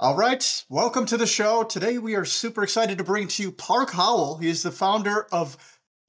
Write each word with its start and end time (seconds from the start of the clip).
All 0.00 0.14
right, 0.14 0.64
welcome 0.68 1.06
to 1.06 1.16
the 1.16 1.26
show. 1.26 1.64
Today 1.64 1.98
we 1.98 2.14
are 2.14 2.24
super 2.24 2.62
excited 2.62 2.98
to 2.98 3.04
bring 3.04 3.26
to 3.26 3.42
you 3.42 3.50
Park 3.50 3.90
Howell. 3.90 4.38
He 4.38 4.48
is 4.48 4.62
the 4.62 4.70
founder 4.70 5.26
of 5.32 5.56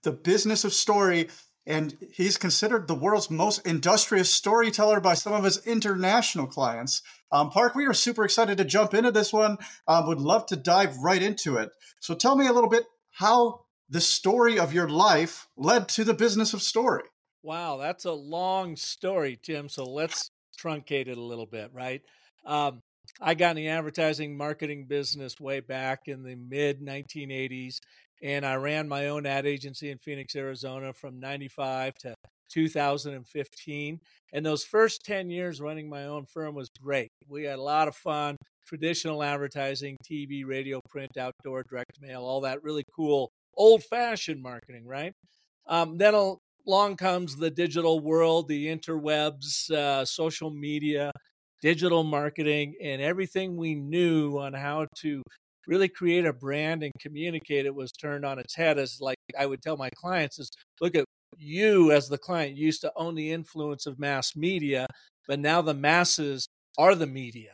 the 0.04 0.12
Business 0.12 0.63
of 0.63 0.73
Story, 0.73 1.28
and 1.65 1.97
he's 2.13 2.38
considered 2.38 2.88
the 2.88 2.94
world's 2.94 3.31
most 3.31 3.65
industrious 3.65 4.29
storyteller 4.29 4.99
by 4.99 5.15
some 5.15 5.33
of 5.33 5.44
his 5.44 5.65
international 5.65 6.46
clients. 6.46 7.02
Um, 7.31 7.49
Park, 7.49 7.74
we 7.74 7.88
are 7.88 7.96
super 7.96 8.24
excited 8.24 8.60
to 8.60 8.63
jump 8.63 8.94
into 8.94 9.10
this 9.10 9.33
one. 9.33 9.57
Um, 9.88 10.06
would 10.06 10.21
love 10.21 10.46
to 10.47 10.56
dive 10.56 10.96
right 10.97 11.24
into 11.24 11.56
it. 11.56 11.71
So 11.99 12.13
tell 12.13 12.35
me 12.35 12.46
a 12.46 12.53
little 12.53 12.69
bit 12.69 12.83
how 13.13 13.62
the 13.90 14.01
story 14.01 14.60
of 14.60 14.71
your 14.71 14.87
life 14.87 15.47
led 15.58 15.90
to 15.90 16.03
the 16.03 16.13
business 16.13 16.53
of 16.53 16.62
story. 16.62 17.05
Wow, 17.41 17.77
that's 17.77 18.05
a 18.05 18.13
long 18.13 18.76
story, 18.76 19.40
Tim. 19.41 19.67
So 19.67 19.84
let's 19.84 20.30
truncate 20.62 21.08
it 21.08 21.17
a 21.17 21.23
little 21.23 21.48
bit, 21.48 21.71
right? 21.73 22.03
Um, 22.45 22.84
I 23.22 23.34
got 23.34 23.52
in 23.52 23.57
the 23.57 23.67
advertising 23.67 24.38
marketing 24.38 24.85
business 24.85 25.39
way 25.39 25.59
back 25.59 26.07
in 26.07 26.23
the 26.23 26.35
mid 26.35 26.81
1980s, 26.81 27.80
and 28.23 28.45
I 28.45 28.55
ran 28.55 28.88
my 28.88 29.09
own 29.09 29.26
ad 29.26 29.45
agency 29.45 29.91
in 29.91 29.98
Phoenix, 29.98 30.35
Arizona 30.35 30.93
from 30.93 31.20
95 31.20 31.95
to 31.99 32.16
2015. 32.49 33.99
And 34.31 34.45
those 34.45 34.63
first 34.63 35.03
10 35.05 35.29
years 35.29 35.59
running 35.59 35.90
my 35.90 36.05
own 36.05 36.26
firm 36.26 36.55
was 36.55 36.70
great. 36.81 37.09
We 37.27 37.43
had 37.43 37.59
a 37.59 37.63
lot 37.63 37.88
of 37.88 37.95
fun, 37.95 38.38
traditional 38.66 39.21
advertising, 39.21 39.98
TV, 40.09 40.45
radio, 40.45 40.79
print, 40.90 41.17
outdoor, 41.17 41.63
direct 41.70 41.99
mail, 42.01 42.23
all 42.23 42.41
that 42.41 42.63
really 42.63 42.85
cool 42.95 43.31
old 43.57 43.84
fashioned 43.84 44.41
marketing, 44.41 44.88
right? 44.88 45.13
Um, 45.67 45.98
then 45.98 46.15
along 46.65 46.95
comes 46.95 47.35
the 47.35 47.51
digital 47.51 47.99
world, 47.99 48.48
the 48.48 48.67
interwebs, 48.67 49.70
uh, 49.71 50.05
social 50.05 50.49
media, 50.49 51.12
digital 51.62 52.04
marketing, 52.04 52.76
and 52.81 53.02
everything 53.02 53.58
we 53.58 53.76
knew 53.76 54.38
on 54.38 54.54
how 54.54 54.88
to 54.98 55.22
really 55.68 55.90
create 55.90 56.26
a 56.26 56.34
brand 56.34 56.84
and 56.84 56.91
communicate 56.99 57.66
it 57.66 57.76
was 57.76 57.91
turned 57.91 58.26
on 58.26 58.40
its 58.40 58.55
head. 58.55 58.79
As 58.79 58.99
like 58.99 59.18
I 59.38 59.46
would 59.46 59.62
tell 59.62 59.77
my 59.77 59.90
clients, 59.96 60.40
is 60.40 60.49
look 60.82 60.96
at 60.96 61.05
you 61.38 61.91
as 61.91 62.10
the 62.10 62.18
client 62.18 62.57
used 62.57 62.82
to 62.82 62.91
own 62.96 63.16
the 63.16 63.32
influence 63.32 63.85
of 63.85 63.99
mass 63.99 64.36
media, 64.36 64.88
but 65.28 65.40
now 65.40 65.62
the 65.62 65.74
masses 65.74 66.48
are 66.78 66.96
the 66.96 67.08
media 67.08 67.52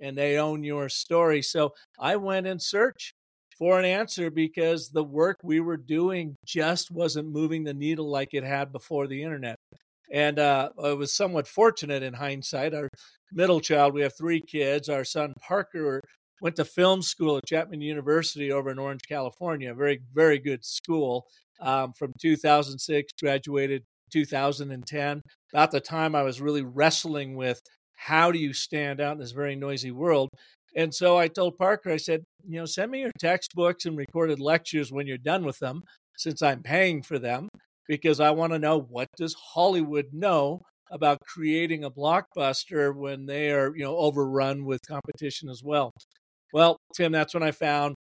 and 0.00 0.16
they 0.16 0.38
own 0.38 0.64
your 0.64 0.88
story. 0.88 1.42
So 1.42 1.74
I 1.98 2.16
went 2.16 2.46
in 2.46 2.58
search 2.58 3.12
for 3.58 3.78
an 3.78 3.84
answer 3.84 4.30
because 4.30 4.88
the 4.90 5.04
work 5.04 5.36
we 5.42 5.60
were 5.60 5.76
doing 5.76 6.36
just 6.46 6.90
wasn't 6.90 7.28
moving 7.28 7.64
the 7.64 7.74
needle 7.74 8.08
like 8.08 8.32
it 8.32 8.44
had 8.44 8.72
before 8.72 9.08
the 9.08 9.22
internet. 9.22 9.56
And 10.12 10.38
uh, 10.38 10.70
I 10.82 10.92
was 10.92 11.12
somewhat 11.12 11.46
fortunate 11.46 12.02
in 12.02 12.14
hindsight. 12.14 12.74
Our 12.74 12.88
middle 13.32 13.60
child, 13.60 13.94
we 13.94 14.02
have 14.02 14.16
three 14.16 14.40
kids. 14.40 14.88
Our 14.88 15.04
son 15.04 15.34
Parker 15.40 16.00
went 16.40 16.56
to 16.56 16.64
film 16.64 17.02
school 17.02 17.36
at 17.36 17.46
Chapman 17.46 17.80
University 17.80 18.52
over 18.52 18.70
in 18.70 18.78
Orange, 18.78 19.02
California. 19.08 19.74
Very, 19.74 20.00
very 20.14 20.38
good 20.38 20.64
school. 20.64 21.26
Um, 21.60 21.92
from 21.92 22.12
2006, 22.20 23.12
graduated 23.20 23.82
2010. 24.12 25.22
About 25.52 25.70
the 25.70 25.80
time 25.80 26.14
I 26.14 26.22
was 26.22 26.40
really 26.40 26.62
wrestling 26.62 27.36
with 27.36 27.60
how 27.96 28.30
do 28.30 28.38
you 28.38 28.52
stand 28.52 29.00
out 29.00 29.14
in 29.14 29.18
this 29.18 29.32
very 29.32 29.56
noisy 29.56 29.90
world. 29.90 30.28
And 30.76 30.94
so 30.94 31.18
I 31.18 31.26
told 31.26 31.58
Parker, 31.58 31.90
I 31.90 31.96
said, 31.96 32.22
you 32.46 32.58
know, 32.58 32.64
send 32.64 32.92
me 32.92 33.00
your 33.00 33.10
textbooks 33.18 33.86
and 33.86 33.96
recorded 33.96 34.38
lectures 34.38 34.92
when 34.92 35.06
you're 35.06 35.18
done 35.18 35.44
with 35.44 35.58
them, 35.58 35.82
since 36.16 36.40
I'm 36.42 36.62
paying 36.62 37.02
for 37.02 37.18
them, 37.18 37.48
because 37.88 38.20
I 38.20 38.30
want 38.30 38.52
to 38.52 38.58
know 38.58 38.78
what 38.78 39.08
does 39.16 39.34
Hollywood 39.34 40.06
know 40.12 40.60
about 40.90 41.20
creating 41.20 41.84
a 41.84 41.90
blockbuster 41.90 42.94
when 42.94 43.26
they 43.26 43.50
are, 43.50 43.74
you 43.76 43.84
know, 43.84 43.96
overrun 43.96 44.64
with 44.64 44.80
competition 44.86 45.48
as 45.48 45.62
well. 45.64 45.92
Well, 46.52 46.78
Tim, 46.94 47.12
that's 47.12 47.34
when 47.34 47.42
I 47.42 47.50
found 47.50 47.94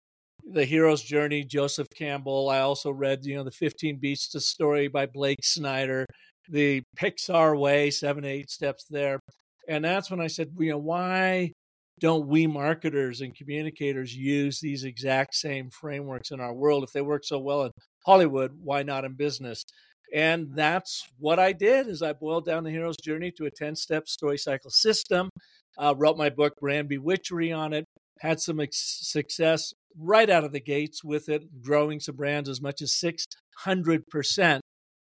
the 0.51 0.65
hero's 0.65 1.01
journey, 1.01 1.43
Joseph 1.43 1.87
Campbell. 1.97 2.49
I 2.49 2.59
also 2.59 2.91
read, 2.91 3.25
you 3.25 3.35
know, 3.35 3.43
the 3.43 3.51
15 3.51 3.97
Beats 3.99 4.29
to 4.29 4.39
Story 4.39 4.87
by 4.87 5.05
Blake 5.05 5.43
Snyder, 5.43 6.05
the 6.49 6.83
Pixar 6.97 7.59
Way, 7.59 7.89
seven, 7.91 8.23
eight 8.23 8.49
steps 8.49 8.85
there. 8.89 9.19
And 9.67 9.83
that's 9.83 10.09
when 10.09 10.21
I 10.21 10.27
said, 10.27 10.51
you 10.57 10.71
know, 10.71 10.77
why 10.77 11.51
don't 11.99 12.27
we 12.27 12.47
marketers 12.47 13.21
and 13.21 13.35
communicators 13.35 14.15
use 14.15 14.59
these 14.59 14.83
exact 14.83 15.35
same 15.35 15.69
frameworks 15.69 16.31
in 16.31 16.39
our 16.39 16.53
world? 16.53 16.83
If 16.83 16.93
they 16.93 17.01
work 17.01 17.25
so 17.25 17.39
well 17.39 17.63
in 17.63 17.71
Hollywood, 18.07 18.53
why 18.63 18.83
not 18.83 19.05
in 19.05 19.13
business? 19.13 19.65
And 20.13 20.55
that's 20.55 21.05
what 21.19 21.39
I 21.39 21.51
did 21.51 21.87
is 21.87 22.01
I 22.01 22.13
boiled 22.13 22.45
down 22.45 22.63
the 22.63 22.71
hero's 22.71 22.95
journey 22.97 23.31
to 23.31 23.45
a 23.45 23.51
10-step 23.51 24.07
story 24.07 24.37
cycle 24.37 24.71
system, 24.71 25.29
uh, 25.77 25.93
wrote 25.97 26.17
my 26.17 26.29
book 26.29 26.53
Brand 26.61 26.89
Bewitchery 26.89 27.55
on 27.55 27.73
it, 27.73 27.83
had 28.21 28.39
some 28.39 28.61
ex- 28.61 29.01
success 29.01 29.73
right 29.99 30.29
out 30.29 30.45
of 30.45 30.53
the 30.53 30.61
gates 30.61 31.03
with 31.03 31.27
it, 31.27 31.61
growing 31.61 31.99
some 31.99 32.15
brands 32.15 32.47
as 32.47 32.61
much 32.61 32.81
as 32.81 32.93
600% 32.93 34.59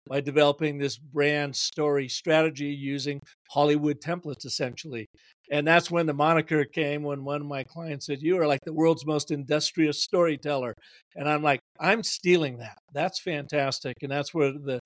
by 0.09 0.21
developing 0.21 0.79
this 0.79 0.99
brand 0.99 1.55
story 1.55 2.09
strategy 2.09 2.67
using 2.67 3.21
Hollywood 3.51 4.01
templates, 4.01 4.45
essentially. 4.45 5.07
And 5.51 5.67
that's 5.67 5.91
when 5.91 6.07
the 6.07 6.13
moniker 6.13 6.65
came 6.65 7.03
when 7.03 7.25
one 7.25 7.41
of 7.41 7.47
my 7.47 7.63
clients 7.63 8.07
said, 8.07 8.21
You 8.21 8.41
are 8.41 8.47
like 8.47 8.61
the 8.65 8.73
world's 8.73 9.07
most 9.07 9.31
industrious 9.31 10.03
storyteller. 10.03 10.75
And 11.15 11.29
I'm 11.29 11.43
like, 11.43 11.61
I'm 11.79 12.03
stealing 12.03 12.59
that. 12.59 12.79
That's 12.93 13.21
fantastic. 13.21 13.97
And 14.03 14.11
that's 14.11 14.35
where 14.35 14.53
the, 14.53 14.81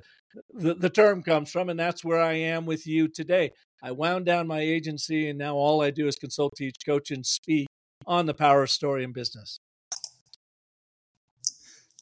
the, 0.52 0.74
the 0.74 0.90
term 0.90 1.22
comes 1.22 1.50
from. 1.50 1.70
And 1.70 1.80
that's 1.80 2.04
where 2.04 2.20
I 2.20 2.34
am 2.34 2.66
with 2.66 2.86
you 2.86 3.08
today. 3.08 3.52
I 3.82 3.92
wound 3.92 4.26
down 4.26 4.46
my 4.46 4.60
agency, 4.60 5.30
and 5.30 5.38
now 5.38 5.54
all 5.54 5.80
I 5.80 5.90
do 5.90 6.06
is 6.06 6.16
consult, 6.16 6.52
teach, 6.56 6.76
coach, 6.84 7.10
and 7.10 7.24
speak 7.24 7.66
on 8.06 8.26
the 8.26 8.34
power 8.34 8.62
of 8.62 8.70
story 8.70 9.04
in 9.04 9.12
business. 9.12 9.58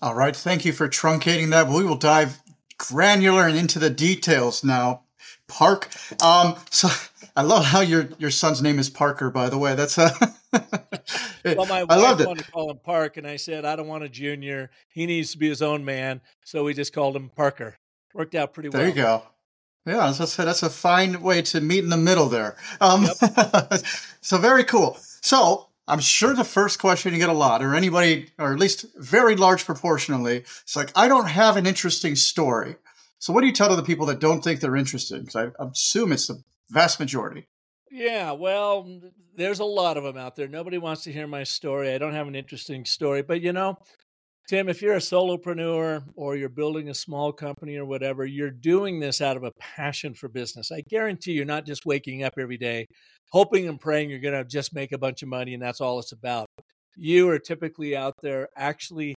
All 0.02 0.14
right. 0.14 0.34
Thank 0.34 0.64
you 0.64 0.72
for 0.72 0.88
truncating 0.88 1.50
that. 1.50 1.68
We 1.68 1.84
will 1.84 1.96
dive 1.96 2.40
granular 2.78 3.46
and 3.46 3.56
into 3.56 3.78
the 3.78 3.90
details 3.90 4.62
now. 4.62 5.02
Park. 5.48 5.90
Um, 6.22 6.56
so 6.70 6.88
I 7.36 7.42
love 7.42 7.64
how 7.64 7.80
your 7.80 8.08
your 8.18 8.30
son's 8.30 8.62
name 8.62 8.78
is 8.78 8.90
Parker. 8.90 9.30
By 9.30 9.48
the 9.48 9.58
way, 9.58 9.74
that's 9.74 9.98
a. 9.98 10.10
well, 11.44 11.66
my 11.66 11.80
I 11.80 11.84
wife 11.84 12.26
wanted 12.26 12.44
to 12.44 12.50
call 12.50 12.70
him 12.70 12.78
Park, 12.84 13.16
and 13.16 13.26
I 13.26 13.36
said 13.36 13.64
I 13.64 13.76
don't 13.76 13.88
want 13.88 14.04
a 14.04 14.08
junior. 14.08 14.70
He 14.88 15.06
needs 15.06 15.32
to 15.32 15.38
be 15.38 15.48
his 15.48 15.62
own 15.62 15.84
man, 15.84 16.20
so 16.44 16.64
we 16.64 16.74
just 16.74 16.92
called 16.92 17.16
him 17.16 17.30
Parker. 17.34 17.76
Worked 18.14 18.34
out 18.34 18.52
pretty 18.54 18.68
well. 18.68 18.80
There 18.80 18.88
you 18.88 18.94
go. 18.94 19.22
Yeah, 19.86 20.12
that's 20.16 20.38
a, 20.38 20.44
that's 20.44 20.62
a 20.62 20.70
fine 20.70 21.22
way 21.22 21.40
to 21.42 21.60
meet 21.60 21.82
in 21.82 21.88
the 21.88 21.96
middle 21.96 22.28
there. 22.28 22.56
Um, 22.80 23.04
yep. 23.04 23.84
so 24.20 24.36
very 24.36 24.64
cool. 24.64 24.98
So 25.22 25.68
I'm 25.88 26.00
sure 26.00 26.34
the 26.34 26.44
first 26.44 26.78
question 26.78 27.14
you 27.14 27.18
get 27.18 27.30
a 27.30 27.32
lot, 27.32 27.62
or 27.62 27.74
anybody, 27.74 28.30
or 28.38 28.52
at 28.52 28.58
least 28.58 28.84
very 28.96 29.34
large 29.34 29.64
proportionally, 29.64 30.38
it's 30.38 30.76
like, 30.76 30.92
I 30.94 31.08
don't 31.08 31.28
have 31.28 31.56
an 31.56 31.66
interesting 31.66 32.14
story. 32.14 32.76
So, 33.18 33.32
what 33.32 33.40
do 33.40 33.46
you 33.46 33.52
tell 33.52 33.68
to 33.68 33.76
the 33.76 33.82
people 33.82 34.06
that 34.06 34.20
don't 34.20 34.42
think 34.42 34.60
they're 34.60 34.76
interested? 34.76 35.24
Because 35.24 35.50
I 35.58 35.64
assume 35.64 36.12
it's 36.12 36.28
the 36.28 36.42
vast 36.70 37.00
majority. 37.00 37.46
Yeah, 37.90 38.32
well, 38.32 39.00
there's 39.34 39.60
a 39.60 39.64
lot 39.64 39.96
of 39.96 40.04
them 40.04 40.16
out 40.16 40.36
there. 40.36 40.48
Nobody 40.48 40.78
wants 40.78 41.04
to 41.04 41.12
hear 41.12 41.26
my 41.26 41.42
story. 41.42 41.92
I 41.92 41.98
don't 41.98 42.12
have 42.14 42.28
an 42.28 42.34
interesting 42.34 42.84
story. 42.84 43.22
But, 43.22 43.40
you 43.40 43.52
know, 43.52 43.78
Tim, 44.48 44.68
if 44.68 44.82
you're 44.82 44.94
a 44.94 44.98
solopreneur 44.98 46.04
or 46.14 46.36
you're 46.36 46.50
building 46.50 46.90
a 46.90 46.94
small 46.94 47.32
company 47.32 47.76
or 47.76 47.86
whatever, 47.86 48.26
you're 48.26 48.50
doing 48.50 49.00
this 49.00 49.22
out 49.22 49.38
of 49.38 49.44
a 49.44 49.52
passion 49.58 50.14
for 50.14 50.28
business. 50.28 50.70
I 50.70 50.82
guarantee 50.82 51.32
you're 51.32 51.46
not 51.46 51.64
just 51.64 51.86
waking 51.86 52.24
up 52.24 52.34
every 52.38 52.58
day 52.58 52.86
hoping 53.30 53.68
and 53.68 53.80
praying 53.80 54.10
you're 54.10 54.18
going 54.18 54.34
to 54.34 54.44
just 54.44 54.74
make 54.74 54.92
a 54.92 54.98
bunch 54.98 55.22
of 55.22 55.28
money 55.28 55.54
and 55.54 55.62
that's 55.62 55.80
all 55.80 55.98
it's 55.98 56.12
about. 56.12 56.46
You 56.96 57.28
are 57.30 57.38
typically 57.38 57.96
out 57.96 58.14
there 58.22 58.48
actually 58.56 59.14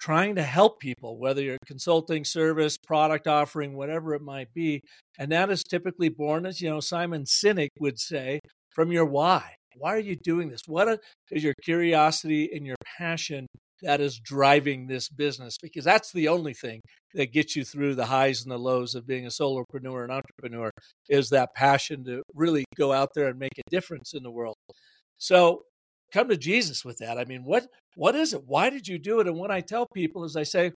trying 0.00 0.34
to 0.34 0.42
help 0.42 0.80
people, 0.80 1.18
whether 1.18 1.42
you're 1.42 1.58
consulting, 1.66 2.24
service, 2.24 2.76
product 2.78 3.26
offering, 3.26 3.76
whatever 3.76 4.14
it 4.14 4.22
might 4.22 4.52
be. 4.54 4.80
And 5.18 5.30
that 5.32 5.50
is 5.50 5.62
typically 5.62 6.08
born, 6.08 6.46
as 6.46 6.60
you 6.60 6.70
know, 6.70 6.80
Simon 6.80 7.24
Sinek 7.24 7.68
would 7.78 7.98
say, 7.98 8.40
from 8.70 8.90
your 8.90 9.04
why. 9.04 9.54
Why 9.76 9.94
are 9.94 10.00
you 10.00 10.16
doing 10.16 10.48
this? 10.48 10.62
What 10.66 11.00
is 11.30 11.44
your 11.44 11.54
curiosity 11.62 12.50
and 12.52 12.66
your 12.66 12.76
passion 12.98 13.46
that 13.82 14.00
is 14.00 14.18
driving 14.18 14.86
this 14.86 15.08
business 15.08 15.56
because 15.60 15.84
that's 15.84 16.12
the 16.12 16.28
only 16.28 16.52
thing 16.52 16.80
that 17.14 17.32
gets 17.32 17.56
you 17.56 17.64
through 17.64 17.94
the 17.94 18.06
highs 18.06 18.42
and 18.42 18.52
the 18.52 18.58
lows 18.58 18.94
of 18.94 19.06
being 19.06 19.26
a 19.26 19.30
solopreneur 19.30 20.02
and 20.02 20.12
entrepreneur 20.12 20.70
is 21.08 21.30
that 21.30 21.54
passion 21.54 22.04
to 22.04 22.22
really 22.34 22.64
go 22.76 22.92
out 22.92 23.10
there 23.14 23.28
and 23.28 23.38
make 23.38 23.58
a 23.58 23.70
difference 23.70 24.12
in 24.12 24.22
the 24.22 24.30
world. 24.30 24.56
So 25.18 25.62
come 26.12 26.28
to 26.28 26.36
Jesus 26.36 26.84
with 26.84 26.98
that. 26.98 27.18
I 27.18 27.24
mean, 27.24 27.44
what 27.44 27.66
what 27.96 28.14
is 28.14 28.32
it? 28.32 28.44
Why 28.46 28.70
did 28.70 28.88
you 28.88 28.98
do 28.98 29.20
it? 29.20 29.26
And 29.26 29.36
what 29.36 29.50
I 29.50 29.60
tell 29.60 29.86
people 29.94 30.24
is 30.24 30.36
I 30.36 30.44
say, 30.44 30.72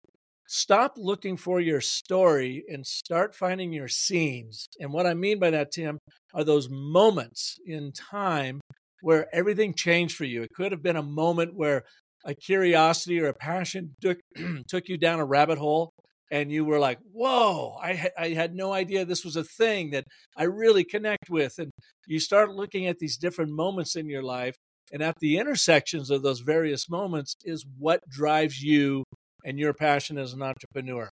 stop 0.48 0.94
looking 0.98 1.38
for 1.38 1.60
your 1.60 1.82
story 1.82 2.64
and 2.68 2.86
start 2.86 3.36
finding 3.36 3.72
your 3.72 3.88
scenes. 3.88 4.68
And 4.80 4.92
what 4.92 5.06
I 5.06 5.14
mean 5.14 5.40
by 5.40 5.50
that, 5.52 5.72
Tim, 5.72 6.00
are 6.34 6.44
those 6.44 6.70
moments 6.70 7.58
in 7.66 7.92
time 7.92 8.62
where 9.02 9.34
everything 9.34 9.74
changed 9.74 10.16
for 10.16 10.26
you. 10.26 10.44
It 10.44 10.54
could 10.54 10.72
have 10.72 10.84
been 10.84 10.96
a 10.96 11.04
moment 11.04 11.56
where 11.56 11.84
a 12.26 12.36
curiosity 12.36 13.20
or 13.20 13.28
a 13.28 13.34
passion 13.34 13.96
took 14.02 14.20
took 14.68 14.88
you 14.88 14.98
down 14.98 15.20
a 15.20 15.26
rabbit 15.26 15.58
hole 15.58 15.92
and 16.32 16.52
you 16.52 16.64
were 16.64 16.80
like 16.80 17.00
whoa 17.12 17.76
I, 17.82 17.96
ha- 17.96 18.16
I 18.18 18.30
had 18.30 18.54
no 18.56 18.72
idea 18.74 19.06
this 19.06 19.26
was 19.26 19.36
a 19.36 19.44
thing 19.44 19.92
that 19.92 20.06
i 20.38 20.44
really 20.44 20.84
connect 20.84 21.30
with 21.30 21.58
and 21.58 21.72
you 22.08 22.20
start 22.20 22.52
looking 22.52 22.88
at 22.88 23.00
these 23.00 23.18
different 23.18 23.52
moments 23.52 23.96
in 23.96 24.08
your 24.08 24.24
life 24.24 24.56
And 24.92 25.02
at 25.02 25.16
the 25.20 25.38
intersections 25.38 26.10
of 26.10 26.22
those 26.22 26.42
various 26.42 26.90
moments 26.90 27.36
is 27.44 27.66
what 27.78 28.02
drives 28.10 28.62
you 28.62 29.04
and 29.46 29.58
your 29.58 29.74
passion 29.74 30.18
as 30.18 30.34
an 30.34 30.42
entrepreneur. 30.42 31.10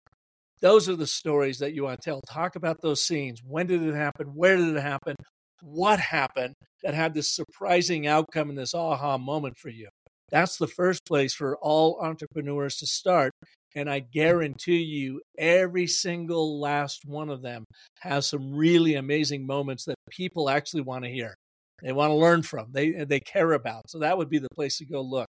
Those 0.60 0.88
are 0.88 0.96
the 0.96 1.06
stories 1.06 1.58
that 1.58 1.72
you 1.72 1.84
want 1.84 2.00
to 2.00 2.10
tell. 2.10 2.20
Talk 2.28 2.56
about 2.56 2.80
those 2.82 3.06
scenes. 3.06 3.40
When 3.44 3.66
did 3.66 3.82
it 3.82 3.94
happen? 3.94 4.34
Where 4.34 4.56
did 4.56 4.76
it 4.76 4.82
happen? 4.82 5.14
What 5.62 6.00
happened 6.00 6.54
that 6.82 6.94
had 6.94 7.14
this 7.14 7.34
surprising 7.34 8.06
outcome 8.06 8.48
and 8.48 8.58
this 8.58 8.74
aha 8.74 9.18
moment 9.18 9.56
for 9.56 9.68
you? 9.68 9.88
That's 10.30 10.56
the 10.56 10.66
first 10.66 11.06
place 11.06 11.32
for 11.32 11.56
all 11.58 12.00
entrepreneurs 12.02 12.76
to 12.76 12.86
start. 12.86 13.32
And 13.74 13.88
I 13.88 14.00
guarantee 14.00 14.82
you, 14.82 15.20
every 15.38 15.86
single 15.86 16.60
last 16.60 17.04
one 17.06 17.28
of 17.28 17.42
them 17.42 17.64
has 18.00 18.26
some 18.26 18.52
really 18.52 18.94
amazing 18.94 19.46
moments 19.46 19.84
that 19.84 19.96
people 20.10 20.50
actually 20.50 20.82
want 20.82 21.04
to 21.04 21.10
hear. 21.10 21.34
They 21.82 21.92
want 21.92 22.10
to 22.10 22.14
learn 22.14 22.42
from. 22.42 22.72
They 22.72 23.04
they 23.04 23.20
care 23.20 23.52
about. 23.52 23.90
So 23.90 23.98
that 24.00 24.18
would 24.18 24.28
be 24.28 24.38
the 24.38 24.48
place 24.54 24.78
to 24.78 24.84
go 24.84 25.00
look. 25.00 25.28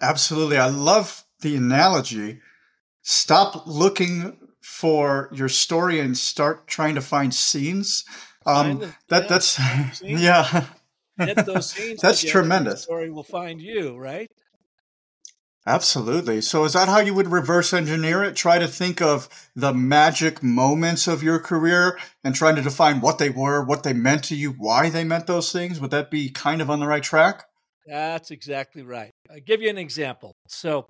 Absolutely. 0.00 0.56
I 0.56 0.68
love 0.68 1.24
the 1.40 1.56
analogy. 1.56 2.40
Stop 3.02 3.66
looking 3.66 4.36
for 4.62 5.28
your 5.32 5.48
story 5.48 6.00
and 6.00 6.16
start 6.16 6.66
trying 6.66 6.94
to 6.94 7.00
find 7.00 7.34
scenes. 7.34 8.04
Um, 8.46 8.78
the, 8.78 8.94
that 9.08 9.22
yeah, 9.22 9.28
that's 9.28 10.02
yeah. 10.02 10.64
those 11.42 11.70
scenes 11.70 12.00
that's 12.02 12.22
tremendous. 12.22 12.82
story 12.82 13.10
will 13.10 13.22
find 13.22 13.60
you, 13.60 13.96
right? 13.96 14.30
Absolutely. 15.66 16.40
So 16.40 16.64
is 16.64 16.72
that 16.72 16.88
how 16.88 17.00
you 17.00 17.12
would 17.14 17.28
reverse 17.30 17.72
engineer 17.72 18.24
it? 18.24 18.34
Try 18.34 18.58
to 18.58 18.66
think 18.66 19.02
of 19.02 19.28
the 19.54 19.74
magic 19.74 20.42
moments 20.42 21.06
of 21.06 21.22
your 21.22 21.38
career 21.38 21.98
and 22.24 22.34
trying 22.34 22.56
to 22.56 22.62
define 22.62 23.00
what 23.00 23.18
they 23.18 23.28
were, 23.28 23.62
what 23.62 23.82
they 23.82 23.92
meant 23.92 24.24
to 24.24 24.34
you, 24.34 24.52
why 24.52 24.88
they 24.88 25.04
meant 25.04 25.26
those 25.26 25.52
things. 25.52 25.78
Would 25.78 25.90
that 25.90 26.10
be 26.10 26.30
kind 26.30 26.62
of 26.62 26.70
on 26.70 26.80
the 26.80 26.86
right 26.86 27.02
track? 27.02 27.44
That's 27.86 28.30
exactly 28.30 28.82
right. 28.82 29.10
I'll 29.30 29.40
give 29.40 29.60
you 29.60 29.68
an 29.68 29.78
example. 29.78 30.34
So 30.48 30.86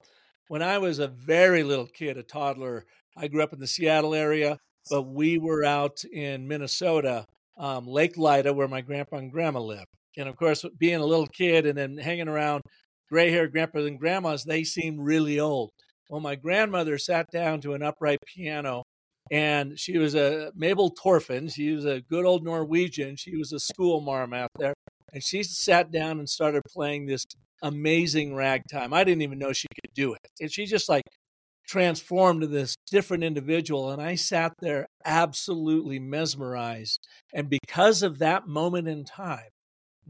when 0.48 0.62
I 0.62 0.78
was 0.78 0.98
a 0.98 1.08
very 1.08 1.62
little 1.64 1.86
kid, 1.86 2.16
a 2.16 2.22
toddler, 2.22 2.84
I 3.16 3.26
grew 3.26 3.42
up 3.42 3.52
in 3.52 3.58
the 3.58 3.66
Seattle 3.66 4.14
area, 4.14 4.58
but 4.88 5.02
we 5.02 5.38
were 5.38 5.64
out 5.64 6.04
in 6.04 6.46
Minnesota, 6.46 7.26
um, 7.58 7.86
Lake 7.86 8.16
Lida, 8.16 8.52
where 8.52 8.68
my 8.68 8.82
grandpa 8.82 9.16
and 9.16 9.32
grandma 9.32 9.60
lived. 9.60 9.88
And 10.16 10.28
of 10.28 10.36
course, 10.36 10.64
being 10.78 11.00
a 11.00 11.06
little 11.06 11.26
kid 11.26 11.66
and 11.66 11.76
then 11.76 11.96
hanging 11.96 12.28
around 12.28 12.62
gray 13.10 13.30
haired 13.30 13.52
grandpas 13.52 13.86
and 13.86 13.98
grandmas, 13.98 14.44
they 14.44 14.64
seem 14.64 15.00
really 15.00 15.38
old. 15.40 15.70
Well, 16.08 16.20
my 16.20 16.36
grandmother 16.36 16.98
sat 16.98 17.26
down 17.30 17.60
to 17.62 17.74
an 17.74 17.82
upright 17.82 18.18
piano 18.26 18.84
and 19.30 19.78
she 19.78 19.98
was 19.98 20.14
a 20.14 20.50
Mabel 20.56 20.92
Torfin. 20.94 21.52
She 21.52 21.72
was 21.72 21.84
a 21.84 22.00
good 22.00 22.24
old 22.24 22.44
Norwegian. 22.44 23.16
She 23.16 23.36
was 23.36 23.52
a 23.52 23.60
school 23.60 24.00
marm 24.00 24.32
out 24.32 24.50
there. 24.58 24.74
And 25.12 25.22
she 25.22 25.42
sat 25.42 25.92
down 25.92 26.18
and 26.18 26.28
started 26.28 26.62
playing 26.72 27.06
this 27.06 27.24
amazing 27.62 28.34
ragtime. 28.34 28.92
I 28.92 29.04
didn't 29.04 29.22
even 29.22 29.38
know 29.38 29.52
she 29.52 29.68
could 29.68 29.94
do 29.94 30.14
it. 30.14 30.20
And 30.40 30.52
she 30.52 30.66
just 30.66 30.88
like 30.88 31.04
transformed 31.66 32.40
to 32.40 32.46
this 32.48 32.74
different 32.90 33.22
individual. 33.22 33.90
And 33.90 34.02
I 34.02 34.16
sat 34.16 34.52
there 34.60 34.86
absolutely 35.04 36.00
mesmerized. 36.00 36.98
And 37.32 37.48
because 37.48 38.02
of 38.02 38.18
that 38.18 38.48
moment 38.48 38.88
in 38.88 39.04
time, 39.04 39.50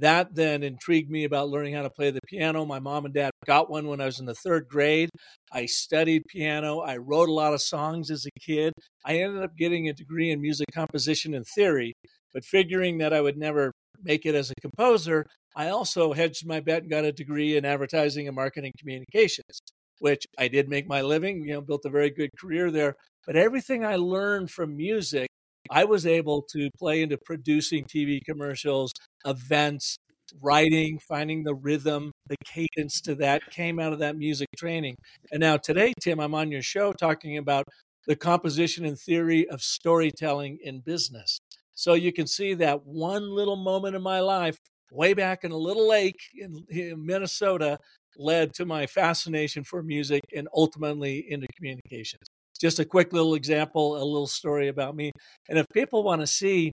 that 0.01 0.35
then 0.35 0.63
intrigued 0.63 1.11
me 1.11 1.25
about 1.25 1.49
learning 1.49 1.75
how 1.75 1.83
to 1.83 1.91
play 1.91 2.11
the 2.11 2.21
piano. 2.27 2.65
My 2.65 2.79
mom 2.79 3.05
and 3.05 3.15
dad 3.15 3.31
got 3.47 3.71
one 3.71 3.87
when 3.87 4.01
I 4.01 4.07
was 4.07 4.21
in 4.21 4.27
the 4.27 4.35
third 4.35 4.69
grade. 4.69 5.11
I 5.53 5.67
studied 5.67 6.25
piano. 6.29 6.81
I 6.81 6.97
wrote 6.97 7.29
a 7.29 7.33
lot 7.33 7.55
of 7.55 7.63
songs 7.63 8.11
as 8.11 8.27
a 8.27 8.41
kid. 8.41 8.73
I 9.05 9.19
ended 9.19 9.43
up 9.43 9.57
getting 9.57 9.89
a 9.89 9.93
degree 9.93 10.31
in 10.31 10.41
music 10.41 10.67
composition 10.75 11.35
and 11.35 11.47
theory, 11.47 11.95
but 12.33 12.45
figuring 12.45 12.99
that 12.99 13.13
I 13.13 13.21
would 13.21 13.37
never 13.37 13.73
make 14.03 14.27
it 14.27 14.35
as 14.35 14.51
a 14.51 14.61
composer, 14.61 15.27
I 15.57 15.69
also 15.69 16.13
hedged 16.13 16.47
my 16.47 16.61
bet 16.61 16.83
and 16.83 16.91
got 16.91 17.05
a 17.05 17.13
degree 17.13 17.57
in 17.57 17.65
advertising 17.65 18.27
and 18.27 18.37
marketing 18.37 18.73
communications, 18.79 19.61
which 19.99 20.27
I 20.39 20.49
did 20.49 20.69
make 20.69 20.87
my 20.89 21.03
living, 21.03 21.45
you 21.45 21.55
know, 21.55 21.61
built 21.61 21.85
a 21.85 21.91
very 21.91 22.11
good 22.11 22.31
career 22.39 22.71
there. 22.71 22.95
But 23.27 23.37
everything 23.37 23.85
I 23.85 23.97
learned 23.97 24.51
from 24.51 24.77
music, 24.77 25.29
I 25.71 25.85
was 25.85 26.07
able 26.07 26.43
to 26.53 26.69
play 26.79 27.03
into 27.03 27.17
producing 27.17 27.85
TV 27.85 28.21
commercials, 28.25 28.93
events, 29.25 29.99
writing, 30.41 30.99
finding 30.99 31.45
the 31.45 31.55
rhythm, 31.55 32.13
the 32.29 32.37
cadence 32.45 33.01
to 33.03 33.15
that 33.17 33.51
came 33.51 33.79
out 33.79 33.93
of 33.93 33.99
that 34.01 34.17
music 34.17 34.49
training. 34.57 34.97
And 35.33 35.41
now 35.41 35.57
today, 35.57 35.93
Tim, 36.01 36.21
I'm 36.21 36.35
on 36.35 36.51
your 36.51 36.63
show 36.63 36.93
talking 36.93 37.39
about 37.39 37.67
the 38.07 38.17
composition 38.17 38.85
and 38.85 38.99
theory 38.99 39.49
of 39.49 39.63
storytelling 39.63 40.59
in 40.63 40.81
business. 40.81 41.39
So 41.75 41.95
you 41.95 42.13
can 42.13 42.27
see 42.27 42.55
that 42.55 42.85
one 42.85 43.31
little 43.31 43.57
moment 43.57 43.97
in 43.97 44.03
my 44.03 44.21
life, 44.21 44.59
way 44.93 45.15
back 45.15 45.45
in 45.45 45.53
a 45.53 45.57
little 45.57 45.89
lake 45.89 46.19
in, 46.35 46.65
in 46.69 47.07
Minnesota, 47.07 47.79
led 48.17 48.53
to 48.55 48.67
my 48.67 48.87
fascination 48.87 49.65
for 49.65 49.83
music 49.83 50.23
and 50.35 50.49
ultimately 50.55 51.25
into 51.31 51.47
communications. 51.57 52.27
Just 52.61 52.79
a 52.79 52.85
quick 52.85 53.13
little 53.13 53.35
example, 53.35 53.97
a 53.97 54.05
little 54.05 54.27
story 54.27 54.69
about 54.69 54.95
me. 54.95 55.13
And 55.49 55.59
if 55.59 55.67
people 55.73 56.03
want 56.03 56.21
to 56.21 56.27
see 56.27 56.73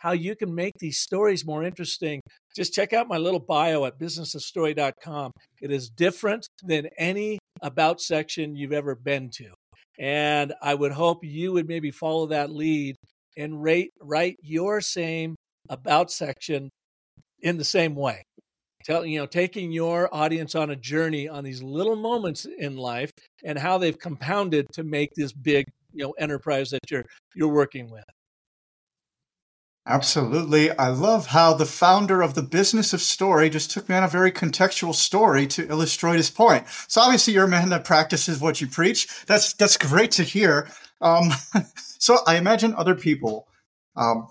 how 0.00 0.12
you 0.12 0.36
can 0.36 0.54
make 0.54 0.72
these 0.78 0.98
stories 0.98 1.44
more 1.44 1.62
interesting, 1.62 2.20
just 2.54 2.72
check 2.72 2.92
out 2.92 3.08
my 3.08 3.18
little 3.18 3.40
bio 3.40 3.84
at 3.84 3.98
businessofstory.com. 3.98 5.32
It 5.60 5.70
is 5.70 5.90
different 5.90 6.46
than 6.62 6.88
any 6.98 7.38
about 7.62 8.00
section 8.00 8.56
you've 8.56 8.72
ever 8.72 8.94
been 8.94 9.30
to. 9.36 9.50
And 9.98 10.54
I 10.62 10.74
would 10.74 10.92
hope 10.92 11.24
you 11.24 11.52
would 11.52 11.68
maybe 11.68 11.90
follow 11.90 12.26
that 12.26 12.50
lead 12.50 12.96
and 13.36 13.62
rate, 13.62 13.90
write 14.00 14.36
your 14.42 14.80
same 14.80 15.34
about 15.68 16.10
section 16.10 16.68
in 17.40 17.56
the 17.56 17.64
same 17.64 17.94
way. 17.94 18.22
Tell, 18.86 19.04
you 19.04 19.18
know, 19.18 19.26
taking 19.26 19.72
your 19.72 20.08
audience 20.14 20.54
on 20.54 20.70
a 20.70 20.76
journey 20.76 21.28
on 21.28 21.42
these 21.42 21.60
little 21.60 21.96
moments 21.96 22.46
in 22.58 22.76
life 22.76 23.10
and 23.44 23.58
how 23.58 23.78
they've 23.78 23.98
compounded 23.98 24.68
to 24.74 24.84
make 24.84 25.12
this 25.16 25.32
big, 25.32 25.66
you 25.92 26.04
know, 26.04 26.12
enterprise 26.20 26.70
that 26.70 26.88
you're 26.88 27.04
you're 27.34 27.52
working 27.52 27.90
with. 27.90 28.04
Absolutely. 29.88 30.70
I 30.70 30.88
love 30.88 31.26
how 31.26 31.54
the 31.54 31.66
founder 31.66 32.22
of 32.22 32.34
the 32.34 32.42
business 32.42 32.92
of 32.92 33.00
story 33.00 33.50
just 33.50 33.72
took 33.72 33.88
me 33.88 33.96
on 33.96 34.04
a 34.04 34.08
very 34.08 34.30
contextual 34.30 34.94
story 34.94 35.48
to 35.48 35.68
illustrate 35.68 36.16
his 36.16 36.30
point. 36.30 36.64
So 36.86 37.00
obviously 37.00 37.34
you're 37.34 37.44
a 37.44 37.48
man 37.48 37.70
that 37.70 37.84
practices 37.84 38.40
what 38.40 38.60
you 38.60 38.68
preach. 38.68 39.08
That's 39.26 39.52
that's 39.54 39.76
great 39.76 40.12
to 40.12 40.22
hear. 40.22 40.68
Um, 41.00 41.30
so 41.98 42.18
I 42.24 42.36
imagine 42.36 42.72
other 42.76 42.94
people, 42.94 43.48
um, 43.96 44.28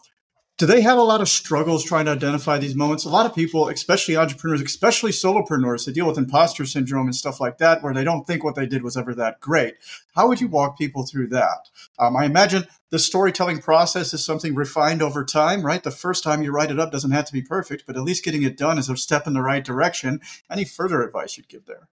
do 0.57 0.65
they 0.65 0.79
have 0.79 0.97
a 0.97 1.01
lot 1.01 1.19
of 1.19 1.27
struggles 1.27 1.83
trying 1.83 2.05
to 2.05 2.11
identify 2.11 2.57
these 2.57 2.75
moments? 2.75 3.03
A 3.03 3.09
lot 3.09 3.25
of 3.25 3.35
people, 3.35 3.67
especially 3.67 4.15
entrepreneurs, 4.15 4.62
especially 4.62 5.12
solopreneurs, 5.12 5.85
they 5.85 5.91
deal 5.91 6.07
with 6.07 6.17
imposter 6.17 6.65
syndrome 6.65 7.07
and 7.07 7.15
stuff 7.15 7.41
like 7.41 7.57
that, 7.57 7.83
where 7.83 7.93
they 7.93 8.05
don't 8.05 8.25
think 8.25 8.41
what 8.41 8.55
they 8.55 8.65
did 8.65 8.81
was 8.81 8.95
ever 8.95 9.13
that 9.15 9.41
great. 9.41 9.75
How 10.15 10.29
would 10.29 10.39
you 10.39 10.47
walk 10.47 10.77
people 10.77 11.05
through 11.05 11.27
that? 11.29 11.67
Um, 12.00 12.15
I 12.15 12.24
imagine 12.24 12.67
the 12.89 13.00
storytelling 13.00 13.59
process 13.59 14.13
is 14.13 14.24
something 14.24 14.55
refined 14.55 15.01
over 15.01 15.25
time, 15.25 15.65
right? 15.65 15.83
The 15.83 15.91
first 15.91 16.24
time 16.24 16.41
you 16.41 16.51
write 16.51 16.71
it 16.71 16.79
up 16.79 16.91
doesn't 16.91 17.12
have 17.12 17.25
to 17.25 17.33
be 17.33 17.41
perfect, 17.41 17.83
but 17.85 17.97
at 17.97 18.03
least 18.03 18.24
getting 18.24 18.43
it 18.43 18.57
done 18.57 18.77
is 18.77 18.89
a 18.89 18.95
step 18.95 19.27
in 19.27 19.33
the 19.33 19.41
right 19.41 19.63
direction. 19.63 20.21
Any 20.50 20.63
further 20.63 21.03
advice 21.03 21.35
you'd 21.35 21.50
give 21.50 21.65
there? 21.65 21.89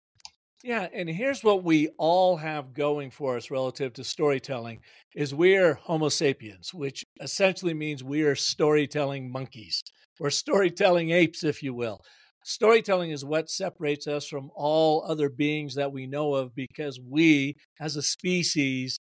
Yeah, 0.63 0.87
and 0.93 1.09
here's 1.09 1.43
what 1.43 1.63
we 1.63 1.89
all 1.97 2.37
have 2.37 2.73
going 2.73 3.09
for 3.09 3.35
us 3.35 3.49
relative 3.49 3.93
to 3.93 4.03
storytelling 4.03 4.81
is 5.15 5.33
we're 5.33 5.73
homo 5.73 6.09
sapiens, 6.09 6.71
which 6.73 7.03
essentially 7.19 7.73
means 7.73 8.03
we 8.03 8.21
are 8.23 8.35
storytelling 8.35 9.31
monkeys 9.31 9.81
or 10.19 10.29
storytelling 10.29 11.09
apes 11.09 11.43
if 11.43 11.63
you 11.63 11.73
will. 11.73 11.99
Storytelling 12.43 13.09
is 13.11 13.25
what 13.25 13.49
separates 13.49 14.07
us 14.07 14.27
from 14.27 14.51
all 14.55 15.03
other 15.07 15.29
beings 15.29 15.75
that 15.75 15.91
we 15.91 16.05
know 16.05 16.35
of 16.35 16.53
because 16.53 16.99
we 16.99 17.55
as 17.79 17.95
a 17.95 18.01
species 18.03 18.99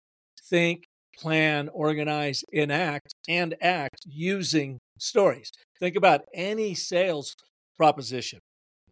think, 0.48 0.84
plan, 1.18 1.68
organize, 1.74 2.42
enact 2.52 3.14
and 3.28 3.54
act 3.60 4.00
using 4.06 4.78
stories. 4.98 5.50
Think 5.78 5.96
about 5.96 6.22
any 6.34 6.74
sales 6.74 7.34
proposition 7.76 8.40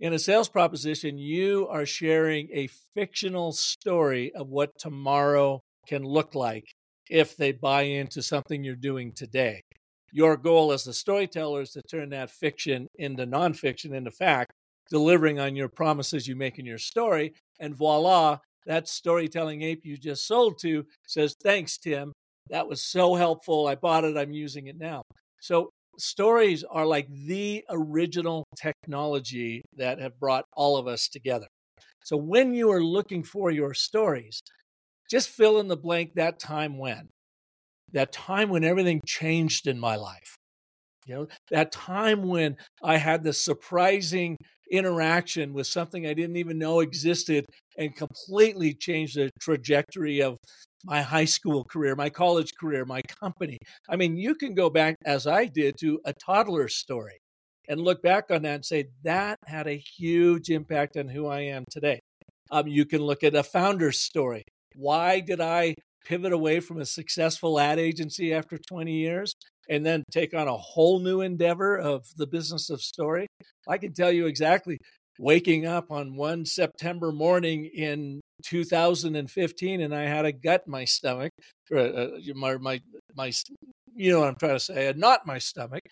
in 0.01 0.13
a 0.13 0.19
sales 0.19 0.49
proposition, 0.49 1.19
you 1.19 1.67
are 1.69 1.87
sharing 1.87 2.49
a 2.53 2.69
fictional 2.95 3.53
story 3.53 4.33
of 4.35 4.49
what 4.49 4.71
tomorrow 4.79 5.61
can 5.87 6.03
look 6.05 6.35
like 6.35 6.65
if 7.11 7.37
they 7.37 7.53
buy 7.53 7.83
into 7.83 8.23
something 8.23 8.63
you're 8.63 8.77
doing 8.77 9.13
today. 9.13 9.63
Your 10.13 10.37
goal 10.37 10.73
as 10.73 10.85
the 10.85 10.93
storyteller 10.93 11.63
is 11.63 11.71
to 11.73 11.83
turn 11.83 12.11
that 12.11 12.31
fiction 12.31 12.87
into 12.95 13.27
nonfiction, 13.27 13.93
into 13.93 14.11
fact, 14.11 14.53
delivering 14.91 15.39
on 15.39 15.57
your 15.57 15.69
promises 15.69 16.27
you 16.27 16.37
make 16.37 16.59
in 16.59 16.67
your 16.67 16.79
story. 16.79 17.35
And 17.59 17.75
voila, 17.75 18.39
that 18.67 18.89
storytelling 18.89 19.63
ape 19.63 19.85
you 19.85 19.97
just 19.97 20.27
sold 20.27 20.59
to 20.61 20.87
says, 21.07 21.35
Thanks, 21.43 21.77
Tim. 21.77 22.13
That 22.51 22.69
was 22.69 22.83
so 22.83 23.15
helpful. 23.15 23.67
I 23.67 23.75
bought 23.75 24.05
it. 24.05 24.17
I'm 24.17 24.33
using 24.33 24.69
it 24.69 24.79
now. 24.79 25.03
So 25.41 25.71
stories 25.99 26.65
are 26.65 26.87
like 26.87 27.09
the 27.09 27.65
original 27.69 28.45
technology 28.57 29.63
that 29.77 30.01
have 30.01 30.19
brought 30.19 30.45
all 30.53 30.77
of 30.77 30.87
us 30.87 31.09
together. 31.09 31.47
So 32.05 32.17
when 32.17 32.55
you 32.55 32.71
are 32.71 32.83
looking 32.83 33.23
for 33.23 33.51
your 33.51 33.75
stories, 33.75 34.41
just 35.11 35.29
fill 35.29 35.59
in 35.61 35.69
the 35.69 35.77
blank 35.77 36.15
that 36.15 36.39
time 36.39 36.79
when. 36.79 37.09
That 37.93 38.13
time 38.13 38.51
when 38.51 38.65
everything 38.65 39.01
changed 39.07 39.67
in 39.67 39.79
my 39.79 39.97
life. 39.97 40.37
You 41.07 41.15
know, 41.15 41.29
that 41.51 41.73
time 41.73 42.29
when 42.29 42.57
I 42.83 42.99
had 42.99 43.25
the 43.25 43.33
surprising 43.33 44.37
interaction 44.71 45.55
with 45.55 45.67
something 45.67 46.07
I 46.07 46.13
didn't 46.13 46.37
even 46.37 46.59
know 46.59 46.81
existed 46.81 47.47
and 47.79 47.97
completely 47.97 48.75
changed 48.75 49.17
the 49.17 49.31
trajectory 49.41 50.21
of 50.21 50.37
my 50.85 51.03
high 51.03 51.25
school 51.25 51.65
career, 51.65 51.95
my 51.97 52.11
college 52.11 52.53
career, 52.59 52.85
my 52.85 53.03
company. 53.21 53.59
I 53.89 53.97
mean, 53.97 54.17
you 54.17 54.35
can 54.35 54.55
go 54.55 54.71
back, 54.71 54.97
as 55.05 55.27
I 55.27 55.47
did, 55.47 55.77
to 55.81 56.01
a 56.05 56.13
toddler's 56.13 56.77
story 56.77 57.19
and 57.69 57.81
look 57.81 58.03
back 58.03 58.31
on 58.31 58.43
that 58.43 58.55
and 58.55 58.65
say, 58.65 58.89
that 59.05 59.39
had 59.47 59.67
a 59.67 59.83
huge 59.99 60.51
impact 60.51 60.97
on 60.97 61.09
who 61.09 61.27
I 61.27 61.41
am 61.41 61.65
today. 61.71 62.01
Um, 62.51 62.67
you 62.67 62.87
can 62.87 63.03
look 63.03 63.23
at 63.23 63.35
a 63.35 63.43
founder's 63.43 64.01
story. 64.01 64.45
Why 64.75 65.21
did 65.21 65.41
I 65.41 65.75
pivot 66.07 66.33
away 66.33 66.61
from 66.61 66.81
a 66.81 66.87
successful 66.87 67.61
ad 67.61 67.79
agency 67.79 68.33
after 68.33 68.57
20 68.57 68.93
years 68.93 69.35
and 69.69 69.85
then 69.85 70.03
take 70.11 70.33
on 70.33 70.49
a 70.49 70.57
whole 70.57 71.01
new 71.01 71.21
endeavor 71.21 71.77
of 71.77 72.07
the 72.17 72.27
business 72.27 72.71
of 72.71 72.81
story? 72.81 73.27
I 73.69 73.77
can 73.77 73.93
tell 73.93 74.11
you 74.11 74.27
exactly 74.27 74.79
waking 75.19 75.67
up 75.67 75.91
on 75.91 76.17
one 76.17 76.45
September 76.45 77.13
morning 77.13 77.67
in 77.67 78.21
2015 78.45 79.81
and 79.81 79.95
I 79.95 80.03
had 80.03 80.25
a 80.25 80.33
gut 80.33 80.63
in 80.67 80.73
my 80.73 80.85
stomach, 80.85 81.33
uh, 81.73 81.79
uh 81.79 82.09
my, 82.35 82.57
my, 82.57 82.81
my, 83.17 83.33
you 83.95 84.13
know 84.13 84.21
what 84.21 84.29
I'm 84.29 84.37
trying 84.37 84.57
to 84.57 84.61
say, 84.61 84.89
in 84.89 85.01
my 85.27 85.39
stomach. 85.39 85.83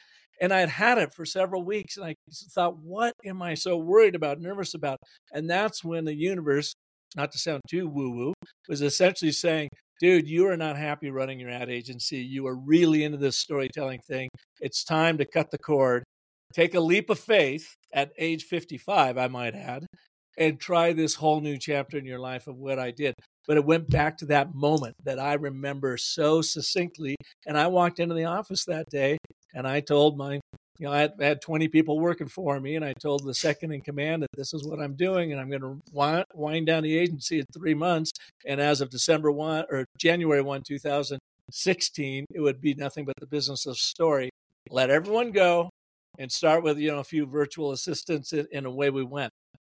And 0.41 0.53
I 0.53 0.61
had 0.61 0.69
had 0.69 0.99
it 0.99 1.15
for 1.15 1.25
several 1.25 1.65
weeks. 1.65 1.97
And 1.97 2.07
I 2.07 2.15
thought, 2.55 2.79
what 2.79 3.15
am 3.25 3.41
I 3.43 3.55
so 3.55 3.79
worried 3.79 4.15
about, 4.15 4.41
nervous 4.41 4.75
about? 4.75 4.99
And 5.33 5.49
that's 5.49 5.83
when 5.83 6.05
the 6.05 6.15
universe, 6.15 6.75
not 7.17 7.33
to 7.33 7.39
sound 7.39 7.63
too 7.69 7.89
woo 7.89 8.11
woo, 8.11 8.35
was 8.69 8.83
essentially 8.83 9.33
saying, 9.33 9.71
dude, 9.99 10.29
you 10.29 10.47
are 10.47 10.57
not 10.57 10.77
happy 10.77 11.11
running 11.11 11.41
your 11.41 11.51
ad 11.51 11.71
agency. 11.71 12.19
You 12.19 12.47
are 12.47 12.57
really 12.57 13.05
into 13.05 13.17
this 13.17 13.39
storytelling 13.39 14.01
thing. 14.07 14.29
It's 14.61 14.85
time 14.85 15.17
to 15.19 15.25
cut 15.25 15.51
the 15.51 15.59
cord, 15.59 16.05
take 16.53 16.75
a 16.75 16.81
leap 16.81 17.09
of 17.09 17.19
faith 17.19 17.75
at 17.97 18.13
age 18.19 18.45
55, 18.45 19.19
I 19.19 19.27
might 19.27 19.55
add, 19.55 19.87
and 20.39 20.61
try 20.61 20.93
this 20.93 21.15
whole 21.15 21.41
new 21.41 21.57
chapter 21.57 21.97
in 21.97 22.05
your 22.05 22.19
life 22.21 22.47
of 22.47 22.57
what 22.59 22.79
I 22.79 22.91
did. 22.91 23.15
But 23.49 23.57
it 23.57 23.65
went 23.65 23.89
back 23.89 24.19
to 24.19 24.27
that 24.27 24.55
moment 24.55 24.97
that 25.05 25.19
I 25.19 25.35
remember 25.35 25.97
so 25.97 26.43
succinctly. 26.43 27.17
And 27.47 27.57
I 27.57 27.69
walked 27.69 27.99
into 27.99 28.15
the 28.15 28.25
office 28.25 28.65
that 28.67 28.91
day 28.91 29.17
and 29.55 29.67
I 29.67 29.81
told 29.81 30.19
my, 30.19 30.35
you 30.79 30.87
know, 30.87 30.93
I 30.93 31.09
had, 31.19 31.41
20 31.41 31.69
people 31.69 31.99
working 31.99 32.29
for 32.29 32.61
me, 32.61 32.77
and 32.77 32.85
I 32.85 32.93
told 32.93 33.25
the 33.25 33.33
second 33.33 33.73
in 33.73 33.81
command 33.81 34.23
that 34.23 34.29
this 34.37 34.53
is 34.53 34.67
what 34.67 34.79
I'm 34.79 34.95
doing, 34.95 35.33
and 35.33 35.41
I'm 35.41 35.49
going 35.49 35.63
to 35.63 36.25
wind 36.35 36.67
down 36.67 36.83
the 36.83 36.99
agency 36.99 37.39
in 37.39 37.47
three 37.55 37.73
months. 37.73 38.11
And 38.45 38.61
as 38.61 38.83
of 38.83 38.91
December 38.91 39.33
1 39.33 39.65
or 39.71 39.87
January 39.97 40.43
1, 40.43 40.63
2016, 40.69 42.27
it 42.35 42.41
would 42.41 42.61
be 42.61 42.75
nothing 42.75 43.07
but 43.07 43.15
the 43.19 43.27
business 43.27 43.65
of 43.65 43.79
story. 43.79 44.29
Let 44.69 44.91
everyone 44.91 45.31
go 45.31 45.71
and 46.19 46.31
start 46.31 46.63
with, 46.63 46.79
you 46.79 46.91
know, 46.91 46.99
a 46.99 47.05
few 47.05 47.27
virtual 47.27 47.73
assistants, 47.73 48.33
and, 48.33 48.47
and 48.53 48.67
away 48.67 48.91
we 48.91 49.05
went. 49.05 49.33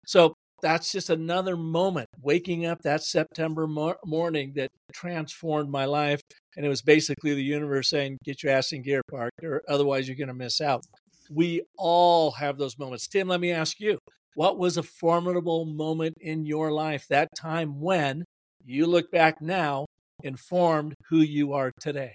So 0.06 0.34
that's 0.60 0.90
just 0.90 1.10
another 1.10 1.56
moment 1.56 2.08
waking 2.20 2.66
up 2.66 2.82
that 2.82 3.02
September 3.02 3.66
mor- 3.66 3.98
morning 4.04 4.52
that 4.56 4.68
transformed 4.92 5.70
my 5.70 5.84
life. 5.84 6.20
And 6.56 6.66
it 6.66 6.68
was 6.68 6.82
basically 6.82 7.34
the 7.34 7.42
universe 7.42 7.88
saying, 7.90 8.18
get 8.24 8.42
your 8.42 8.52
ass 8.52 8.72
in 8.72 8.82
gear, 8.82 9.02
Park, 9.08 9.32
or 9.42 9.62
otherwise 9.68 10.08
you're 10.08 10.16
going 10.16 10.28
to 10.28 10.34
miss 10.34 10.60
out. 10.60 10.82
We 11.30 11.62
all 11.76 12.32
have 12.32 12.58
those 12.58 12.78
moments. 12.78 13.06
Tim, 13.06 13.28
let 13.28 13.40
me 13.40 13.52
ask 13.52 13.78
you 13.78 13.98
what 14.34 14.58
was 14.58 14.76
a 14.76 14.82
formidable 14.82 15.64
moment 15.64 16.14
in 16.20 16.44
your 16.46 16.72
life, 16.72 17.06
that 17.10 17.28
time 17.36 17.80
when 17.80 18.24
you 18.64 18.86
look 18.86 19.10
back 19.10 19.40
now, 19.40 19.86
informed 20.22 20.94
who 21.08 21.18
you 21.18 21.52
are 21.52 21.70
today? 21.80 22.14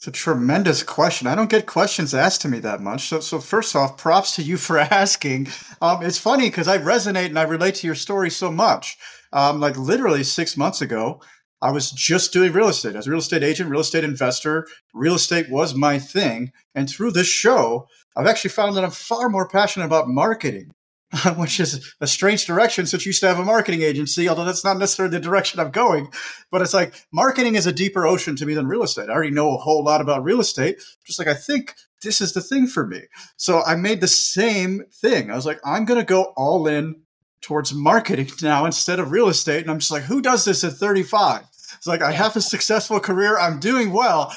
It's 0.00 0.06
a 0.06 0.12
tremendous 0.12 0.82
question. 0.82 1.26
I 1.26 1.34
don't 1.34 1.50
get 1.50 1.66
questions 1.66 2.14
asked 2.14 2.40
to 2.40 2.48
me 2.48 2.58
that 2.60 2.80
much. 2.80 3.08
So, 3.08 3.20
so 3.20 3.38
first 3.38 3.76
off, 3.76 3.98
props 3.98 4.34
to 4.36 4.42
you 4.42 4.56
for 4.56 4.78
asking. 4.78 5.48
Um, 5.82 6.02
it's 6.02 6.16
funny 6.16 6.48
because 6.48 6.68
I 6.68 6.78
resonate 6.78 7.26
and 7.26 7.38
I 7.38 7.42
relate 7.42 7.74
to 7.76 7.86
your 7.86 7.94
story 7.94 8.30
so 8.30 8.50
much. 8.50 8.96
Um, 9.34 9.60
like 9.60 9.76
literally 9.76 10.24
six 10.24 10.56
months 10.56 10.80
ago, 10.80 11.20
I 11.60 11.70
was 11.70 11.90
just 11.90 12.32
doing 12.32 12.50
real 12.50 12.68
estate. 12.68 12.96
as 12.96 13.06
a 13.06 13.10
real 13.10 13.18
estate 13.18 13.42
agent, 13.42 13.68
real 13.68 13.82
estate 13.82 14.02
investor. 14.02 14.66
Real 14.94 15.16
estate 15.16 15.50
was 15.50 15.74
my 15.74 15.98
thing. 15.98 16.50
And 16.74 16.88
through 16.88 17.10
this 17.10 17.28
show, 17.28 17.86
I've 18.16 18.26
actually 18.26 18.52
found 18.52 18.78
that 18.78 18.84
I'm 18.84 18.90
far 18.90 19.28
more 19.28 19.48
passionate 19.48 19.84
about 19.84 20.08
marketing 20.08 20.72
which 21.36 21.58
is 21.58 21.94
a 22.00 22.06
strange 22.06 22.46
direction 22.46 22.86
since 22.86 23.04
you 23.04 23.10
used 23.10 23.20
to 23.20 23.26
have 23.26 23.38
a 23.38 23.44
marketing 23.44 23.82
agency, 23.82 24.28
although 24.28 24.44
that's 24.44 24.64
not 24.64 24.78
necessarily 24.78 25.16
the 25.16 25.20
direction 25.20 25.58
I'm 25.58 25.70
going. 25.70 26.08
But 26.50 26.62
it's 26.62 26.74
like 26.74 26.94
marketing 27.12 27.56
is 27.56 27.66
a 27.66 27.72
deeper 27.72 28.06
ocean 28.06 28.36
to 28.36 28.46
me 28.46 28.54
than 28.54 28.68
real 28.68 28.82
estate. 28.82 29.08
I 29.08 29.12
already 29.12 29.32
know 29.32 29.54
a 29.54 29.58
whole 29.58 29.82
lot 29.82 30.00
about 30.00 30.22
real 30.22 30.40
estate. 30.40 30.80
Just 31.04 31.18
like 31.18 31.28
I 31.28 31.34
think 31.34 31.74
this 32.02 32.20
is 32.20 32.32
the 32.32 32.40
thing 32.40 32.66
for 32.66 32.86
me. 32.86 33.02
So 33.36 33.62
I 33.62 33.74
made 33.74 34.00
the 34.00 34.08
same 34.08 34.82
thing. 34.92 35.30
I 35.30 35.36
was 35.36 35.46
like, 35.46 35.60
I'm 35.64 35.84
going 35.84 36.00
to 36.00 36.06
go 36.06 36.32
all 36.36 36.66
in 36.66 37.02
towards 37.40 37.74
marketing 37.74 38.30
now 38.42 38.64
instead 38.64 39.00
of 39.00 39.10
real 39.10 39.28
estate. 39.28 39.62
And 39.62 39.70
I'm 39.70 39.80
just 39.80 39.90
like, 39.90 40.04
who 40.04 40.22
does 40.22 40.44
this 40.44 40.64
at 40.64 40.74
35? 40.74 41.42
It's 41.76 41.86
like 41.86 42.02
I 42.02 42.12
have 42.12 42.36
a 42.36 42.40
successful 42.40 43.00
career. 43.00 43.38
I'm 43.38 43.60
doing 43.60 43.92
well. 43.92 44.34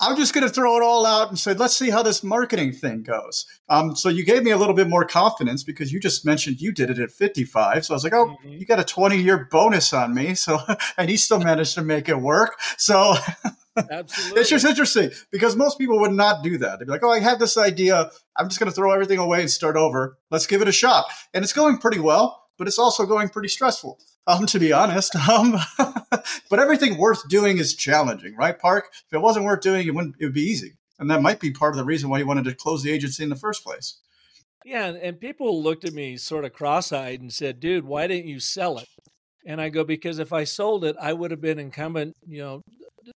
I'm 0.00 0.16
just 0.16 0.32
going 0.32 0.46
to 0.46 0.52
throw 0.52 0.76
it 0.76 0.82
all 0.82 1.04
out 1.04 1.28
and 1.28 1.38
say, 1.38 1.54
let's 1.54 1.76
see 1.76 1.90
how 1.90 2.02
this 2.02 2.22
marketing 2.22 2.72
thing 2.72 3.02
goes. 3.02 3.46
Um, 3.68 3.96
so 3.96 4.08
you 4.08 4.24
gave 4.24 4.44
me 4.44 4.52
a 4.52 4.56
little 4.56 4.74
bit 4.74 4.88
more 4.88 5.04
confidence 5.04 5.64
because 5.64 5.92
you 5.92 5.98
just 5.98 6.24
mentioned 6.24 6.60
you 6.60 6.72
did 6.72 6.90
it 6.90 7.00
at 7.00 7.10
55. 7.10 7.84
So 7.84 7.94
I 7.94 7.96
was 7.96 8.04
like, 8.04 8.12
oh, 8.12 8.26
mm-hmm. 8.26 8.48
you 8.50 8.64
got 8.64 8.78
a 8.78 8.84
20 8.84 9.18
year 9.18 9.48
bonus 9.50 9.92
on 9.92 10.14
me. 10.14 10.34
So, 10.34 10.58
and 10.96 11.10
he 11.10 11.16
still 11.16 11.40
managed 11.40 11.74
to 11.74 11.82
make 11.82 12.08
it 12.08 12.20
work. 12.20 12.60
So 12.76 13.16
it's 13.76 14.48
just 14.48 14.64
interesting 14.64 15.10
because 15.32 15.56
most 15.56 15.78
people 15.78 15.98
would 16.00 16.12
not 16.12 16.44
do 16.44 16.58
that. 16.58 16.78
They'd 16.78 16.84
be 16.84 16.92
like, 16.92 17.02
oh, 17.02 17.10
I 17.10 17.18
had 17.18 17.40
this 17.40 17.56
idea. 17.56 18.10
I'm 18.36 18.48
just 18.48 18.60
going 18.60 18.70
to 18.70 18.74
throw 18.74 18.92
everything 18.92 19.18
away 19.18 19.40
and 19.40 19.50
start 19.50 19.76
over. 19.76 20.16
Let's 20.30 20.46
give 20.46 20.62
it 20.62 20.68
a 20.68 20.72
shot. 20.72 21.06
And 21.34 21.42
it's 21.42 21.52
going 21.52 21.78
pretty 21.78 21.98
well, 21.98 22.44
but 22.56 22.68
it's 22.68 22.78
also 22.78 23.04
going 23.04 23.30
pretty 23.30 23.48
stressful 23.48 23.98
um, 24.28 24.46
to 24.46 24.58
be 24.60 24.72
honest. 24.72 25.16
Um, 25.28 25.58
but 26.48 26.58
everything 26.58 26.96
worth 26.96 27.28
doing 27.28 27.58
is 27.58 27.74
challenging, 27.74 28.34
right, 28.36 28.58
Park? 28.58 28.88
If 28.92 29.12
it 29.12 29.20
wasn't 29.20 29.44
worth 29.44 29.60
doing, 29.60 29.86
it 29.86 29.94
wouldn't. 29.94 30.16
It 30.18 30.26
would 30.26 30.34
be 30.34 30.42
easy, 30.42 30.74
and 30.98 31.10
that 31.10 31.22
might 31.22 31.38
be 31.38 31.50
part 31.50 31.74
of 31.74 31.76
the 31.76 31.84
reason 31.84 32.08
why 32.08 32.18
you 32.18 32.26
wanted 32.26 32.44
to 32.44 32.54
close 32.54 32.82
the 32.82 32.90
agency 32.90 33.22
in 33.22 33.28
the 33.28 33.36
first 33.36 33.62
place. 33.62 33.98
Yeah, 34.64 34.86
and 34.86 35.20
people 35.20 35.62
looked 35.62 35.84
at 35.84 35.92
me 35.92 36.16
sort 36.16 36.44
of 36.44 36.52
cross-eyed 36.52 37.20
and 37.20 37.32
said, 37.32 37.60
"Dude, 37.60 37.84
why 37.84 38.06
didn't 38.06 38.28
you 38.28 38.40
sell 38.40 38.78
it?" 38.78 38.88
And 39.46 39.60
I 39.60 39.68
go, 39.68 39.84
"Because 39.84 40.18
if 40.18 40.32
I 40.32 40.44
sold 40.44 40.84
it, 40.84 40.96
I 41.00 41.12
would 41.12 41.30
have 41.30 41.42
been 41.42 41.58
incumbent, 41.58 42.14
you 42.26 42.38
know, 42.38 42.62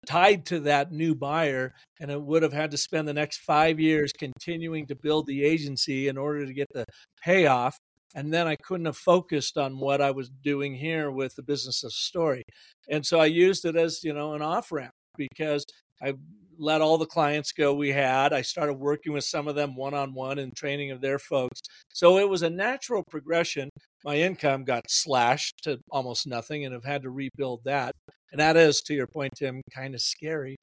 tied 0.06 0.46
to 0.48 0.60
that 0.62 0.91
new 0.91 1.15
buyer, 1.15 1.74
and 2.00 2.12
it 2.12 2.22
would 2.22 2.44
have 2.44 2.53
had 2.53 2.72
to 2.72 2.77
spend 2.77 3.08
the 3.08 3.13
next 3.13 3.39
five 3.39 3.80
years 3.80 4.12
continuing 4.12 4.86
to 4.88 4.96
build 4.96 5.27
the 5.27 5.46
agency 5.46 6.08
in 6.08 6.18
order 6.18 6.46
to 6.46 6.53
get 6.53 6.68
the 6.74 6.86
payoff 7.24 7.77
and 8.15 8.34
then 8.34 8.48
I 8.48 8.56
couldn't 8.56 8.86
have 8.86 8.98
focused 8.98 9.58
on 9.58 9.80
what 9.80 10.01
I 10.01 10.12
was 10.12 10.30
doing 10.30 10.75
here 10.75 11.12
with 11.12 11.36
the 11.36 11.44
business 11.44 11.84
of 11.84 11.94
story. 11.94 12.44
And 12.89 13.06
so 13.06 13.20
I 13.20 13.25
used 13.25 13.65
it 13.65 13.75
as, 13.75 14.03
you 14.03 14.13
know, 14.13 14.34
an 14.34 14.41
off 14.41 14.72
ramp 14.72 14.94
because 15.18 15.65
I 16.01 16.13
let 16.58 16.82
all 16.82 16.98
the 16.98 17.06
clients 17.06 17.51
go 17.51 17.74
we 17.74 17.89
had. 17.89 18.34
I 18.34 18.41
started 18.41 18.74
working 18.74 19.13
with 19.13 19.24
some 19.24 19.48
of 19.48 19.56
them 19.56 19.75
one 19.75 19.94
on 19.94 20.13
one 20.13 20.39
and 20.39 20.56
training 20.56 20.91
of 20.91 21.01
their 21.01 21.18
folks. 21.18 21.62
So 21.94 22.18
it 22.18 22.30
was 22.30 22.44
a 22.44 22.50
natural 22.50 23.03
progression. 23.10 23.70
My 24.03 24.15
income 24.18 24.63
got 24.63 24.89
slashed 24.89 25.63
to 25.63 25.80
almost 25.89 26.27
nothing 26.27 26.65
and 26.65 26.74
have 26.74 26.86
had 26.86 27.01
to 27.03 27.10
rebuild 27.10 27.62
that. 27.65 27.94
And 28.32 28.39
that 28.39 28.58
is, 28.58 28.82
to 28.82 28.94
your 28.94 29.08
point, 29.08 29.34
Tim, 29.36 29.62
kind 29.74 29.96
of 29.96 30.01
scary. 30.01 30.56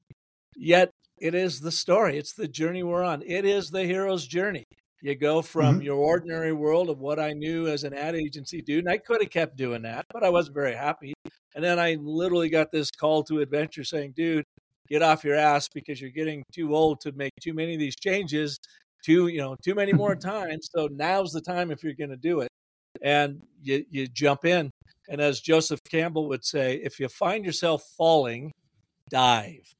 Yet 0.55 0.91
it 1.19 1.35
is 1.35 1.59
the 1.59 1.71
story, 1.71 2.17
it's 2.17 2.33
the 2.33 2.47
journey 2.47 2.83
we're 2.83 3.03
on. 3.03 3.21
It 3.25 3.43
is 3.45 3.69
the 3.69 3.83
hero's 3.83 4.25
journey. 4.25 4.63
You 5.01 5.15
go 5.15 5.41
from 5.41 5.75
mm-hmm. 5.75 5.83
your 5.83 5.97
ordinary 5.97 6.51
world 6.51 6.89
of 6.89 6.99
what 6.99 7.19
I 7.19 7.31
knew 7.31 7.67
as 7.67 7.83
an 7.83 7.93
ad 7.93 8.15
agency 8.15 8.61
dude, 8.61 8.85
and 8.85 8.89
I 8.89 8.97
could 8.97 9.21
have 9.21 9.31
kept 9.31 9.55
doing 9.55 9.83
that, 9.83 10.05
but 10.11 10.23
I 10.23 10.29
wasn't 10.29 10.55
very 10.55 10.75
happy. 10.75 11.13
And 11.55 11.63
then 11.63 11.79
I 11.79 11.97
literally 12.01 12.49
got 12.49 12.71
this 12.71 12.91
call 12.91 13.23
to 13.23 13.39
adventure 13.39 13.83
saying, 13.83 14.13
dude, 14.15 14.43
get 14.89 15.01
off 15.01 15.23
your 15.23 15.35
ass 15.35 15.69
because 15.69 16.01
you're 16.01 16.09
getting 16.09 16.43
too 16.51 16.75
old 16.75 16.99
to 17.01 17.11
make 17.13 17.31
too 17.41 17.53
many 17.53 17.73
of 17.73 17.79
these 17.79 17.95
changes, 17.95 18.59
too, 19.05 19.27
you 19.27 19.39
know, 19.39 19.55
too 19.63 19.75
many 19.75 19.93
more 19.93 20.15
times. 20.17 20.69
So 20.75 20.89
now's 20.91 21.31
the 21.31 21.41
time 21.41 21.71
if 21.71 21.83
you're 21.83 21.93
going 21.93 22.09
to 22.09 22.17
do 22.17 22.41
it. 22.41 22.49
And 23.01 23.41
you, 23.61 23.85
you 23.89 24.07
jump 24.07 24.45
in. 24.45 24.71
And 25.07 25.21
as 25.21 25.39
Joseph 25.39 25.79
Campbell 25.89 26.27
would 26.27 26.43
say, 26.43 26.75
if 26.75 26.99
you 26.99 27.07
find 27.07 27.45
yourself 27.45 27.83
falling, 27.97 28.51
dive. 29.09 29.73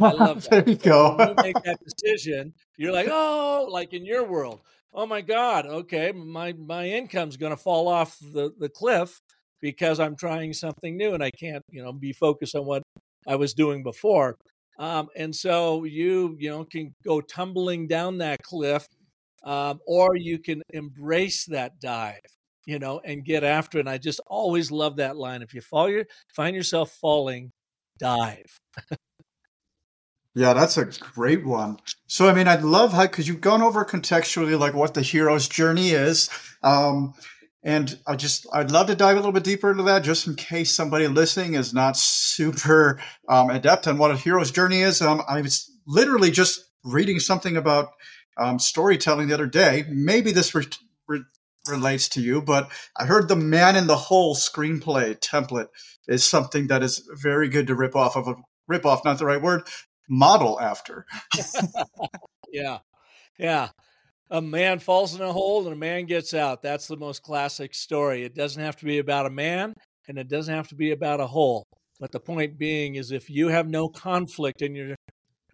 I 0.00 0.12
love 0.12 0.42
that. 0.48 0.64
there 0.64 0.68
you 0.68 0.76
go. 0.76 1.16
you 1.18 1.42
make 1.42 1.56
that 1.64 1.78
decision, 1.84 2.54
you're 2.82 2.92
like, 2.92 3.08
oh, 3.10 3.68
like 3.70 3.92
in 3.92 4.04
your 4.04 4.24
world, 4.24 4.60
oh 4.92 5.06
my 5.06 5.20
God, 5.20 5.66
okay, 5.66 6.12
my 6.12 6.52
my 6.52 6.86
income's 6.86 7.36
going 7.36 7.52
to 7.52 7.56
fall 7.56 7.86
off 7.88 8.18
the 8.20 8.52
the 8.58 8.68
cliff 8.68 9.20
because 9.60 10.00
I'm 10.00 10.16
trying 10.16 10.52
something 10.52 10.96
new 10.96 11.14
and 11.14 11.22
I 11.22 11.30
can't, 11.30 11.62
you 11.70 11.82
know, 11.82 11.92
be 11.92 12.12
focused 12.12 12.56
on 12.56 12.66
what 12.66 12.82
I 13.26 13.36
was 13.36 13.54
doing 13.54 13.84
before. 13.84 14.36
Um, 14.78 15.08
and 15.14 15.34
so 15.34 15.84
you, 15.84 16.36
you 16.40 16.50
know, 16.50 16.64
can 16.64 16.92
go 17.04 17.20
tumbling 17.20 17.86
down 17.86 18.18
that 18.18 18.42
cliff, 18.42 18.84
um, 19.44 19.78
or 19.86 20.16
you 20.16 20.40
can 20.40 20.62
embrace 20.72 21.46
that 21.46 21.80
dive, 21.80 22.18
you 22.66 22.80
know, 22.80 23.00
and 23.04 23.24
get 23.24 23.44
after 23.44 23.78
it. 23.78 23.82
And 23.82 23.88
I 23.88 23.98
just 23.98 24.20
always 24.26 24.72
love 24.72 24.96
that 24.96 25.16
line. 25.16 25.42
If 25.42 25.54
you 25.54 25.60
fall, 25.60 25.88
your 25.88 26.06
find 26.34 26.56
yourself 26.56 26.90
falling, 27.00 27.52
dive. 27.98 28.58
Yeah, 30.34 30.54
that's 30.54 30.78
a 30.78 30.86
great 30.86 31.44
one. 31.44 31.76
So, 32.06 32.28
I 32.28 32.32
mean, 32.32 32.48
I'd 32.48 32.62
love 32.62 32.92
how, 32.92 33.02
because 33.02 33.28
you've 33.28 33.42
gone 33.42 33.60
over 33.62 33.84
contextually 33.84 34.58
like 34.58 34.72
what 34.74 34.94
the 34.94 35.02
hero's 35.02 35.46
journey 35.46 35.90
is. 35.90 36.30
Um, 36.62 37.12
and 37.62 37.98
I 38.06 38.16
just, 38.16 38.46
I'd 38.52 38.70
love 38.70 38.86
to 38.86 38.96
dive 38.96 39.16
a 39.16 39.20
little 39.20 39.32
bit 39.32 39.44
deeper 39.44 39.70
into 39.70 39.82
that 39.84 40.02
just 40.02 40.26
in 40.26 40.34
case 40.34 40.74
somebody 40.74 41.06
listening 41.06 41.54
is 41.54 41.74
not 41.74 41.96
super 41.96 42.98
um, 43.28 43.50
adept 43.50 43.86
on 43.86 43.98
what 43.98 44.10
a 44.10 44.16
hero's 44.16 44.50
journey 44.50 44.80
is. 44.80 45.02
Um, 45.02 45.22
I 45.28 45.42
was 45.42 45.70
literally 45.86 46.30
just 46.30 46.64
reading 46.82 47.20
something 47.20 47.56
about 47.56 47.90
um, 48.38 48.58
storytelling 48.58 49.28
the 49.28 49.34
other 49.34 49.46
day. 49.46 49.84
Maybe 49.88 50.32
this 50.32 50.54
re- 50.54 50.66
re- 51.06 51.24
relates 51.68 52.08
to 52.10 52.22
you, 52.22 52.40
but 52.40 52.70
I 52.96 53.04
heard 53.04 53.28
the 53.28 53.36
man 53.36 53.76
in 53.76 53.86
the 53.86 53.96
hole 53.96 54.34
screenplay 54.34 55.18
template 55.20 55.68
is 56.08 56.24
something 56.24 56.66
that 56.68 56.82
is 56.82 57.06
very 57.12 57.48
good 57.48 57.66
to 57.68 57.74
rip 57.74 57.94
off 57.94 58.16
of 58.16 58.26
a 58.26 58.34
rip 58.66 58.86
off, 58.86 59.04
not 59.04 59.18
the 59.18 59.26
right 59.26 59.42
word, 59.42 59.62
model 60.12 60.60
after. 60.60 61.06
yeah. 62.52 62.78
Yeah. 63.38 63.70
A 64.30 64.40
man 64.42 64.78
falls 64.78 65.14
in 65.14 65.22
a 65.22 65.32
hole 65.32 65.64
and 65.64 65.72
a 65.72 65.76
man 65.76 66.04
gets 66.04 66.34
out. 66.34 66.62
That's 66.62 66.86
the 66.86 66.96
most 66.96 67.22
classic 67.22 67.74
story. 67.74 68.22
It 68.22 68.34
doesn't 68.34 68.62
have 68.62 68.76
to 68.76 68.84
be 68.84 68.98
about 68.98 69.26
a 69.26 69.30
man 69.30 69.74
and 70.08 70.18
it 70.18 70.28
doesn't 70.28 70.54
have 70.54 70.68
to 70.68 70.74
be 70.74 70.92
about 70.92 71.20
a 71.20 71.26
hole. 71.26 71.64
But 71.98 72.12
the 72.12 72.20
point 72.20 72.58
being 72.58 72.96
is 72.96 73.10
if 73.10 73.30
you 73.30 73.48
have 73.48 73.68
no 73.68 73.88
conflict 73.88 74.60
in 74.62 74.74
your 74.74 74.94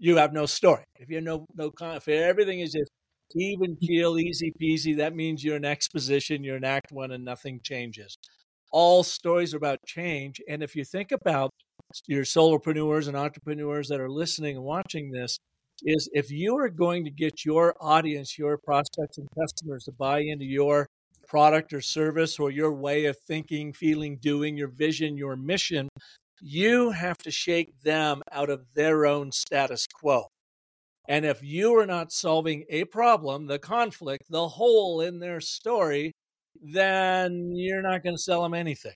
you 0.00 0.16
have 0.16 0.32
no 0.32 0.46
story. 0.46 0.84
If 0.96 1.08
you 1.08 1.16
have 1.16 1.24
no 1.24 1.46
no 1.54 1.70
conflict, 1.70 2.08
everything 2.08 2.60
is 2.60 2.72
just 2.72 2.90
even 3.34 3.76
keel, 3.80 4.18
easy 4.18 4.52
peasy, 4.60 4.96
that 4.98 5.14
means 5.14 5.44
you're 5.44 5.56
in 5.56 5.64
exposition, 5.64 6.44
you're 6.44 6.56
in 6.56 6.64
act 6.64 6.92
one 6.92 7.12
and 7.12 7.24
nothing 7.24 7.60
changes. 7.62 8.16
All 8.70 9.02
stories 9.02 9.54
are 9.54 9.56
about 9.56 9.78
change. 9.86 10.40
And 10.48 10.62
if 10.62 10.76
you 10.76 10.84
think 10.84 11.10
about 11.12 11.50
your 12.06 12.24
solopreneurs 12.24 13.08
and 13.08 13.16
entrepreneurs 13.16 13.88
that 13.88 14.00
are 14.00 14.10
listening 14.10 14.56
and 14.56 14.64
watching 14.64 15.10
this 15.10 15.38
is 15.82 16.08
if 16.12 16.30
you 16.30 16.56
are 16.58 16.68
going 16.68 17.04
to 17.04 17.10
get 17.10 17.44
your 17.44 17.74
audience, 17.80 18.38
your 18.38 18.58
prospects 18.58 19.18
and 19.18 19.28
customers 19.38 19.84
to 19.84 19.92
buy 19.92 20.20
into 20.20 20.44
your 20.44 20.86
product 21.26 21.72
or 21.72 21.80
service 21.80 22.38
or 22.38 22.50
your 22.50 22.72
way 22.72 23.04
of 23.04 23.16
thinking, 23.26 23.72
feeling, 23.72 24.18
doing, 24.20 24.56
your 24.56 24.68
vision, 24.68 25.16
your 25.16 25.36
mission, 25.36 25.88
you 26.40 26.90
have 26.90 27.18
to 27.18 27.30
shake 27.30 27.80
them 27.82 28.22
out 28.32 28.50
of 28.50 28.64
their 28.74 29.06
own 29.06 29.30
status 29.32 29.86
quo. 29.86 30.26
And 31.08 31.24
if 31.24 31.42
you 31.42 31.76
are 31.78 31.86
not 31.86 32.12
solving 32.12 32.64
a 32.68 32.84
problem, 32.84 33.46
the 33.46 33.58
conflict, 33.58 34.24
the 34.28 34.48
hole 34.48 35.00
in 35.00 35.20
their 35.20 35.40
story, 35.40 36.12
then 36.60 37.52
you're 37.54 37.82
not 37.82 38.02
going 38.02 38.16
to 38.16 38.22
sell 38.22 38.42
them 38.42 38.54
anything. 38.54 38.94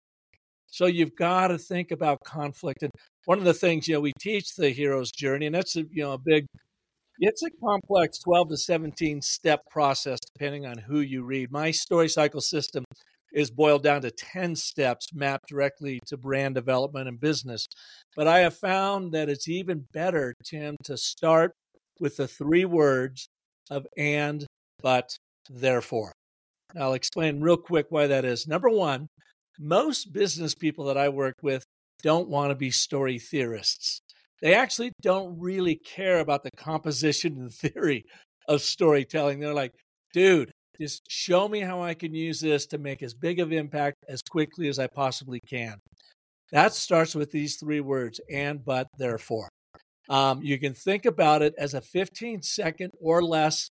So 0.73 0.87
you've 0.87 1.15
got 1.15 1.49
to 1.49 1.59
think 1.59 1.91
about 1.91 2.25
conflict. 2.25 2.83
And 2.83 2.91
one 3.27 3.39
of 3.39 3.45
the 3.45 3.53
things, 3.53 3.87
you 3.87 3.95
know, 3.95 4.01
we 4.01 4.13
teach 4.19 4.57
the 4.57 4.71
hero's 4.71 5.11
journey, 5.11 5.45
and 5.47 5.55
that's 5.55 5.77
a, 5.77 5.83
you 5.91 6.03
know, 6.03 6.13
a 6.13 6.19
big, 6.19 6.47
it's 7.19 7.43
a 7.43 7.51
complex 7.63 8.19
12 8.21 8.49
to 8.49 8.57
17 8.57 9.21
step 9.21 9.61
process 9.71 10.19
depending 10.35 10.65
on 10.65 10.79
who 10.79 11.01
you 11.01 11.25
read. 11.25 11.53
My 11.53 11.71
story 11.71 12.09
cycle 12.09 12.41
system 12.41 12.85
is 13.35 13.51
boiled 13.51 13.83
down 13.83 14.01
to 14.03 14.11
10 14.11 14.57
steps 14.57 15.13
mapped 15.13 15.49
directly 15.49 16.01
to 16.07 16.17
brand 16.17 16.55
development 16.55 17.07
and 17.07 17.21
business. 17.21 17.67
But 18.17 18.27
I 18.27 18.39
have 18.41 18.57
found 18.57 19.13
that 19.13 19.29
it's 19.29 19.49
even 19.49 19.87
better, 19.93 20.35
Tim, 20.43 20.77
to 20.85 20.97
start 20.97 21.53
with 22.01 22.17
the 22.17 22.27
three 22.27 22.65
words 22.65 23.29
of 23.71 23.87
and, 23.99 24.47
but, 24.83 25.15
therefore. 25.51 26.13
I'll 26.79 26.95
explain 26.95 27.43
real 27.43 27.59
quick 27.59 27.87
why 27.91 28.07
that 28.07 28.25
is. 28.25 28.47
Number 28.49 28.71
one, 28.71 29.09
most 29.59 30.13
business 30.13 30.55
people 30.55 30.87
that 30.87 30.97
I 30.97 31.09
work 31.09 31.37
with 31.43 31.65
don't 32.03 32.29
want 32.29 32.51
to 32.51 32.57
be 32.57 32.71
story 32.71 33.19
theorists. 33.19 34.01
They 34.41 34.55
actually 34.55 34.93
don't 35.01 35.39
really 35.39 35.77
care 35.77 36.19
about 36.19 36.43
the 36.43 36.51
composition 36.57 37.37
and 37.39 37.53
theory 37.73 38.05
of 38.49 38.61
storytelling. 38.61 39.41
They're 39.41 39.55
like, 39.55 39.73
dude, 40.13 40.51
just 40.81 41.03
show 41.09 41.49
me 41.49 41.61
how 41.61 41.83
I 41.83 41.95
can 41.95 42.15
use 42.15 42.41
this 42.41 42.67
to 42.67 42.79
make 42.79 43.03
as 43.03 43.15
big 43.15 43.39
of 43.39 43.53
impact 43.53 43.99
as 44.09 44.21
quickly 44.23 44.69
as 44.69 44.79
I 44.79 44.89
possibly 44.89 45.41
can. 45.49 45.77
That 46.51 46.75
starts 46.75 47.15
with 47.15 47.31
these 47.31 47.57
three 47.57 47.81
words 47.81 48.21
and, 48.31 48.65
but, 48.65 48.89
therefore. 48.99 49.49
Um, 50.09 50.43
you 50.43 50.59
can 50.59 50.75
think 50.75 51.07
about 51.07 51.43
it 51.43 51.55
as 51.57 51.75
a 51.75 51.81
15 51.81 52.43
second 52.43 52.91
or 53.01 53.23
less 53.23 53.71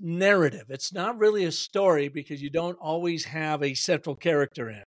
narrative. 0.00 0.64
It's 0.68 0.92
not 0.92 1.18
really 1.18 1.44
a 1.44 1.52
story 1.52 2.08
because 2.08 2.40
you 2.40 2.50
don't 2.50 2.78
always 2.80 3.24
have 3.24 3.62
a 3.62 3.74
central 3.74 4.14
character 4.14 4.70
in 4.70 4.76
it. 4.76 4.84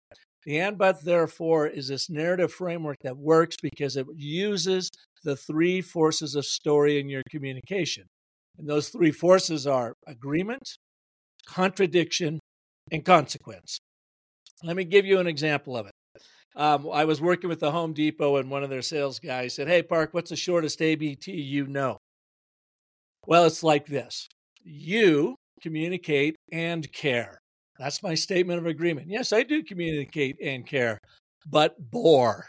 The 0.45 0.59
and 0.59 0.77
but 0.77 1.03
therefore 1.03 1.67
is 1.67 1.87
this 1.87 2.09
narrative 2.09 2.51
framework 2.51 2.97
that 3.03 3.17
works 3.17 3.57
because 3.61 3.95
it 3.95 4.07
uses 4.15 4.89
the 5.23 5.35
three 5.35 5.81
forces 5.81 6.35
of 6.35 6.45
story 6.45 6.99
in 6.99 7.09
your 7.09 7.21
communication. 7.29 8.05
And 8.57 8.67
those 8.67 8.89
three 8.89 9.11
forces 9.11 9.67
are 9.67 9.93
agreement, 10.07 10.77
contradiction, 11.47 12.39
and 12.91 13.05
consequence. 13.05 13.79
Let 14.63 14.75
me 14.75 14.83
give 14.83 15.05
you 15.05 15.19
an 15.19 15.27
example 15.27 15.77
of 15.77 15.87
it. 15.87 15.93
Um, 16.55 16.89
I 16.91 17.05
was 17.05 17.21
working 17.21 17.49
with 17.49 17.61
the 17.61 17.71
Home 17.71 17.93
Depot, 17.93 18.35
and 18.35 18.49
one 18.49 18.63
of 18.63 18.69
their 18.69 18.81
sales 18.81 19.19
guys 19.19 19.55
said, 19.55 19.67
Hey, 19.67 19.81
Park, 19.81 20.13
what's 20.13 20.31
the 20.31 20.35
shortest 20.35 20.81
ABT 20.81 21.31
you 21.31 21.65
know? 21.65 21.97
Well, 23.25 23.45
it's 23.45 23.63
like 23.63 23.85
this 23.85 24.27
you 24.63 25.35
communicate 25.61 26.35
and 26.51 26.91
care. 26.91 27.40
That's 27.81 28.03
my 28.03 28.13
statement 28.13 28.59
of 28.59 28.67
agreement. 28.67 29.07
Yes, 29.09 29.33
I 29.33 29.41
do 29.41 29.63
communicate 29.63 30.37
and 30.39 30.67
care, 30.67 30.99
but 31.49 31.75
bore. 31.89 32.45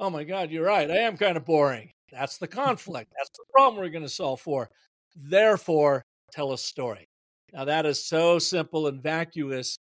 Oh 0.00 0.10
my 0.10 0.24
God, 0.24 0.50
you're 0.50 0.66
right. 0.66 0.90
I 0.90 0.96
am 0.96 1.16
kind 1.16 1.36
of 1.36 1.44
boring. 1.44 1.92
That's 2.10 2.38
the 2.38 2.48
conflict. 2.62 3.12
That's 3.16 3.30
the 3.30 3.44
problem 3.52 3.80
we're 3.80 3.90
going 3.90 4.02
to 4.02 4.08
solve 4.08 4.40
for. 4.40 4.68
Therefore, 5.14 6.02
tell 6.32 6.52
a 6.52 6.58
story. 6.58 7.06
Now, 7.52 7.66
that 7.66 7.86
is 7.86 8.04
so 8.04 8.40
simple 8.40 8.88
and 8.88 9.00
vacuous. 9.00 9.76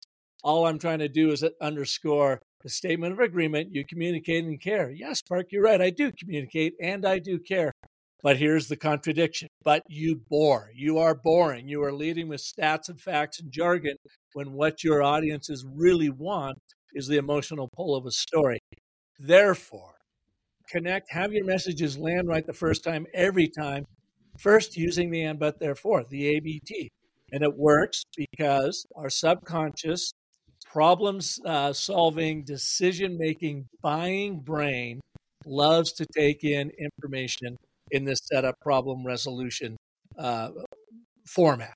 All 0.43 0.67
I'm 0.67 0.77
trying 0.77 0.99
to 0.99 1.07
do 1.07 1.31
is 1.31 1.45
underscore 1.61 2.41
the 2.61 2.69
statement 2.69 3.13
of 3.13 3.19
agreement. 3.21 3.73
You 3.73 3.85
communicate 3.85 4.43
and 4.43 4.59
care. 4.59 4.91
Yes, 4.91 5.21
Park, 5.21 5.53
you're 5.53 5.63
right. 5.63 5.79
I 5.79 5.89
do 5.89 6.11
communicate 6.11 6.73
and 6.81 7.05
I 7.05 7.19
do 7.19 7.39
care. 7.39 7.71
But 8.21 8.37
here's 8.37 8.67
the 8.67 8.75
contradiction. 8.75 9.47
But 9.63 9.83
you 9.87 10.21
bore. 10.29 10.71
You 10.75 10.97
are 10.97 11.15
boring. 11.15 11.67
You 11.67 11.83
are 11.83 11.93
leading 11.93 12.27
with 12.27 12.41
stats 12.41 12.89
and 12.89 12.99
facts 12.99 13.39
and 13.39 13.51
jargon 13.51 13.95
when 14.33 14.53
what 14.53 14.83
your 14.83 15.01
audiences 15.01 15.65
really 15.65 16.09
want 16.09 16.57
is 16.93 17.07
the 17.07 17.17
emotional 17.17 17.69
pull 17.75 17.95
of 17.95 18.05
a 18.05 18.11
story. 18.11 18.59
Therefore, 19.19 19.95
connect, 20.69 21.11
have 21.11 21.33
your 21.33 21.45
messages 21.45 21.97
land 21.97 22.27
right 22.27 22.45
the 22.45 22.53
first 22.53 22.83
time, 22.83 23.05
every 23.13 23.47
time, 23.47 23.85
first 24.37 24.75
using 24.75 25.11
the 25.11 25.23
and 25.23 25.39
but 25.39 25.59
therefore, 25.59 26.03
the 26.09 26.27
ABT. 26.35 26.89
And 27.31 27.43
it 27.43 27.57
works 27.57 28.03
because 28.17 28.85
our 28.95 29.09
subconscious 29.09 30.13
problem 30.65 31.19
uh, 31.45 31.73
solving, 31.73 32.43
decision 32.43 33.17
making, 33.17 33.67
buying 33.81 34.39
brain 34.39 34.99
loves 35.45 35.93
to 35.93 36.05
take 36.15 36.43
in 36.43 36.71
information 36.79 37.57
in 37.91 38.05
this 38.05 38.19
setup 38.23 38.55
problem 38.61 39.05
resolution 39.05 39.77
uh, 40.17 40.49
format. 41.25 41.73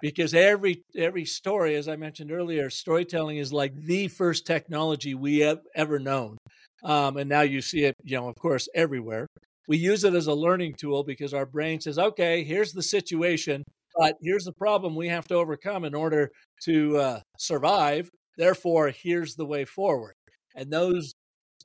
Because 0.00 0.34
every 0.34 0.82
every 0.96 1.24
story 1.24 1.76
as 1.76 1.86
i 1.86 1.94
mentioned 1.94 2.32
earlier 2.32 2.68
storytelling 2.70 3.36
is 3.36 3.52
like 3.52 3.74
the 3.76 4.08
first 4.08 4.46
technology 4.46 5.14
we 5.14 5.38
have 5.40 5.60
ever 5.76 5.98
known. 5.98 6.38
Um, 6.84 7.16
and 7.16 7.28
now 7.28 7.42
you 7.42 7.60
see 7.62 7.84
it 7.84 7.94
you 8.02 8.16
know 8.16 8.28
of 8.28 8.34
course 8.36 8.68
everywhere. 8.74 9.28
We 9.68 9.76
use 9.76 10.02
it 10.04 10.14
as 10.14 10.26
a 10.26 10.34
learning 10.34 10.74
tool 10.76 11.04
because 11.04 11.32
our 11.32 11.46
brain 11.46 11.80
says 11.80 11.98
okay 11.98 12.42
here's 12.42 12.72
the 12.72 12.82
situation 12.82 13.62
but 13.96 14.16
here's 14.22 14.44
the 14.44 14.52
problem 14.52 14.96
we 14.96 15.08
have 15.08 15.28
to 15.28 15.34
overcome 15.34 15.84
in 15.84 15.94
order 15.94 16.30
to 16.64 16.96
uh, 16.96 17.20
survive. 17.38 18.10
Therefore 18.36 18.90
here's 18.90 19.36
the 19.36 19.46
way 19.46 19.64
forward. 19.64 20.14
And 20.56 20.72
those 20.72 21.12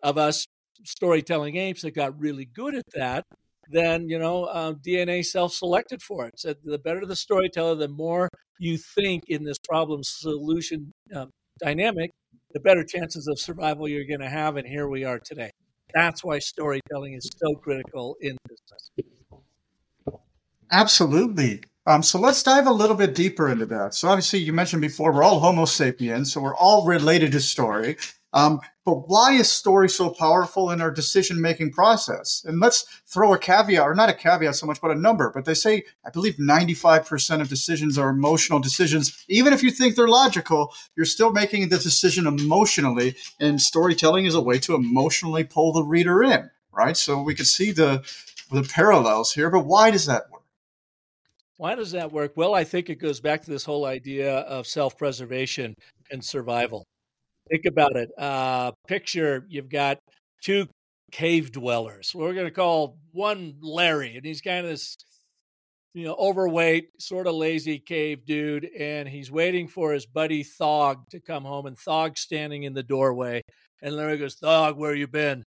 of 0.03 0.17
us 0.19 0.45
storytelling 0.83 1.55
apes 1.57 1.81
that 1.81 1.95
got 1.95 2.19
really 2.19 2.45
good 2.45 2.75
at 2.75 2.85
that 2.93 3.23
then 3.71 4.09
you 4.09 4.19
know 4.19 4.45
uh, 4.45 4.73
DNA 4.73 5.25
self-selected 5.25 6.01
for 6.01 6.25
it. 6.27 6.39
So 6.39 6.53
the 6.63 6.77
better 6.77 7.05
the 7.05 7.15
storyteller, 7.15 7.75
the 7.75 7.87
more 7.87 8.29
you 8.59 8.77
think 8.77 9.25
in 9.27 9.43
this 9.43 9.57
problem 9.67 10.03
solution 10.03 10.93
uh, 11.15 11.27
dynamic, 11.59 12.11
the 12.51 12.59
better 12.59 12.83
chances 12.83 13.27
of 13.27 13.39
survival 13.39 13.87
you're 13.87 14.05
going 14.05 14.19
to 14.19 14.29
have. 14.29 14.57
And 14.57 14.67
here 14.67 14.87
we 14.87 15.03
are 15.03 15.19
today. 15.19 15.51
That's 15.93 16.23
why 16.23 16.39
storytelling 16.39 17.13
is 17.13 17.29
so 17.37 17.55
critical 17.55 18.17
in 18.21 18.37
business. 18.47 18.91
Absolutely. 20.71 21.63
Um, 21.85 22.03
so 22.03 22.19
let's 22.19 22.43
dive 22.43 22.67
a 22.67 22.71
little 22.71 22.97
bit 22.97 23.15
deeper 23.15 23.47
into 23.47 23.65
that. 23.67 23.93
So 23.93 24.09
obviously, 24.09 24.39
you 24.39 24.51
mentioned 24.51 24.81
before 24.81 25.13
we're 25.13 25.23
all 25.23 25.39
Homo 25.39 25.63
sapiens, 25.63 26.33
so 26.33 26.41
we're 26.41 26.55
all 26.55 26.85
related 26.85 27.31
to 27.31 27.39
story. 27.39 27.95
Um, 28.37 28.59
but 28.85 29.09
why 29.09 29.33
is 29.33 29.51
story 29.51 29.89
so 29.89 30.11
powerful 30.11 30.69
in 30.69 30.79
our 30.79 30.91
decision 30.91 31.41
making 31.41 31.71
process? 31.71 32.45
And 32.45 32.59
let's 32.59 32.85
throw 33.07 33.33
a 33.33 33.39
caveat, 33.39 33.81
or 33.81 33.95
not 33.95 34.09
a 34.09 34.13
caveat 34.13 34.55
so 34.55 34.67
much, 34.67 34.79
but 34.79 34.91
a 34.91 34.95
number. 34.95 35.31
But 35.33 35.45
they 35.45 35.55
say, 35.55 35.85
I 36.05 36.11
believe 36.11 36.35
95% 36.35 37.41
of 37.41 37.49
decisions 37.49 37.97
are 37.97 38.09
emotional 38.09 38.59
decisions. 38.59 39.25
Even 39.27 39.53
if 39.53 39.63
you 39.63 39.71
think 39.71 39.95
they're 39.95 40.07
logical, 40.07 40.71
you're 40.95 41.07
still 41.07 41.31
making 41.31 41.69
the 41.69 41.79
decision 41.79 42.27
emotionally. 42.27 43.15
And 43.39 43.59
storytelling 43.59 44.27
is 44.27 44.35
a 44.35 44.41
way 44.41 44.59
to 44.59 44.75
emotionally 44.75 45.43
pull 45.43 45.73
the 45.73 45.83
reader 45.83 46.23
in, 46.23 46.51
right? 46.71 46.95
So 46.95 47.19
we 47.19 47.33
could 47.33 47.47
see 47.47 47.71
the 47.71 48.03
the 48.51 48.63
parallels 48.63 49.33
here, 49.33 49.49
but 49.49 49.65
why 49.65 49.91
does 49.91 50.05
that 50.05 50.31
work? 50.31 50.43
Why 51.57 51.75
does 51.75 51.91
that 51.91 52.13
work? 52.13 52.33
Well, 52.35 52.53
I 52.53 52.63
think 52.63 52.89
it 52.89 52.95
goes 52.95 53.19
back 53.19 53.41
to 53.41 53.51
this 53.51 53.65
whole 53.65 53.85
idea 53.85 54.37
of 54.37 54.67
self 54.67 54.95
preservation 54.95 55.73
and 56.11 56.23
survival. 56.23 56.85
Think 57.49 57.65
about 57.65 57.95
it. 57.95 58.09
Uh, 58.17 58.71
picture 58.87 59.45
you've 59.49 59.69
got 59.69 59.99
two 60.41 60.67
cave 61.11 61.51
dwellers. 61.51 62.11
We're 62.13 62.33
going 62.33 62.47
to 62.47 62.51
call 62.51 62.97
one 63.11 63.55
Larry, 63.61 64.17
and 64.17 64.25
he's 64.25 64.41
kind 64.41 64.65
of 64.65 64.71
this, 64.71 64.97
you 65.93 66.03
know, 66.05 66.15
overweight, 66.15 66.89
sort 66.99 67.27
of 67.27 67.35
lazy 67.35 67.79
cave 67.79 68.25
dude, 68.25 68.65
and 68.77 69.07
he's 69.07 69.31
waiting 69.31 69.67
for 69.67 69.93
his 69.93 70.05
buddy 70.05 70.43
Thog 70.43 71.03
to 71.11 71.19
come 71.21 71.43
home, 71.45 71.65
and 71.67 71.77
Thog's 71.77 72.21
standing 72.21 72.63
in 72.63 72.73
the 72.73 72.83
doorway, 72.83 73.41
and 73.81 73.95
Larry 73.95 74.17
goes, 74.17 74.35
"Thog, 74.35 74.77
where 74.77 74.95
you 74.95 75.07
been?" 75.07 75.43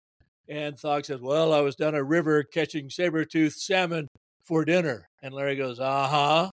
And 0.49 0.77
Thog 0.79 1.05
says, 1.07 1.21
"Well, 1.21 1.53
I 1.53 1.61
was 1.61 1.75
down 1.77 1.95
a 1.95 2.05
river 2.05 2.45
catching 2.45 2.91
saber-toothed 2.91 3.59
salmon 3.59 4.09
for 4.45 4.65
dinner." 4.65 5.09
And 5.23 5.35
Larry 5.35 5.57
goes, 5.57 5.81
"Uh 5.81 6.09
huh." 6.09 6.51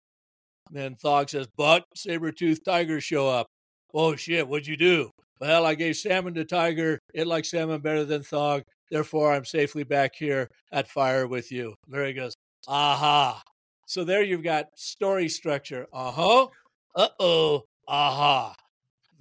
Then 0.71 0.95
Thog 0.95 1.29
says, 1.29 1.47
"But 1.55 1.85
saber-toothed 1.95 2.65
tigers 2.65 3.03
show 3.03 3.29
up." 3.29 3.47
Oh 3.93 4.15
shit! 4.15 4.47
What'd 4.47 4.67
you 4.67 4.77
do? 4.77 5.11
Well, 5.39 5.65
I 5.65 5.75
gave 5.75 5.97
salmon 5.97 6.33
to 6.35 6.45
Tiger. 6.45 7.01
It 7.13 7.27
likes 7.27 7.51
salmon 7.51 7.81
better 7.81 8.05
than 8.05 8.21
Thog. 8.21 8.63
Therefore, 8.89 9.33
I'm 9.33 9.45
safely 9.45 9.83
back 9.83 10.15
here 10.15 10.49
at 10.71 10.87
fire 10.87 11.27
with 11.27 11.51
you. 11.51 11.75
Larry 11.87 12.13
goes, 12.13 12.35
aha. 12.67 13.41
So 13.85 14.03
there 14.03 14.23
you've 14.23 14.43
got 14.43 14.67
story 14.75 15.27
structure. 15.27 15.87
Uh 15.91 16.11
huh. 16.11 16.47
Uh 16.95 17.09
oh. 17.19 17.63
Aha. 17.87 18.55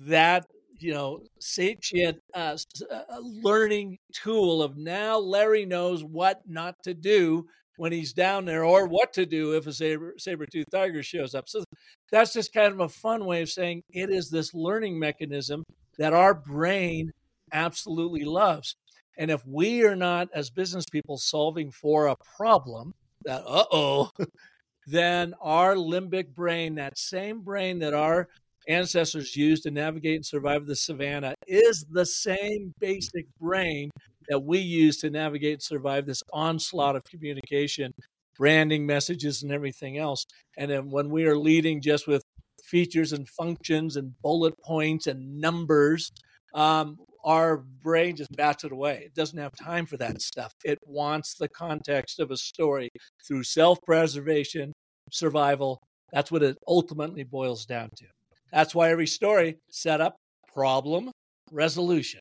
That, 0.00 0.46
you 0.79 0.92
know, 0.92 1.20
sapient 1.40 2.18
uh, 2.33 2.57
uh, 2.90 3.03
learning 3.20 3.98
tool 4.12 4.62
of 4.62 4.77
now 4.77 5.18
Larry 5.18 5.66
knows 5.66 6.05
what 6.05 6.42
not 6.46 6.77
to 6.85 6.94
do 6.94 7.46
when 7.77 7.90
he's 7.90 8.12
down 8.12 8.44
there 8.44 8.64
or 8.64 8.87
what 8.87 9.12
to 9.14 9.27
do 9.27 9.57
if 9.57 9.66
a 9.66 9.72
saber 9.72 10.14
saber-toothed 10.16 10.70
tiger 10.70 11.03
shows 11.03 11.35
up. 11.35 11.48
So 11.48 11.64
that's 12.11 12.33
just 12.33 12.53
kind 12.53 12.72
of 12.72 12.81
a 12.81 12.88
fun 12.88 13.24
way 13.24 13.42
of 13.42 13.50
saying 13.50 13.83
it 13.90 14.11
is 14.11 14.31
this 14.31 14.55
learning 14.55 14.98
mechanism 14.98 15.64
that 15.98 16.12
our 16.12 16.35
brain 16.35 17.12
absolutely 17.52 18.24
loves. 18.24 18.76
And 19.16 19.30
if 19.30 19.46
we 19.46 19.85
are 19.85 19.96
not, 19.96 20.28
as 20.35 20.50
business 20.50 20.85
people, 20.90 21.16
solving 21.16 21.70
for 21.70 22.09
a 22.09 22.16
problem, 22.37 22.92
that 23.24 23.42
uh 23.46 23.64
oh, 23.70 24.11
then 24.87 25.35
our 25.40 25.74
limbic 25.74 26.35
brain, 26.35 26.74
that 26.76 26.98
same 26.98 27.40
brain 27.40 27.78
that 27.78 27.94
our 27.94 28.28
ancestors 28.68 29.37
used 29.37 29.62
to 29.64 29.70
navigate 29.70 30.16
and 30.16 30.26
survive 30.26 30.66
the 30.66 30.76
savannah, 30.76 31.35
is 31.46 31.87
the 31.90 32.07
same 32.07 32.74
basic 32.80 33.26
brain 33.40 33.90
that 34.28 34.40
we 34.40 34.59
use 34.59 34.98
to 34.98 35.11
navigate 35.11 35.54
and 35.54 35.62
survive 35.62 36.07
this 36.07 36.22
onslaught 36.33 36.96
of 36.96 37.04
communication, 37.04 37.92
branding 38.37 38.87
messages, 38.87 39.42
and 39.42 39.52
everything 39.52 39.98
else. 39.98 40.24
And 40.57 40.70
then 40.70 40.90
when 40.90 41.11
we 41.11 41.26
are 41.26 41.37
leading 41.37 41.80
just 41.80 42.09
with 42.09 42.23
features 42.64 43.12
and 43.12 43.29
functions 43.29 43.96
and 43.96 44.12
bullet 44.22 44.55
points 44.62 45.07
and 45.07 45.40
numbers, 45.40 46.11
um, 46.55 46.96
our 47.24 47.59
brain 47.59 48.16
just 48.16 48.33
bats 48.37 48.64
it 48.64 48.72
away. 48.72 49.03
It 49.07 49.14
doesn't 49.14 49.38
have 49.38 49.53
time 49.57 49.87
for 49.87 49.96
that 49.96 50.20
stuff. 50.20 50.53
It 50.64 50.79
wants 50.85 51.35
the 51.35 51.48
context 51.48 52.20
of 52.20 52.31
a 52.31 52.37
story 52.37 52.90
through 53.27 53.44
self 53.44 53.79
preservation, 53.83 54.72
survival. 55.11 55.81
That's 56.12 56.31
what 56.31 56.42
it 56.42 56.57
ultimately 56.68 57.24
boils 57.24 57.66
down 57.66 57.90
to. 57.96 58.07
That's 58.53 58.74
why 58.74 58.90
every 58.90 59.07
story 59.07 59.57
set 59.70 60.00
up 60.00 60.16
problem 60.53 61.11
resolution. 61.50 62.20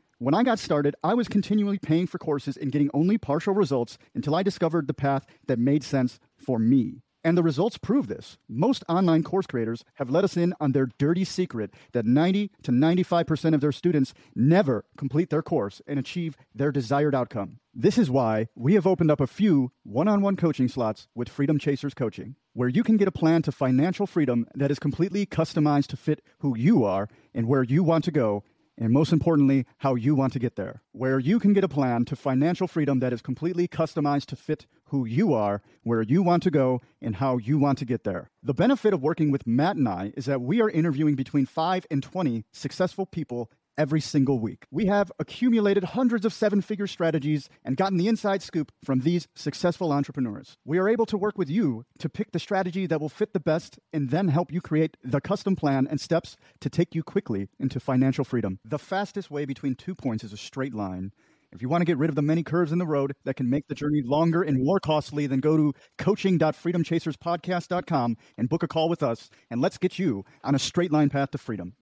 When 0.21 0.35
I 0.35 0.43
got 0.43 0.59
started, 0.59 0.95
I 1.03 1.15
was 1.15 1.27
continually 1.27 1.79
paying 1.79 2.05
for 2.05 2.19
courses 2.19 2.55
and 2.55 2.71
getting 2.71 2.91
only 2.93 3.17
partial 3.17 3.55
results 3.55 3.97
until 4.13 4.35
I 4.35 4.43
discovered 4.43 4.85
the 4.85 4.93
path 4.93 5.25
that 5.47 5.57
made 5.57 5.83
sense 5.83 6.19
for 6.37 6.59
me. 6.59 7.01
And 7.23 7.35
the 7.35 7.41
results 7.41 7.79
prove 7.79 8.05
this. 8.05 8.37
Most 8.47 8.83
online 8.87 9.23
course 9.23 9.47
creators 9.47 9.83
have 9.95 10.11
let 10.11 10.23
us 10.23 10.37
in 10.37 10.53
on 10.61 10.73
their 10.73 10.89
dirty 10.99 11.23
secret 11.23 11.73
that 11.93 12.05
90 12.05 12.51
to 12.61 12.71
95% 12.71 13.55
of 13.55 13.61
their 13.61 13.71
students 13.71 14.13
never 14.35 14.85
complete 14.95 15.31
their 15.31 15.41
course 15.41 15.81
and 15.87 15.97
achieve 15.97 16.37
their 16.53 16.71
desired 16.71 17.15
outcome. 17.15 17.57
This 17.73 17.97
is 17.97 18.11
why 18.11 18.47
we 18.55 18.75
have 18.75 18.85
opened 18.85 19.09
up 19.09 19.21
a 19.21 19.25
few 19.25 19.71
one 19.81 20.07
on 20.07 20.21
one 20.21 20.35
coaching 20.35 20.67
slots 20.67 21.07
with 21.15 21.29
Freedom 21.29 21.57
Chasers 21.57 21.95
Coaching, 21.95 22.35
where 22.53 22.69
you 22.69 22.83
can 22.83 22.97
get 22.97 23.07
a 23.07 23.11
plan 23.11 23.41
to 23.41 23.51
financial 23.51 24.05
freedom 24.05 24.45
that 24.53 24.69
is 24.69 24.77
completely 24.77 25.25
customized 25.25 25.87
to 25.87 25.97
fit 25.97 26.21
who 26.41 26.55
you 26.55 26.83
are 26.83 27.09
and 27.33 27.47
where 27.47 27.63
you 27.63 27.83
want 27.83 28.03
to 28.03 28.11
go 28.11 28.43
and 28.77 28.91
most 28.91 29.13
importantly, 29.13 29.65
how 29.77 29.95
you 29.95 30.15
want 30.15 30.33
to 30.33 30.39
get 30.39 30.55
there, 30.55 30.81
where 30.91 31.19
you 31.19 31.39
can 31.39 31.53
get 31.53 31.63
a 31.63 31.67
plan 31.67 32.05
to 32.05 32.15
financial 32.15 32.67
freedom 32.67 32.99
that 32.99 33.13
is 33.13 33.21
completely 33.21 33.67
customized 33.67 34.25
to 34.27 34.35
fit 34.35 34.65
who 34.85 35.05
you 35.05 35.33
are, 35.33 35.61
where 35.83 36.01
you 36.01 36.23
want 36.23 36.43
to 36.43 36.51
go, 36.51 36.81
and 37.01 37.15
how 37.15 37.37
you 37.37 37.57
want 37.57 37.77
to 37.77 37.85
get 37.85 38.03
there. 38.03 38.29
The 38.43 38.53
benefit 38.53 38.93
of 38.93 39.01
working 39.01 39.31
with 39.31 39.47
Matt 39.47 39.75
and 39.75 39.87
I 39.87 40.13
is 40.17 40.25
that 40.25 40.41
we 40.41 40.61
are 40.61 40.69
interviewing 40.69 41.15
between 41.15 41.45
5 41.45 41.85
and 41.91 42.01
20 42.03 42.43
successful 42.51 43.05
people 43.05 43.49
every 43.81 43.99
single 43.99 44.39
week. 44.39 44.67
We 44.69 44.85
have 44.85 45.11
accumulated 45.17 45.83
hundreds 45.83 46.23
of 46.23 46.33
seven 46.33 46.61
figure 46.61 46.85
strategies 46.85 47.49
and 47.65 47.75
gotten 47.75 47.97
the 47.97 48.07
inside 48.07 48.43
scoop 48.43 48.71
from 48.85 48.99
these 48.99 49.27
successful 49.33 49.91
entrepreneurs. 49.91 50.59
We 50.63 50.77
are 50.77 50.87
able 50.87 51.07
to 51.07 51.17
work 51.17 51.35
with 51.35 51.49
you 51.49 51.83
to 51.97 52.07
pick 52.07 52.31
the 52.31 52.37
strategy 52.37 52.85
that 52.85 53.01
will 53.01 53.09
fit 53.09 53.33
the 53.33 53.39
best 53.39 53.79
and 53.91 54.11
then 54.11 54.27
help 54.27 54.53
you 54.53 54.61
create 54.61 54.97
the 55.03 55.19
custom 55.19 55.55
plan 55.55 55.87
and 55.89 55.99
steps 55.99 56.37
to 56.59 56.69
take 56.69 56.93
you 56.93 57.01
quickly 57.01 57.49
into 57.59 57.79
financial 57.79 58.23
freedom. 58.23 58.59
The 58.63 58.77
fastest 58.77 59.31
way 59.31 59.45
between 59.45 59.73
two 59.73 59.95
points 59.95 60.23
is 60.23 60.31
a 60.31 60.37
straight 60.37 60.75
line. 60.75 61.11
If 61.51 61.63
you 61.63 61.67
want 61.67 61.81
to 61.81 61.85
get 61.85 61.97
rid 61.97 62.11
of 62.11 62.15
the 62.15 62.21
many 62.21 62.43
curves 62.43 62.71
in 62.71 62.77
the 62.77 62.85
road 62.85 63.15
that 63.23 63.35
can 63.35 63.49
make 63.49 63.67
the 63.67 63.73
journey 63.73 64.03
longer 64.05 64.43
and 64.43 64.63
more 64.63 64.79
costly, 64.79 65.25
then 65.25 65.39
go 65.39 65.57
to 65.57 65.73
coaching.freedomchaserspodcast.com 65.97 68.17
and 68.37 68.47
book 68.47 68.61
a 68.61 68.67
call 68.67 68.89
with 68.89 69.01
us, 69.01 69.31
and 69.49 69.59
let's 69.59 69.79
get 69.79 69.97
you 69.97 70.23
on 70.43 70.53
a 70.53 70.59
straight 70.59 70.91
line 70.91 71.09
path 71.09 71.31
to 71.31 71.39
freedom. 71.39 71.73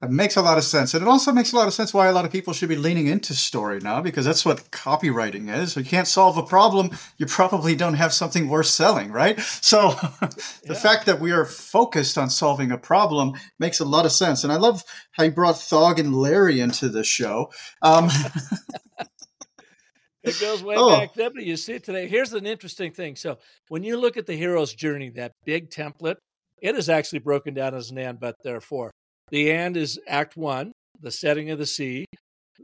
It 0.00 0.10
makes 0.10 0.36
a 0.36 0.42
lot 0.42 0.58
of 0.58 0.64
sense. 0.64 0.94
And 0.94 1.02
it 1.02 1.08
also 1.08 1.32
makes 1.32 1.52
a 1.52 1.56
lot 1.56 1.66
of 1.66 1.74
sense 1.74 1.92
why 1.92 2.06
a 2.06 2.12
lot 2.12 2.24
of 2.24 2.30
people 2.30 2.52
should 2.52 2.68
be 2.68 2.76
leaning 2.76 3.08
into 3.08 3.34
story 3.34 3.80
now, 3.80 4.00
because 4.00 4.24
that's 4.24 4.44
what 4.44 4.70
copywriting 4.70 5.52
is. 5.52 5.76
If 5.76 5.84
You 5.84 5.90
can't 5.90 6.06
solve 6.06 6.38
a 6.38 6.44
problem, 6.44 6.90
you 7.16 7.26
probably 7.26 7.74
don't 7.74 7.94
have 7.94 8.12
something 8.12 8.48
worth 8.48 8.68
selling, 8.68 9.10
right? 9.10 9.40
So 9.40 9.90
the 10.20 10.44
yeah. 10.66 10.74
fact 10.74 11.06
that 11.06 11.18
we 11.18 11.32
are 11.32 11.44
focused 11.44 12.16
on 12.16 12.30
solving 12.30 12.70
a 12.70 12.78
problem 12.78 13.32
makes 13.58 13.80
a 13.80 13.84
lot 13.84 14.06
of 14.06 14.12
sense. 14.12 14.44
And 14.44 14.52
I 14.52 14.56
love 14.56 14.84
how 15.10 15.24
you 15.24 15.32
brought 15.32 15.58
Thog 15.58 15.98
and 15.98 16.14
Larry 16.14 16.60
into 16.60 16.88
the 16.88 17.02
show. 17.02 17.50
Um, 17.82 18.08
it 20.22 20.38
goes 20.40 20.62
way 20.62 20.76
oh. 20.78 20.96
back 20.96 21.14
then, 21.14 21.32
but 21.34 21.44
you 21.44 21.56
see 21.56 21.72
it 21.72 21.82
today. 21.82 22.06
Here's 22.06 22.32
an 22.34 22.46
interesting 22.46 22.92
thing. 22.92 23.16
So 23.16 23.38
when 23.66 23.82
you 23.82 23.96
look 23.96 24.16
at 24.16 24.26
the 24.26 24.34
hero's 24.34 24.72
journey, 24.72 25.10
that 25.16 25.32
big 25.44 25.70
template, 25.70 26.18
it 26.62 26.76
is 26.76 26.88
actually 26.88 27.18
broken 27.18 27.54
down 27.54 27.74
as 27.74 27.90
an 27.90 28.18
but 28.20 28.36
therefore. 28.44 28.92
The 29.30 29.50
and 29.50 29.76
is 29.76 29.98
act 30.08 30.36
one, 30.36 30.72
the 31.00 31.10
setting 31.10 31.50
of 31.50 31.58
the 31.58 31.66
sea, 31.66 32.06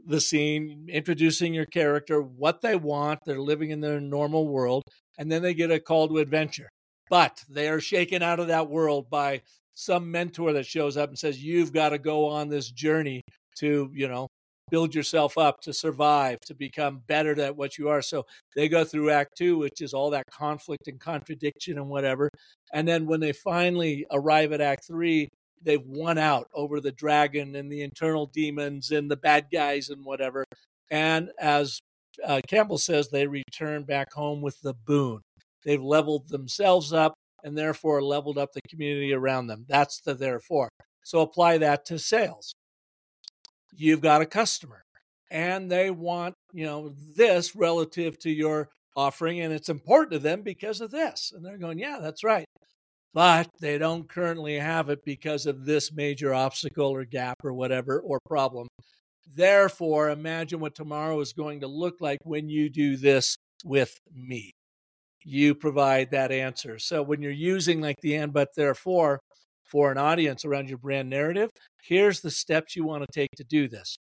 the 0.07 0.21
scene, 0.21 0.87
introducing 0.91 1.53
your 1.53 1.65
character, 1.65 2.21
what 2.21 2.61
they 2.61 2.75
want. 2.75 3.19
They're 3.25 3.39
living 3.39 3.69
in 3.71 3.81
their 3.81 3.99
normal 3.99 4.47
world, 4.47 4.83
and 5.17 5.31
then 5.31 5.41
they 5.41 5.53
get 5.53 5.71
a 5.71 5.79
call 5.79 6.07
to 6.07 6.17
adventure. 6.17 6.69
But 7.09 7.43
they 7.49 7.69
are 7.69 7.79
shaken 7.79 8.23
out 8.23 8.39
of 8.39 8.47
that 8.47 8.69
world 8.69 9.09
by 9.09 9.41
some 9.75 10.09
mentor 10.09 10.53
that 10.53 10.65
shows 10.65 10.97
up 10.97 11.09
and 11.09 11.19
says, 11.19 11.43
You've 11.43 11.71
got 11.73 11.89
to 11.89 11.99
go 11.99 12.27
on 12.27 12.49
this 12.49 12.69
journey 12.71 13.21
to, 13.59 13.91
you 13.93 14.07
know, 14.07 14.27
build 14.71 14.95
yourself 14.95 15.37
up, 15.37 15.61
to 15.61 15.73
survive, 15.73 16.39
to 16.41 16.55
become 16.55 17.01
better 17.07 17.39
at 17.39 17.55
what 17.55 17.77
you 17.77 17.89
are. 17.89 18.01
So 18.01 18.25
they 18.55 18.67
go 18.67 18.83
through 18.83 19.11
Act 19.11 19.37
Two, 19.37 19.59
which 19.59 19.81
is 19.81 19.93
all 19.93 20.09
that 20.11 20.23
conflict 20.31 20.87
and 20.87 20.99
contradiction 20.99 21.77
and 21.77 21.87
whatever. 21.87 22.29
And 22.73 22.87
then 22.87 23.05
when 23.05 23.19
they 23.19 23.33
finally 23.33 24.05
arrive 24.11 24.51
at 24.51 24.61
Act 24.61 24.87
Three, 24.87 25.29
they've 25.61 25.85
won 25.85 26.17
out 26.17 26.47
over 26.53 26.79
the 26.79 26.91
dragon 26.91 27.55
and 27.55 27.71
the 27.71 27.81
internal 27.81 28.27
demons 28.27 28.91
and 28.91 29.09
the 29.09 29.17
bad 29.17 29.47
guys 29.51 29.89
and 29.89 30.05
whatever. 30.05 30.45
And 30.91 31.29
as 31.39 31.79
uh, 32.23 32.41
Campbell 32.47 32.77
says, 32.77 33.09
they 33.09 33.27
return 33.27 33.83
back 33.83 34.13
home 34.13 34.41
with 34.41 34.61
the 34.61 34.73
boon. 34.73 35.21
They've 35.63 35.81
leveled 35.81 36.29
themselves 36.29 36.93
up 36.93 37.15
and 37.43 37.57
therefore 37.57 38.01
leveled 38.01 38.37
up 38.37 38.53
the 38.53 38.61
community 38.69 39.13
around 39.13 39.47
them. 39.47 39.65
That's 39.67 40.01
the 40.01 40.13
therefore. 40.13 40.69
So 41.03 41.21
apply 41.21 41.59
that 41.59 41.85
to 41.85 41.99
sales. 41.99 42.53
You've 43.75 44.01
got 44.01 44.21
a 44.21 44.25
customer 44.25 44.83
and 45.29 45.71
they 45.71 45.91
want, 45.91 46.33
you 46.53 46.65
know, 46.65 46.93
this 47.15 47.55
relative 47.55 48.17
to 48.19 48.31
your 48.31 48.69
offering 48.95 49.41
and 49.41 49.53
it's 49.53 49.69
important 49.69 50.13
to 50.13 50.19
them 50.19 50.41
because 50.41 50.81
of 50.81 50.91
this. 50.91 51.31
And 51.35 51.45
they're 51.45 51.57
going, 51.57 51.79
yeah, 51.79 51.99
that's 52.01 52.23
right. 52.23 52.45
But 53.15 53.47
they 53.61 53.77
don't 53.77 54.09
currently 54.09 54.59
have 54.59 54.89
it 54.89 55.05
because 55.05 55.45
of 55.45 55.63
this 55.63 55.93
major 55.93 56.33
obstacle 56.33 56.87
or 56.87 57.05
gap 57.05 57.37
or 57.45 57.53
whatever 57.53 58.01
or 58.01 58.19
problem. 58.27 58.67
Therefore, 59.33 60.09
imagine 60.09 60.59
what 60.59 60.75
tomorrow 60.75 61.21
is 61.21 61.31
going 61.31 61.61
to 61.61 61.67
look 61.67 62.01
like 62.01 62.19
when 62.23 62.49
you 62.49 62.69
do 62.69 62.97
this 62.97 63.37
with 63.63 63.97
me. 64.13 64.51
You 65.23 65.55
provide 65.55 66.11
that 66.11 66.33
answer. 66.33 66.77
So 66.77 67.01
when 67.01 67.21
you're 67.21 67.31
using 67.31 67.79
like 67.79 67.95
the 68.01 68.15
and 68.15 68.33
but 68.33 68.49
therefore 68.57 69.21
for 69.63 69.93
an 69.93 69.97
audience 69.97 70.43
around 70.43 70.67
your 70.67 70.77
brand 70.77 71.09
narrative, 71.09 71.49
here's 71.83 72.19
the 72.19 72.29
steps 72.29 72.75
you 72.75 72.83
want 72.83 73.05
to 73.05 73.17
take 73.17 73.31
to 73.37 73.45
do 73.45 73.69
this. 73.69 73.95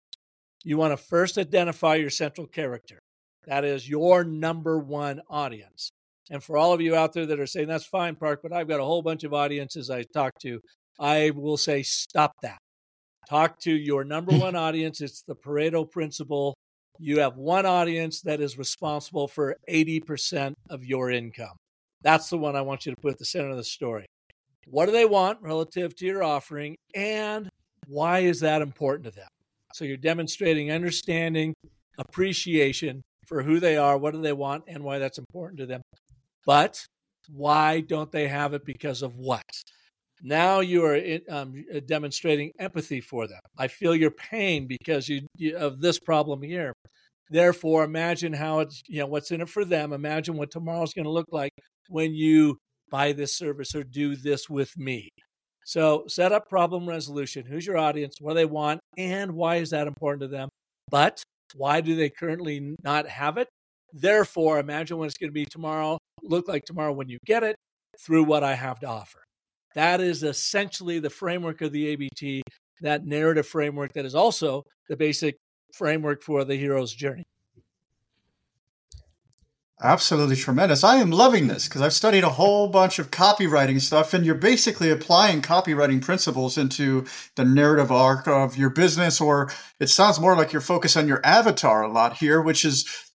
You 0.63 0.77
want 0.77 0.93
to 0.93 1.05
first 1.05 1.37
identify 1.37 1.97
your 1.97 2.11
central 2.11 2.47
character. 2.47 3.01
That 3.47 3.65
is 3.65 3.89
your 3.89 4.23
number 4.23 4.79
one 4.79 5.21
audience. 5.29 5.91
And 6.31 6.43
for 6.43 6.57
all 6.57 6.73
of 6.73 6.81
you 6.81 6.95
out 6.95 7.13
there 7.13 7.27
that 7.27 7.41
are 7.41 7.47
saying, 7.47 7.69
that's 7.69 7.87
fine, 7.87 8.15
Park, 8.15 8.41
but 8.43 8.53
I've 8.53 8.69
got 8.69 8.81
a 8.81 8.85
whole 8.85 9.03
bunch 9.03 9.25
of 9.25 9.35
audiences 9.35 9.91
I 9.91 10.05
talk 10.15 10.33
to, 10.43 10.61
I 10.99 11.31
will 11.31 11.57
say, 11.57 11.83
stop 11.83 12.33
that. 12.43 12.59
Talk 13.29 13.59
to 13.61 13.73
your 13.73 14.05
number 14.05 14.33
one 14.33 14.55
audience. 14.57 15.01
It's 15.01 15.23
the 15.23 15.35
Pareto 15.35 15.91
principle. 15.91 16.55
You 16.99 17.21
have 17.21 17.37
one 17.37 17.67
audience 17.67 18.21
that 18.23 18.41
is 18.41 18.59
responsible 18.59 19.27
for 19.27 19.57
80% 19.69 20.55
of 20.69 20.85
your 20.85 21.11
income. 21.11 21.57
That's 22.03 22.31
the 22.31 22.39
one 22.39 22.57
I 22.57 22.61
want 22.61 22.87
you 22.87 22.93
to 22.93 23.01
put 23.01 23.13
at 23.13 23.19
the 23.19 23.25
center 23.25 23.51
of 23.51 23.57
the 23.57 23.65
story. 23.65 24.07
What 24.67 24.87
do 24.87 24.93
they 24.93 25.07
want 25.07 25.39
relative 25.43 25.97
to 25.97 26.07
your 26.07 26.23
offering? 26.23 26.77
And 26.95 27.49
why 27.87 28.21
is 28.21 28.41
that 28.41 28.63
important 28.63 29.05
to 29.07 29.11
them? 29.11 29.29
So 29.75 29.85
you're 29.85 29.97
demonstrating 29.97 30.71
understanding, 30.71 31.55
appreciation 31.99 33.03
for 33.27 33.43
who 33.43 33.61
they 33.61 33.77
are, 33.77 33.97
what 33.97 34.13
do 34.13 34.21
they 34.21 34.33
want, 34.33 34.65
and 34.69 34.83
why 34.83 34.99
that's 34.99 35.19
important 35.19 35.61
to 35.61 35.67
them. 35.67 35.81
But 36.47 36.85
why 37.29 37.81
don't 37.81 38.11
they 38.11 38.29
have 38.29 38.55
it 38.55 38.65
because 38.65 39.03
of 39.03 39.17
what? 39.17 39.43
Now 40.23 40.61
you 40.61 40.85
are 40.85 41.01
um, 41.29 41.65
uh, 41.75 41.81
demonstrating 41.87 42.53
empathy 42.59 43.01
for 43.01 43.27
them. 43.27 43.41
I 43.59 43.69
feel 43.69 43.95
your 43.95 44.11
pain 44.11 44.67
because 44.67 45.09
you, 45.09 45.27
you, 45.37 45.57
of 45.57 45.81
this 45.81 45.99
problem 45.99 46.43
here. 46.43 46.73
Therefore, 47.31 47.85
imagine 47.85 48.33
how 48.33 48.61
it's 48.61 48.83
you 48.89 49.01
know 49.01 49.07
what's 49.07 49.31
in 49.31 49.41
it 49.41 49.49
for 49.49 49.65
them. 49.65 49.93
Imagine 49.93 50.37
what 50.37 50.51
tomorrow's 50.51 50.93
going 50.93 51.05
to 51.05 51.11
look 51.11 51.29
like 51.31 51.53
when 51.89 52.13
you 52.13 52.59
buy 52.91 53.13
this 53.13 53.37
service 53.37 53.75
or 53.75 53.85
do 53.85 54.17
this 54.17 54.51
with 54.51 54.77
me. 54.77 55.09
So 55.65 56.05
set 56.09 56.33
up 56.33 56.49
problem 56.49 56.89
resolution. 56.89 57.47
Who's 57.47 57.67
your 57.67 57.79
audience? 57.79 58.17
What 58.21 58.33
do 58.33 58.37
they 58.37 58.47
want? 58.47 58.81
And 58.99 59.33
why 59.33 59.57
is 59.57 59.71
that 59.71 59.87
important 59.87 60.23
to 60.23 60.29
them? 60.29 60.49
But 60.91 61.23
why 61.55 61.81
do 61.81 61.95
they 61.95 62.11
currently 62.11 62.77
not 62.83 63.07
have 63.07 63.37
it? 63.37 63.49
Therefore, 63.93 64.59
imagine 64.59 64.99
what 64.99 65.07
it's 65.07 65.19
going 65.19 65.31
to 65.31 65.35
be 65.35 65.45
tomorrow, 65.45 65.99
look 66.23 66.49
like 66.49 66.65
tomorrow 66.65 66.93
when 66.93 67.09
you 67.09 67.19
get 67.27 67.43
it 67.43 67.57
through 67.99 68.25
what 68.25 68.45
I 68.45 68.55
have 68.55 68.81
to 68.81 68.87
offer. 68.87 69.23
That 69.75 70.01
is 70.01 70.23
essentially 70.23 70.99
the 70.99 71.11
framework 71.11 71.61
of 71.61 71.73
the 71.73 71.89
ABT, 71.89 72.43
that 72.81 73.05
narrative 73.05 73.47
framework 73.47 73.93
that 73.95 74.05
is 74.05 74.15
also 74.15 74.65
the 74.89 74.97
basic 74.97 75.37
framework 75.75 76.23
for 76.23 76.45
the 76.45 76.57
hero's 76.57 76.93
journey. 76.93 77.25
Absolutely 79.83 80.37
tremendous. 80.37 80.85
I 80.85 80.97
am 80.97 81.11
loving 81.11 81.47
this 81.47 81.67
because 81.67 81.81
I've 81.81 81.95
studied 81.95 82.23
a 82.23 82.29
whole 82.29 82.69
bunch 82.69 82.99
of 82.99 83.11
copywriting 83.11 83.81
stuff, 83.81 84.13
and 84.13 84.27
you're 84.27 84.35
basically 84.35 84.91
applying 84.91 85.41
copywriting 85.41 86.03
principles 86.03 86.59
into 86.59 87.07
the 87.37 87.47
narrative 87.47 87.91
arc 87.91 88.29
of 88.29 88.59
your 88.59 88.69
business, 88.69 89.23
or 89.23 89.51
it 89.79 89.89
sounds 89.89 90.21
more 90.21 90.37
like 90.37 90.53
you're 90.53 90.61
focused 90.61 90.99
on 90.99 91.09
your 91.09 91.25
avatar 91.25 91.81
a 91.81 91.91
lot 91.91 92.19
here, 92.19 92.43
which 92.43 92.63
is 92.63 93.10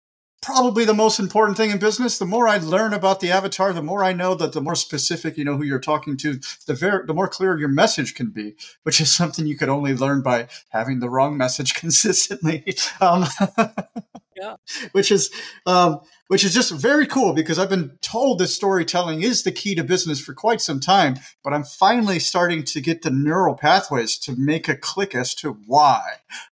probably 0.44 0.84
the 0.84 0.92
most 0.92 1.18
important 1.18 1.56
thing 1.56 1.70
in 1.70 1.78
business. 1.78 2.18
The 2.18 2.26
more 2.26 2.46
I 2.46 2.58
learn 2.58 2.92
about 2.92 3.20
the 3.20 3.30
avatar, 3.30 3.72
the 3.72 3.82
more 3.82 4.04
I 4.04 4.12
know 4.12 4.34
that 4.34 4.52
the 4.52 4.60
more 4.60 4.74
specific 4.74 5.38
you 5.38 5.44
know 5.44 5.56
who 5.56 5.64
you're 5.64 5.80
talking 5.80 6.18
to, 6.18 6.38
the 6.66 6.74
ver- 6.74 7.06
the 7.06 7.14
more 7.14 7.28
clear 7.28 7.58
your 7.58 7.70
message 7.70 8.14
can 8.14 8.30
be, 8.30 8.54
which 8.82 9.00
is 9.00 9.10
something 9.10 9.46
you 9.46 9.56
could 9.56 9.70
only 9.70 9.94
learn 9.94 10.20
by 10.20 10.48
having 10.68 11.00
the 11.00 11.08
wrong 11.08 11.38
message 11.38 11.74
consistently. 11.84 12.76
Um, 13.00 13.24
yeah. 14.36 14.56
Which 14.92 15.12
is 15.12 15.30
um, 15.66 16.00
which 16.28 16.44
is 16.44 16.54
just 16.54 16.72
very 16.72 17.06
cool 17.06 17.34
because 17.34 17.58
I've 17.58 17.68
been 17.68 17.98
told 18.00 18.38
that 18.38 18.48
storytelling 18.48 19.22
is 19.22 19.42
the 19.42 19.52
key 19.52 19.74
to 19.74 19.84
business 19.84 20.20
for 20.20 20.34
quite 20.34 20.60
some 20.60 20.80
time, 20.80 21.16
but 21.42 21.52
I'm 21.52 21.64
finally 21.64 22.18
starting 22.18 22.64
to 22.64 22.80
get 22.80 23.02
the 23.02 23.10
neural 23.10 23.54
pathways 23.54 24.18
to 24.18 24.34
make 24.36 24.68
a 24.68 24.76
click 24.76 25.14
as 25.14 25.34
to 25.36 25.52
why, 25.66 26.02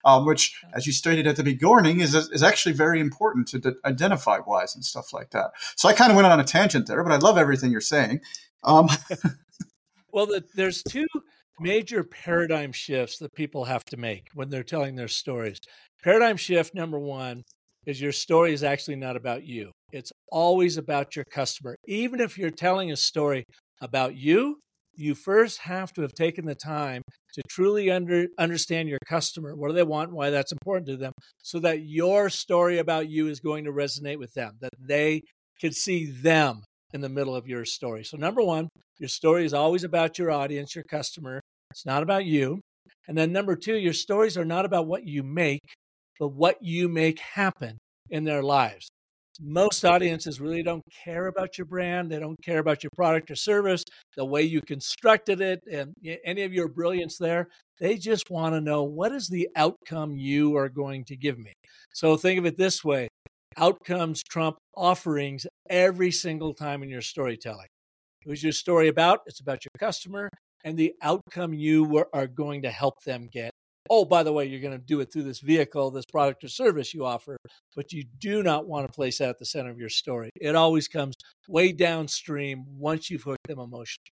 um, 0.04 0.26
which, 0.26 0.60
as 0.74 0.86
you 0.86 0.92
stated 0.92 1.26
at 1.26 1.36
the 1.36 1.44
beginning, 1.44 2.00
is, 2.00 2.14
is 2.14 2.42
actually 2.42 2.72
very 2.72 3.00
important 3.00 3.48
to 3.48 3.58
d- 3.58 3.70
identify 3.84 4.38
whys 4.38 4.74
and 4.74 4.84
stuff 4.84 5.12
like 5.12 5.30
that. 5.30 5.52
So 5.76 5.88
I 5.88 5.92
kind 5.92 6.10
of 6.10 6.16
went 6.16 6.26
on 6.26 6.40
a 6.40 6.44
tangent 6.44 6.86
there, 6.86 7.02
but 7.04 7.12
I 7.12 7.16
love 7.16 7.38
everything 7.38 7.70
you're 7.70 7.80
saying. 7.80 8.20
Um, 8.64 8.88
well, 10.12 10.26
the, 10.26 10.44
there's 10.54 10.82
two 10.82 11.06
major 11.60 12.02
paradigm 12.02 12.72
shifts 12.72 13.18
that 13.18 13.34
people 13.34 13.66
have 13.66 13.84
to 13.84 13.96
make 13.96 14.28
when 14.34 14.50
they're 14.50 14.62
telling 14.62 14.96
their 14.96 15.08
stories. 15.08 15.60
Paradigm 16.02 16.36
shift 16.36 16.74
number 16.74 16.98
one 16.98 17.44
is 17.86 18.00
your 18.00 18.12
story 18.12 18.52
is 18.52 18.62
actually 18.62 18.96
not 18.96 19.16
about 19.16 19.44
you. 19.44 19.70
It's 19.92 20.12
always 20.30 20.76
about 20.76 21.16
your 21.16 21.24
customer. 21.24 21.76
Even 21.86 22.20
if 22.20 22.38
you're 22.38 22.50
telling 22.50 22.92
a 22.92 22.96
story 22.96 23.44
about 23.80 24.16
you, 24.16 24.58
you 24.94 25.14
first 25.14 25.60
have 25.60 25.92
to 25.94 26.02
have 26.02 26.12
taken 26.12 26.44
the 26.44 26.54
time 26.54 27.02
to 27.34 27.42
truly 27.48 27.90
under, 27.90 28.26
understand 28.38 28.88
your 28.88 28.98
customer. 29.06 29.56
What 29.56 29.68
do 29.68 29.74
they 29.74 29.82
want? 29.82 30.12
Why 30.12 30.30
that's 30.30 30.52
important 30.52 30.86
to 30.88 30.96
them, 30.96 31.12
so 31.42 31.58
that 31.60 31.82
your 31.82 32.28
story 32.28 32.78
about 32.78 33.08
you 33.08 33.28
is 33.28 33.40
going 33.40 33.64
to 33.64 33.72
resonate 33.72 34.18
with 34.18 34.34
them, 34.34 34.58
that 34.60 34.72
they 34.78 35.22
can 35.60 35.72
see 35.72 36.10
them 36.10 36.62
in 36.92 37.00
the 37.00 37.08
middle 37.08 37.34
of 37.34 37.46
your 37.46 37.64
story. 37.64 38.04
So, 38.04 38.16
number 38.16 38.42
one, 38.42 38.68
your 38.98 39.08
story 39.08 39.44
is 39.44 39.54
always 39.54 39.84
about 39.84 40.18
your 40.18 40.30
audience, 40.30 40.74
your 40.74 40.84
customer. 40.84 41.40
It's 41.70 41.86
not 41.86 42.02
about 42.02 42.24
you. 42.24 42.60
And 43.08 43.16
then, 43.16 43.32
number 43.32 43.56
two, 43.56 43.76
your 43.76 43.92
stories 43.92 44.36
are 44.36 44.44
not 44.44 44.64
about 44.64 44.86
what 44.86 45.06
you 45.06 45.22
make, 45.22 45.62
but 46.20 46.28
what 46.28 46.62
you 46.62 46.88
make 46.88 47.18
happen 47.18 47.78
in 48.10 48.24
their 48.24 48.42
lives. 48.42 48.88
Most 49.42 49.86
audiences 49.86 50.38
really 50.38 50.62
don't 50.62 50.84
care 51.02 51.28
about 51.28 51.56
your 51.56 51.64
brand. 51.64 52.12
They 52.12 52.18
don't 52.18 52.40
care 52.44 52.58
about 52.58 52.82
your 52.82 52.90
product 52.94 53.30
or 53.30 53.36
service, 53.36 53.82
the 54.14 54.24
way 54.24 54.42
you 54.42 54.60
constructed 54.60 55.40
it, 55.40 55.60
and 55.72 55.94
any 56.26 56.42
of 56.42 56.52
your 56.52 56.68
brilliance 56.68 57.16
there. 57.16 57.48
They 57.80 57.96
just 57.96 58.30
want 58.30 58.54
to 58.54 58.60
know 58.60 58.82
what 58.82 59.12
is 59.12 59.28
the 59.28 59.48
outcome 59.56 60.18
you 60.18 60.56
are 60.58 60.68
going 60.68 61.06
to 61.06 61.16
give 61.16 61.38
me. 61.38 61.54
So 61.94 62.18
think 62.18 62.38
of 62.38 62.44
it 62.44 62.58
this 62.58 62.84
way 62.84 63.08
outcomes 63.56 64.22
trump 64.22 64.58
offerings 64.76 65.46
every 65.70 66.10
single 66.12 66.52
time 66.52 66.82
in 66.82 66.90
your 66.90 67.00
storytelling. 67.00 67.66
Who's 68.24 68.42
your 68.42 68.52
story 68.52 68.88
about? 68.88 69.20
It's 69.26 69.40
about 69.40 69.64
your 69.64 69.72
customer 69.78 70.28
and 70.64 70.76
the 70.76 70.92
outcome 71.00 71.54
you 71.54 72.04
are 72.12 72.26
going 72.26 72.62
to 72.62 72.70
help 72.70 73.02
them 73.04 73.28
get 73.32 73.50
oh, 73.88 74.04
by 74.04 74.22
the 74.22 74.32
way, 74.32 74.44
you're 74.44 74.60
going 74.60 74.78
to 74.78 74.84
do 74.84 75.00
it 75.00 75.12
through 75.12 75.22
this 75.22 75.40
vehicle, 75.40 75.90
this 75.90 76.04
product 76.04 76.44
or 76.44 76.48
service 76.48 76.92
you 76.92 77.04
offer, 77.04 77.36
but 77.74 77.92
you 77.92 78.04
do 78.18 78.42
not 78.42 78.66
want 78.66 78.86
to 78.86 78.92
place 78.92 79.18
that 79.18 79.30
at 79.30 79.38
the 79.38 79.46
center 79.46 79.70
of 79.70 79.78
your 79.78 79.88
story. 79.88 80.30
It 80.34 80.54
always 80.54 80.88
comes 80.88 81.14
way 81.48 81.72
downstream 81.72 82.64
once 82.78 83.10
you've 83.10 83.22
hooked 83.22 83.48
them 83.48 83.58
emotionally. 83.58 84.12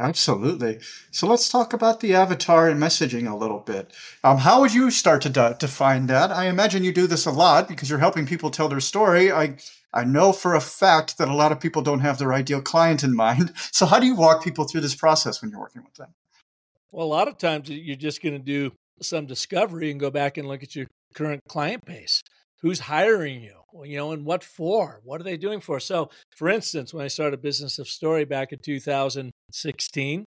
Absolutely. 0.00 0.78
So 1.10 1.26
let's 1.26 1.48
talk 1.48 1.72
about 1.72 1.98
the 1.98 2.14
avatar 2.14 2.68
and 2.68 2.80
messaging 2.80 3.28
a 3.28 3.34
little 3.34 3.58
bit. 3.58 3.92
Um, 4.22 4.38
how 4.38 4.60
would 4.60 4.72
you 4.72 4.92
start 4.92 5.22
to 5.22 5.28
de- 5.28 5.56
define 5.58 6.06
that? 6.06 6.30
I 6.30 6.46
imagine 6.46 6.84
you 6.84 6.92
do 6.92 7.08
this 7.08 7.26
a 7.26 7.32
lot 7.32 7.68
because 7.68 7.90
you're 7.90 7.98
helping 7.98 8.24
people 8.24 8.50
tell 8.50 8.68
their 8.68 8.80
story. 8.80 9.32
I 9.32 9.56
I 9.92 10.04
know 10.04 10.32
for 10.32 10.54
a 10.54 10.60
fact 10.60 11.18
that 11.18 11.28
a 11.28 11.34
lot 11.34 11.50
of 11.50 11.58
people 11.58 11.82
don't 11.82 12.00
have 12.00 12.18
their 12.18 12.32
ideal 12.32 12.60
client 12.60 13.02
in 13.02 13.16
mind. 13.26 13.52
So 13.72 13.86
how 13.86 13.98
do 13.98 14.06
you 14.06 14.14
walk 14.14 14.44
people 14.44 14.66
through 14.66 14.82
this 14.82 14.94
process 14.94 15.42
when 15.42 15.50
you're 15.50 15.60
working 15.60 15.82
with 15.82 15.94
them? 15.94 16.14
Well, 16.90 17.06
a 17.06 17.08
lot 17.08 17.28
of 17.28 17.38
times 17.38 17.68
you're 17.68 17.96
just 17.96 18.22
going 18.22 18.34
to 18.34 18.38
do 18.38 18.72
some 19.02 19.26
discovery 19.26 19.90
and 19.90 20.00
go 20.00 20.10
back 20.10 20.38
and 20.38 20.48
look 20.48 20.62
at 20.62 20.74
your 20.74 20.86
current 21.14 21.42
client 21.48 21.84
base. 21.84 22.22
Who's 22.62 22.80
hiring 22.80 23.42
you? 23.42 23.54
You 23.84 23.98
know, 23.98 24.12
and 24.12 24.24
what 24.24 24.42
for? 24.42 25.00
What 25.04 25.20
are 25.20 25.24
they 25.24 25.36
doing 25.36 25.60
for? 25.60 25.78
So, 25.78 26.10
for 26.36 26.48
instance, 26.48 26.92
when 26.92 27.04
I 27.04 27.08
started 27.08 27.42
Business 27.42 27.78
of 27.78 27.88
Story 27.88 28.24
back 28.24 28.52
in 28.52 28.58
2016, 28.58 30.24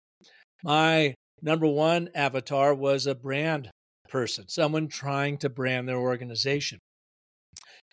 my 0.64 1.14
number 1.42 1.68
one 1.68 2.10
avatar 2.14 2.74
was 2.74 3.08
a 3.08 3.16
brand 3.16 3.70
person, 4.08 4.48
someone 4.48 4.88
trying 4.88 5.38
to 5.40 5.50
brand 5.50 5.90
their 5.90 5.98
organization. 5.98 6.80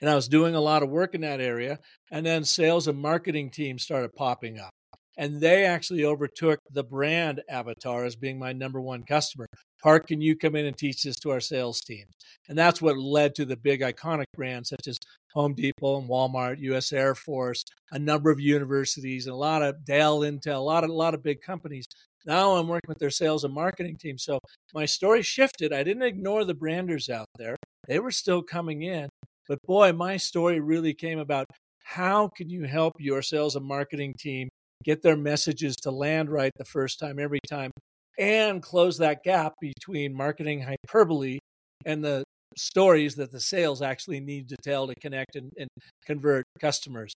And 0.00 0.08
I 0.08 0.14
was 0.14 0.28
doing 0.28 0.54
a 0.54 0.60
lot 0.60 0.82
of 0.82 0.90
work 0.90 1.14
in 1.14 1.22
that 1.22 1.40
area. 1.40 1.78
And 2.10 2.24
then 2.24 2.44
sales 2.44 2.86
and 2.86 2.98
marketing 2.98 3.50
teams 3.50 3.82
started 3.82 4.14
popping 4.14 4.60
up 4.60 4.70
and 5.18 5.40
they 5.40 5.64
actually 5.64 6.04
overtook 6.04 6.60
the 6.72 6.84
brand 6.84 7.42
avatar 7.50 8.04
as 8.04 8.14
being 8.16 8.38
my 8.38 8.52
number 8.52 8.80
one 8.80 9.02
customer. 9.02 9.46
Park, 9.82 10.06
can 10.06 10.20
you 10.20 10.36
come 10.36 10.54
in 10.56 10.64
and 10.64 10.76
teach 10.78 11.02
this 11.02 11.16
to 11.16 11.30
our 11.30 11.40
sales 11.40 11.80
teams? 11.80 12.10
And 12.48 12.56
that's 12.56 12.80
what 12.80 12.96
led 12.96 13.34
to 13.34 13.44
the 13.44 13.56
big 13.56 13.80
iconic 13.80 14.24
brands 14.34 14.70
such 14.70 14.86
as 14.86 14.96
Home 15.34 15.54
Depot 15.54 15.98
and 16.00 16.08
Walmart, 16.08 16.58
U.S. 16.60 16.92
Air 16.92 17.14
Force, 17.14 17.64
a 17.90 17.98
number 17.98 18.30
of 18.30 18.40
universities, 18.40 19.26
and 19.26 19.34
a 19.34 19.36
lot 19.36 19.62
of 19.62 19.84
Dell, 19.84 20.20
Intel, 20.20 20.56
a 20.56 20.58
lot 20.58 20.84
of 20.84 20.90
a 20.90 20.94
lot 20.94 21.14
of 21.14 21.22
big 21.22 21.42
companies. 21.42 21.84
Now 22.24 22.52
I'm 22.52 22.68
working 22.68 22.88
with 22.88 22.98
their 22.98 23.10
sales 23.10 23.44
and 23.44 23.54
marketing 23.54 23.96
team. 23.96 24.18
So 24.18 24.38
my 24.74 24.84
story 24.84 25.22
shifted. 25.22 25.72
I 25.72 25.82
didn't 25.82 26.02
ignore 26.02 26.44
the 26.44 26.54
branders 26.54 27.08
out 27.08 27.26
there; 27.36 27.56
they 27.88 27.98
were 27.98 28.10
still 28.12 28.42
coming 28.42 28.82
in, 28.82 29.08
But 29.48 29.62
boy, 29.62 29.92
my 29.92 30.16
story 30.16 30.60
really 30.60 30.94
came 30.94 31.18
about 31.18 31.46
how 31.84 32.28
can 32.28 32.50
you 32.50 32.64
help 32.64 32.94
your 32.98 33.22
sales 33.22 33.56
and 33.56 33.66
marketing 33.66 34.14
team 34.18 34.48
get 34.84 35.02
their 35.02 35.16
messages 35.16 35.76
to 35.76 35.90
land 35.90 36.30
right 36.30 36.52
the 36.56 36.64
first 36.64 36.98
time, 36.98 37.18
every 37.18 37.40
time, 37.48 37.70
and 38.18 38.62
close 38.62 38.98
that 38.98 39.22
gap 39.22 39.54
between 39.60 40.14
marketing 40.14 40.62
hyperbole 40.62 41.38
and 41.84 42.04
the 42.04 42.24
stories 42.56 43.14
that 43.16 43.30
the 43.30 43.40
sales 43.40 43.82
actually 43.82 44.20
need 44.20 44.48
to 44.48 44.56
tell 44.62 44.86
to 44.86 44.94
connect 44.96 45.36
and, 45.36 45.50
and 45.58 45.68
convert 46.04 46.44
customers. 46.60 47.12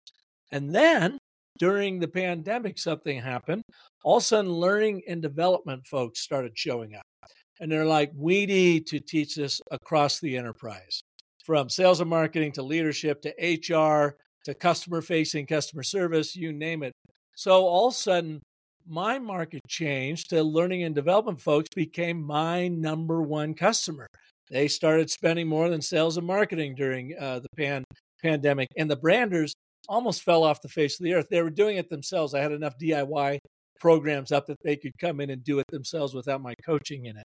And 0.52 0.74
then 0.74 1.18
during 1.58 1.98
the 1.98 2.08
pandemic, 2.08 2.78
something 2.78 3.20
happened. 3.20 3.62
All 4.04 4.18
of 4.18 4.22
a 4.22 4.26
sudden, 4.26 4.52
learning 4.52 5.02
and 5.08 5.20
development 5.20 5.86
folks 5.86 6.20
started 6.20 6.52
showing 6.54 6.94
up. 6.94 7.02
And 7.60 7.70
they're 7.70 7.86
like, 7.86 8.10
we 8.16 8.46
need 8.46 8.86
to 8.88 9.00
teach 9.00 9.36
this 9.36 9.60
across 9.70 10.20
the 10.20 10.36
enterprise 10.36 11.02
from 11.44 11.68
sales 11.68 12.00
and 12.00 12.10
marketing 12.10 12.52
to 12.52 12.62
leadership 12.62 13.22
to 13.22 13.30
HR 13.40 14.16
to 14.44 14.54
customer 14.54 15.00
facing 15.00 15.46
customer 15.46 15.82
service, 15.82 16.34
you 16.34 16.52
name 16.52 16.82
it. 16.82 16.92
So 17.42 17.66
all 17.66 17.88
of 17.88 17.94
a 17.94 17.96
sudden, 17.96 18.40
my 18.86 19.18
market 19.18 19.62
changed 19.66 20.30
to 20.30 20.44
learning 20.44 20.84
and 20.84 20.94
development 20.94 21.40
folks 21.40 21.68
became 21.74 22.22
my 22.22 22.68
number 22.68 23.20
one 23.20 23.54
customer. 23.54 24.06
They 24.48 24.68
started 24.68 25.10
spending 25.10 25.48
more 25.48 25.68
than 25.68 25.82
sales 25.82 26.16
and 26.18 26.24
marketing 26.24 26.76
during 26.76 27.16
uh, 27.18 27.40
the 27.40 27.48
pan- 27.56 27.82
pandemic, 28.22 28.68
and 28.76 28.88
the 28.88 28.94
branders 28.94 29.54
almost 29.88 30.22
fell 30.22 30.44
off 30.44 30.62
the 30.62 30.68
face 30.68 31.00
of 31.00 31.02
the 31.02 31.14
earth. 31.14 31.26
They 31.32 31.42
were 31.42 31.50
doing 31.50 31.78
it 31.78 31.90
themselves. 31.90 32.32
I 32.32 32.38
had 32.38 32.52
enough 32.52 32.78
DIY 32.78 33.38
programs 33.80 34.30
up 34.30 34.46
that 34.46 34.62
they 34.62 34.76
could 34.76 34.96
come 35.00 35.18
in 35.18 35.30
and 35.30 35.42
do 35.42 35.58
it 35.58 35.66
themselves 35.72 36.14
without 36.14 36.42
my 36.42 36.54
coaching 36.64 37.06
in 37.06 37.16
it. 37.16 37.24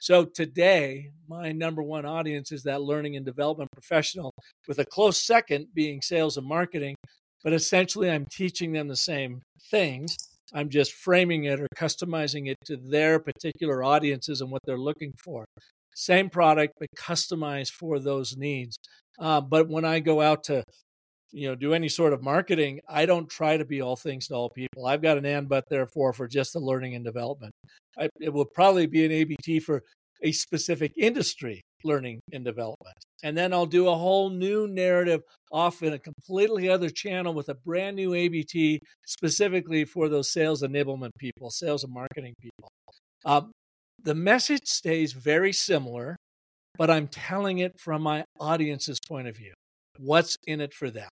So 0.00 0.24
today, 0.24 1.10
my 1.28 1.52
number 1.52 1.82
one 1.82 2.06
audience 2.06 2.52
is 2.52 2.62
that 2.62 2.80
learning 2.80 3.16
and 3.16 3.26
development 3.26 3.68
professional, 3.72 4.32
with 4.66 4.78
a 4.78 4.86
close 4.86 5.22
second 5.22 5.66
being 5.74 6.00
sales 6.00 6.38
and 6.38 6.46
marketing. 6.46 6.94
But 7.44 7.52
essentially, 7.52 8.10
I'm 8.10 8.26
teaching 8.26 8.72
them 8.72 8.88
the 8.88 8.96
same 8.96 9.42
things. 9.70 10.16
I'm 10.52 10.70
just 10.70 10.92
framing 10.92 11.44
it 11.44 11.60
or 11.60 11.68
customizing 11.76 12.48
it 12.48 12.56
to 12.66 12.76
their 12.76 13.18
particular 13.18 13.82
audiences 13.82 14.40
and 14.40 14.50
what 14.50 14.62
they're 14.64 14.78
looking 14.78 15.12
for. 15.22 15.44
Same 15.94 16.30
product, 16.30 16.74
but 16.78 16.88
customized 16.96 17.72
for 17.72 17.98
those 17.98 18.36
needs. 18.36 18.76
Uh, 19.18 19.40
but 19.40 19.68
when 19.68 19.84
I 19.84 20.00
go 20.00 20.20
out 20.20 20.44
to 20.44 20.62
you 21.32 21.48
know 21.48 21.54
do 21.54 21.74
any 21.74 21.88
sort 21.88 22.12
of 22.12 22.22
marketing 22.22 22.80
i 22.88 23.04
don't 23.04 23.28
try 23.28 23.56
to 23.56 23.64
be 23.64 23.82
all 23.82 23.96
things 23.96 24.26
to 24.26 24.34
all 24.34 24.48
people 24.48 24.86
i've 24.86 25.02
got 25.02 25.18
an 25.18 25.26
and 25.26 25.48
but 25.48 25.64
therefore 25.68 26.12
for 26.12 26.26
just 26.26 26.52
the 26.52 26.58
learning 26.58 26.94
and 26.94 27.04
development 27.04 27.52
I, 27.98 28.08
it 28.20 28.32
will 28.32 28.46
probably 28.46 28.86
be 28.86 29.04
an 29.04 29.12
abt 29.12 29.62
for 29.62 29.82
a 30.22 30.32
specific 30.32 30.92
industry 30.96 31.60
learning 31.84 32.20
and 32.32 32.44
development 32.44 32.96
and 33.22 33.36
then 33.36 33.52
i'll 33.52 33.66
do 33.66 33.88
a 33.88 33.94
whole 33.94 34.30
new 34.30 34.66
narrative 34.66 35.22
off 35.52 35.82
in 35.82 35.92
a 35.92 35.98
completely 35.98 36.68
other 36.68 36.90
channel 36.90 37.32
with 37.32 37.48
a 37.48 37.54
brand 37.54 37.96
new 37.96 38.14
abt 38.14 38.80
specifically 39.06 39.84
for 39.84 40.08
those 40.08 40.30
sales 40.30 40.62
enablement 40.62 41.10
people 41.18 41.50
sales 41.50 41.84
and 41.84 41.92
marketing 41.92 42.34
people 42.40 42.68
um, 43.24 43.50
the 44.02 44.14
message 44.14 44.66
stays 44.66 45.12
very 45.12 45.52
similar 45.52 46.16
but 46.76 46.90
i'm 46.90 47.08
telling 47.08 47.58
it 47.58 47.78
from 47.78 48.02
my 48.02 48.24
audience's 48.40 48.98
point 49.08 49.28
of 49.28 49.36
view 49.36 49.52
what's 49.98 50.36
in 50.46 50.60
it 50.60 50.72
for 50.72 50.90
them 50.90 51.08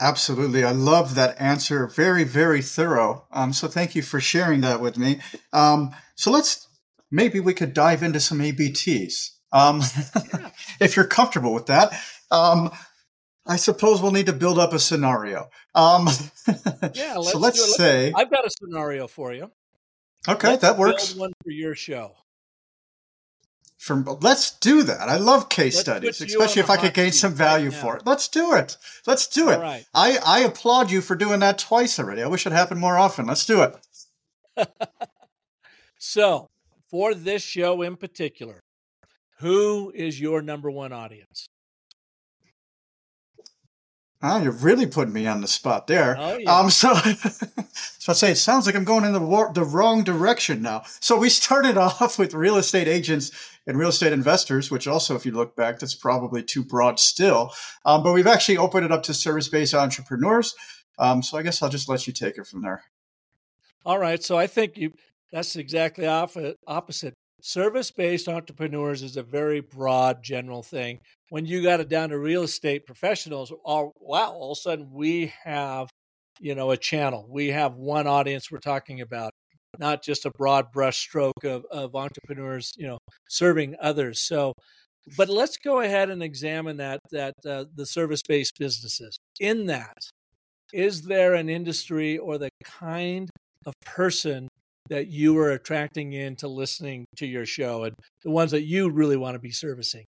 Absolutely. 0.00 0.64
I 0.64 0.72
love 0.72 1.14
that 1.14 1.38
answer. 1.38 1.86
Very, 1.86 2.24
very 2.24 2.62
thorough. 2.62 3.26
Um, 3.30 3.52
so 3.52 3.68
thank 3.68 3.94
you 3.94 4.00
for 4.00 4.18
sharing 4.18 4.62
that 4.62 4.80
with 4.80 4.96
me. 4.96 5.20
Um, 5.52 5.94
so 6.14 6.30
let's, 6.30 6.68
maybe 7.10 7.40
we 7.40 7.54
could 7.54 7.74
dive 7.74 8.02
into 8.02 8.20
some 8.20 8.38
ABTs. 8.38 9.30
Um, 9.52 9.82
yeah. 10.32 10.50
if 10.80 10.96
you're 10.96 11.06
comfortable 11.06 11.52
with 11.52 11.66
that. 11.66 11.92
Um, 12.30 12.70
I 13.46 13.56
suppose 13.56 14.00
we'll 14.00 14.12
need 14.12 14.26
to 14.26 14.32
build 14.32 14.58
up 14.58 14.72
a 14.72 14.78
scenario. 14.78 15.48
Um, 15.74 16.08
yeah, 16.94 17.16
let's 17.16 17.32
so 17.32 17.38
let's 17.38 17.76
say 17.76 18.12
I've 18.14 18.30
got 18.30 18.46
a 18.46 18.50
scenario 18.50 19.06
for 19.08 19.32
you. 19.32 19.50
Okay, 20.28 20.50
let's 20.50 20.62
that 20.62 20.78
works. 20.78 21.14
one 21.14 21.32
for 21.42 21.50
your 21.50 21.74
show. 21.74 22.12
From 23.78 24.04
let's 24.20 24.58
do 24.58 24.82
that. 24.82 25.08
I 25.08 25.16
love 25.16 25.48
case 25.48 25.74
let's 25.74 25.80
studies, 25.80 26.20
especially 26.20 26.60
if 26.60 26.68
I 26.68 26.76
could 26.76 26.92
gain 26.92 27.12
some 27.12 27.32
value 27.32 27.70
right 27.70 27.80
for 27.80 27.96
it. 27.96 28.02
Let's 28.04 28.28
do 28.28 28.54
it. 28.54 28.76
Let's 29.06 29.26
do 29.26 29.48
it. 29.48 29.58
Right. 29.58 29.86
I 29.94 30.18
I 30.24 30.40
applaud 30.40 30.90
you 30.90 31.00
for 31.00 31.16
doing 31.16 31.40
that 31.40 31.58
twice 31.58 31.98
already. 31.98 32.22
I 32.22 32.26
wish 32.26 32.46
it 32.46 32.52
happened 32.52 32.80
more 32.80 32.98
often. 32.98 33.26
Let's 33.26 33.46
do 33.46 33.62
it. 33.62 34.68
so, 35.98 36.50
for 36.90 37.14
this 37.14 37.42
show 37.42 37.82
in 37.82 37.96
particular, 37.96 38.60
who 39.38 39.92
is 39.94 40.20
your 40.20 40.42
number 40.42 40.70
one 40.70 40.92
audience? 40.92 41.48
Ah, 44.22 44.42
you're 44.42 44.52
really 44.52 44.86
putting 44.86 45.14
me 45.14 45.26
on 45.26 45.40
the 45.40 45.48
spot 45.48 45.86
there. 45.86 46.14
Oh, 46.18 46.36
yeah. 46.36 46.54
Um, 46.54 46.68
so, 46.70 46.92
so 46.94 48.12
I 48.12 48.14
say 48.14 48.32
it 48.32 48.36
sounds 48.36 48.66
like 48.66 48.74
I'm 48.74 48.84
going 48.84 49.04
in 49.04 49.14
the 49.14 49.20
war- 49.20 49.50
the 49.54 49.64
wrong 49.64 50.04
direction 50.04 50.60
now. 50.60 50.82
So 51.00 51.16
we 51.16 51.30
started 51.30 51.76
off 51.78 52.18
with 52.18 52.34
real 52.34 52.56
estate 52.56 52.88
agents 52.88 53.30
and 53.66 53.78
real 53.78 53.88
estate 53.88 54.12
investors, 54.12 54.70
which 54.70 54.86
also, 54.86 55.16
if 55.16 55.24
you 55.24 55.32
look 55.32 55.56
back, 55.56 55.78
that's 55.78 55.94
probably 55.94 56.42
too 56.42 56.62
broad 56.62 57.00
still. 57.00 57.52
Um, 57.86 58.02
but 58.02 58.12
we've 58.12 58.26
actually 58.26 58.58
opened 58.58 58.84
it 58.84 58.92
up 58.92 59.04
to 59.04 59.14
service 59.14 59.48
based 59.48 59.74
entrepreneurs. 59.74 60.54
Um, 60.98 61.22
so 61.22 61.38
I 61.38 61.42
guess 61.42 61.62
I'll 61.62 61.70
just 61.70 61.88
let 61.88 62.06
you 62.06 62.12
take 62.12 62.36
it 62.36 62.46
from 62.46 62.60
there. 62.60 62.82
All 63.86 63.98
right. 63.98 64.22
So 64.22 64.36
I 64.36 64.46
think 64.46 64.76
you 64.76 64.92
that's 65.32 65.56
exactly 65.56 66.06
opposite. 66.06 67.14
Service 67.42 67.90
based 67.90 68.28
entrepreneurs 68.28 69.02
is 69.02 69.16
a 69.16 69.22
very 69.22 69.60
broad, 69.60 70.22
general 70.22 70.62
thing. 70.62 70.98
When 71.30 71.46
you 71.46 71.62
got 71.62 71.80
it 71.80 71.88
down 71.88 72.10
to 72.10 72.18
real 72.18 72.42
estate 72.42 72.84
professionals, 72.84 73.52
all, 73.64 73.92
wow, 73.98 74.32
all 74.32 74.52
of 74.52 74.58
a 74.58 74.60
sudden 74.60 74.90
we 74.92 75.32
have, 75.44 75.88
you 76.38 76.54
know, 76.54 76.70
a 76.70 76.76
channel. 76.76 77.26
We 77.30 77.48
have 77.48 77.74
one 77.74 78.06
audience 78.06 78.50
we're 78.50 78.58
talking 78.58 79.00
about, 79.00 79.32
not 79.78 80.02
just 80.02 80.26
a 80.26 80.30
broad 80.36 80.70
brush 80.70 80.98
stroke 80.98 81.44
of, 81.44 81.64
of 81.70 81.94
entrepreneurs, 81.94 82.72
you 82.76 82.86
know, 82.86 82.98
serving 83.28 83.76
others. 83.80 84.20
So, 84.20 84.52
but 85.16 85.30
let's 85.30 85.56
go 85.56 85.80
ahead 85.80 86.10
and 86.10 86.22
examine 86.22 86.76
that 86.76 87.00
that 87.10 87.34
uh, 87.46 87.64
the 87.74 87.86
service 87.86 88.22
based 88.22 88.58
businesses. 88.58 89.18
In 89.38 89.66
that, 89.66 89.96
is 90.74 91.02
there 91.02 91.34
an 91.34 91.48
industry 91.48 92.18
or 92.18 92.36
the 92.36 92.50
kind 92.64 93.30
of 93.64 93.72
person 93.84 94.48
that 94.90 95.06
you 95.06 95.38
are 95.38 95.50
attracting 95.50 96.12
into 96.12 96.48
listening 96.48 97.06
to 97.16 97.26
your 97.26 97.46
show 97.46 97.84
and 97.84 97.94
the 98.22 98.30
ones 98.30 98.50
that 98.50 98.62
you 98.62 98.90
really 98.90 99.16
want 99.16 99.34
to 99.34 99.38
be 99.38 99.52
servicing? 99.52 100.04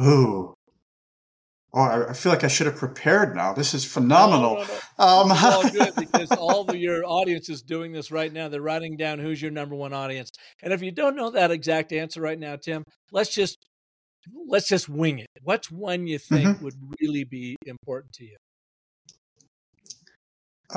Ooh. 0.00 0.54
Oh, 1.76 2.06
I 2.08 2.12
feel 2.12 2.30
like 2.30 2.44
I 2.44 2.48
should 2.48 2.66
have 2.68 2.76
prepared 2.76 3.34
now. 3.34 3.52
This 3.52 3.74
is 3.74 3.84
phenomenal. 3.84 4.54
No, 4.54 4.60
no, 4.60 4.78
no. 4.98 5.04
Um, 5.04 5.32
all 5.32 5.68
good 5.72 5.92
because 5.96 6.30
all 6.30 6.68
of 6.68 6.76
your 6.76 7.04
audience 7.04 7.48
is 7.48 7.62
doing 7.62 7.90
this 7.92 8.12
right 8.12 8.32
now. 8.32 8.48
They're 8.48 8.62
writing 8.62 8.96
down 8.96 9.18
who's 9.18 9.42
your 9.42 9.50
number 9.50 9.74
one 9.74 9.92
audience. 9.92 10.30
And 10.62 10.72
if 10.72 10.82
you 10.82 10.92
don't 10.92 11.16
know 11.16 11.30
that 11.30 11.50
exact 11.50 11.92
answer 11.92 12.20
right 12.20 12.38
now, 12.38 12.54
Tim, 12.54 12.84
let's 13.10 13.34
just 13.34 13.58
let's 14.46 14.68
just 14.68 14.88
wing 14.88 15.18
it. 15.18 15.26
What's 15.42 15.68
one 15.68 16.06
you 16.06 16.18
think 16.18 16.48
mm-hmm. 16.48 16.64
would 16.64 16.74
really 17.00 17.24
be 17.24 17.56
important 17.66 18.12
to 18.14 18.24
you? 18.24 18.36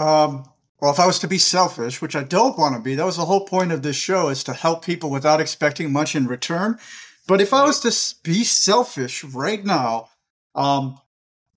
Um, 0.04 0.46
well, 0.80 0.92
if 0.92 1.00
I 1.00 1.08
was 1.08 1.20
to 1.20 1.28
be 1.28 1.40
selfish, 1.40 2.02
which 2.02 2.16
I 2.16 2.24
don't 2.24 2.58
want 2.58 2.76
to 2.76 2.82
be, 2.82 2.96
that 2.96 3.06
was 3.06 3.18
the 3.18 3.26
whole 3.26 3.46
point 3.46 3.72
of 3.72 3.82
this 3.82 3.96
show 3.96 4.30
is 4.30 4.44
to 4.44 4.54
help 4.54 4.86
people 4.86 5.10
without 5.10 5.42
expecting 5.42 5.92
much 5.92 6.16
in 6.16 6.28
return. 6.28 6.78
But 7.28 7.42
if 7.42 7.52
I 7.54 7.66
was 7.66 7.80
to 7.82 8.16
be 8.24 8.44
selfish 8.44 9.24
right 9.24 9.66
now, 9.66 10.10
um, 10.54 11.00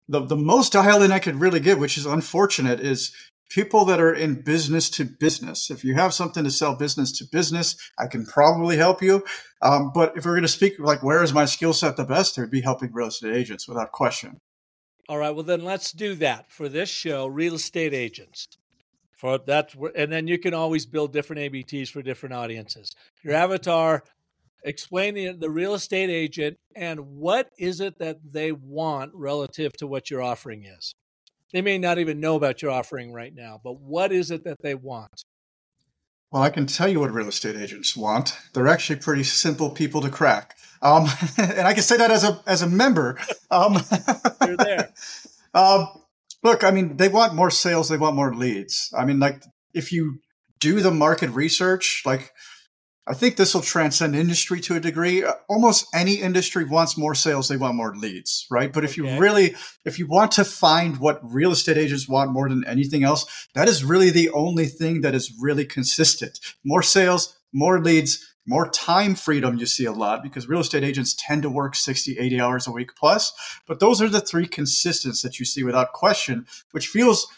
the, 0.09 0.25
the 0.25 0.37
most 0.37 0.73
dial 0.73 1.03
in 1.03 1.13
I 1.13 1.19
could 1.19 1.37
really 1.37 1.61
get, 1.61 1.79
which 1.79 1.99
is 1.99 2.07
unfortunate, 2.07 2.81
is 2.81 3.13
people 3.51 3.85
that 3.85 4.01
are 4.01 4.15
in 4.15 4.41
business 4.41 4.89
to 4.91 5.05
business. 5.05 5.71
If 5.71 5.85
you 5.85 5.95
have 5.95 6.15
something 6.15 6.45
to 6.45 6.51
sell 6.51 6.75
business 6.75 7.13
to 7.19 7.25
business, 7.31 7.77
I 7.99 8.07
can 8.07 8.25
probably 8.25 8.79
help 8.79 9.03
you. 9.03 9.23
Um, 9.61 9.91
but 9.95 10.17
if 10.17 10.25
we're 10.25 10.33
going 10.33 10.43
to 10.43 10.49
speak 10.49 10.79
like 10.79 11.03
where 11.03 11.23
is 11.23 11.35
my 11.35 11.45
skill 11.45 11.75
set 11.75 11.97
the 11.97 12.05
best, 12.05 12.39
it 12.39 12.41
would 12.41 12.51
be 12.51 12.63
helping 12.63 12.91
real 12.93 13.09
estate 13.09 13.35
agents 13.35 13.69
without 13.69 13.93
question. 13.93 14.39
All 15.09 15.19
right, 15.19 15.35
well 15.35 15.45
then 15.45 15.63
let's 15.63 15.93
do 15.93 16.15
that 16.17 16.51
for 16.51 16.69
this 16.69 16.89
show, 16.89 17.27
real 17.27 17.57
estate 17.57 17.93
agents 17.93 18.47
for 19.21 19.37
that 19.37 19.75
and 19.95 20.11
then 20.11 20.27
you 20.27 20.39
can 20.39 20.55
always 20.55 20.87
build 20.87 21.13
different 21.13 21.43
abts 21.43 21.91
for 21.91 22.01
different 22.01 22.35
audiences. 22.35 22.91
Your 23.23 23.35
avatar 23.35 24.03
explain 24.65 25.15
the, 25.15 25.33
the 25.33 25.51
real 25.51 25.75
estate 25.75 26.09
agent 26.09 26.57
and 26.75 26.99
what 27.19 27.51
is 27.59 27.81
it 27.81 27.99
that 27.99 28.19
they 28.33 28.51
want 28.51 29.13
relative 29.15 29.75
to 29.75 29.87
what 29.87 30.11
your 30.11 30.23
offering 30.23 30.65
is. 30.65 30.95
They 31.53 31.61
may 31.61 31.77
not 31.77 31.99
even 31.99 32.19
know 32.19 32.35
about 32.37 32.63
your 32.63 32.71
offering 32.71 33.13
right 33.13 33.35
now 33.35 33.61
but 33.63 33.79
what 33.79 34.11
is 34.11 34.31
it 34.31 34.45
that 34.45 34.63
they 34.63 34.75
want? 34.75 35.25
Well 36.31 36.43
i 36.43 36.49
can 36.49 36.65
tell 36.65 36.89
you 36.89 37.01
what 37.01 37.13
real 37.13 37.29
estate 37.29 37.57
agents 37.57 37.95
want. 37.95 38.39
They're 38.55 38.69
actually 38.69 39.01
pretty 39.01 39.25
simple 39.25 39.69
people 39.69 40.01
to 40.01 40.09
crack. 40.09 40.57
Um, 40.81 41.09
and 41.37 41.69
i 41.69 41.75
can 41.75 41.83
say 41.83 41.99
that 41.99 42.11
as 42.11 42.25
a 42.25 42.41
as 42.47 42.63
a 42.63 42.69
member. 42.69 43.19
Um, 43.53 43.79
you're 44.47 44.57
there. 44.57 44.93
um, 45.55 45.89
Look, 46.43 46.65
I 46.65 46.71
mean, 46.71 46.97
they 46.97 47.09
want 47.09 47.35
more 47.35 47.51
sales, 47.51 47.89
they 47.89 47.99
want 47.99 48.17
more 48.17 48.35
leads. 48.35 48.91
I 48.97 49.05
mean, 49.05 49.21
like 49.21 49.43
if 49.75 49.93
you 49.93 50.21
do 50.59 50.81
the 50.81 50.91
market 50.91 51.31
research, 51.31 52.03
like 52.05 52.33
I 53.07 53.15
think 53.15 53.37
this 53.37 53.55
will 53.55 53.63
transcend 53.63 54.15
industry 54.15 54.61
to 54.61 54.77
a 54.77 54.81
degree. 54.81 55.25
Uh, 55.25 55.33
almost 55.49 55.87
any 55.93 56.15
industry 56.15 56.65
wants 56.65 56.97
more 56.97 57.15
sales, 57.15 57.49
they 57.49 57.57
want 57.57 57.75
more 57.75 57.95
leads, 57.97 58.47
right? 58.51 58.73
But 58.73 58.85
if 58.85 58.93
okay. 58.93 59.15
you 59.15 59.21
really, 59.21 59.57
if 59.85 59.99
you 59.99 60.07
want 60.07 60.33
to 60.33 60.45
find 60.45 60.99
what 60.99 61.19
real 61.23 61.51
estate 61.51 61.77
agents 61.77 62.09
want 62.09 62.31
more 62.31 62.49
than 62.49 62.65
anything 62.67 63.03
else, 63.03 63.49
that 63.55 63.69
is 63.69 63.85
really 63.85 64.11
the 64.11 64.31
only 64.31 64.67
thing 64.67 65.01
that 65.01 65.15
is 65.15 65.33
really 65.41 65.65
consistent. 65.65 66.39
More 66.65 66.83
sales, 66.83 67.37
more 67.53 67.81
leads, 67.81 68.25
more 68.51 68.69
time 68.69 69.15
freedom 69.15 69.57
you 69.57 69.65
see 69.65 69.85
a 69.85 69.93
lot 69.93 70.25
because 70.25 70.49
real 70.49 70.61
estate 70.61 70.83
agents 70.83 71.15
tend 71.17 71.43
to 71.43 71.49
work 71.49 71.77
60 71.77 72.19
80 72.19 72.41
hours 72.41 72.67
a 72.67 72.73
week 72.73 72.91
plus. 72.97 73.33
But 73.67 73.79
those 73.79 74.03
are 74.03 74.09
the 74.09 74.21
three 74.21 74.49
consistents 74.49 75.23
that 75.23 75.39
you 75.39 75.47
see 75.47 75.63
without 75.63 75.93
question 75.93 76.47
which 76.73 76.89
feels 76.89 77.29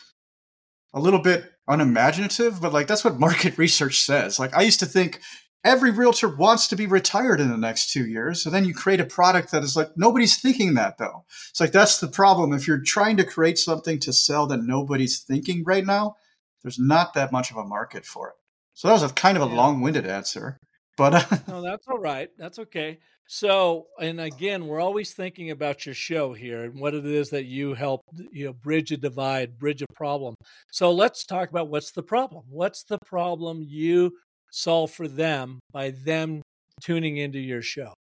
a 0.95 1.01
little 1.01 1.21
bit 1.21 1.53
unimaginative 1.69 2.61
but 2.63 2.73
like 2.73 2.87
that's 2.87 3.05
what 3.05 3.21
market 3.21 3.59
research 3.65 4.01
says. 4.01 4.39
Like 4.41 4.55
i 4.55 4.63
used 4.63 4.81
to 4.81 4.87
think 4.87 5.21
every 5.65 5.91
realtor 5.91 6.29
wants 6.29 6.67
to 6.69 6.77
be 6.77 6.87
retired 6.87 7.41
in 7.41 7.51
the 7.51 7.59
next 7.59 7.93
two 7.93 8.07
years 8.07 8.43
so 8.43 8.49
then 8.49 8.65
you 8.65 8.73
create 8.73 8.99
a 8.99 9.05
product 9.05 9.53
that 9.53 9.63
is 9.63 9.77
like 9.77 9.91
nobody's 9.97 10.41
thinking 10.41 10.73
that 10.75 10.97
though. 10.97 11.27
It's 11.51 11.61
like 11.61 11.73
that's 11.73 12.01
the 12.01 12.09
problem. 12.09 12.55
If 12.55 12.67
you're 12.67 12.81
trying 12.81 13.19
to 13.19 13.25
create 13.25 13.59
something 13.59 14.01
to 14.01 14.15
sell 14.15 14.47
that 14.47 14.65
nobody's 14.65 15.21
thinking 15.21 15.63
right 15.63 15.85
now 15.85 16.17
there's 16.63 16.79
not 16.79 17.13
that 17.13 17.33
much 17.33 17.51
of 17.51 17.59
a 17.59 17.67
market 17.67 18.07
for 18.07 18.31
it. 18.31 18.35
So 18.73 18.89
that 18.89 18.95
was 18.95 19.03
a 19.03 19.11
kind 19.11 19.37
of 19.37 19.43
a 19.43 19.51
yeah. 19.51 19.57
long-winded 19.57 20.07
answer 20.07 20.59
but 20.97 21.14
uh, 21.14 21.38
no, 21.49 21.62
that's 21.62 21.86
all 21.88 21.99
right. 21.99 22.28
That's 22.38 22.59
okay. 22.59 22.99
So, 23.26 23.86
and 23.99 24.20
again, 24.20 24.66
we're 24.66 24.80
always 24.80 25.14
thinking 25.14 25.51
about 25.51 25.86
your 25.86 25.95
show 25.95 26.34
here 26.34 26.64
and 26.64 26.78
what 26.78 26.95
it 26.95 27.07
is 27.07 27.30
that 27.30 27.45
you 27.45 27.74
help, 27.74 28.03
you 28.30 28.47
know, 28.47 28.53
bridge 28.53 28.93
a 28.93 28.97
divide, 28.97 29.59
bridge 29.59 29.82
a 29.82 29.86
problem. 29.95 30.34
So 30.70 30.93
let's 30.93 31.24
talk 31.24 31.49
about 31.49 31.68
what's 31.68 31.93
the 31.93 32.03
problem. 32.03 32.45
What's 32.49 32.84
the 32.84 32.99
problem 33.07 33.64
you 33.66 34.12
solve 34.51 34.90
for 34.90 35.09
them 35.09 35.61
by 35.72 35.90
them 35.90 36.43
tuning 36.82 37.16
into 37.16 37.38
your 37.38 37.62
show? 37.62 37.95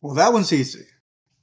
Well, 0.00 0.14
that 0.14 0.32
one's 0.32 0.52
easy. 0.52 0.86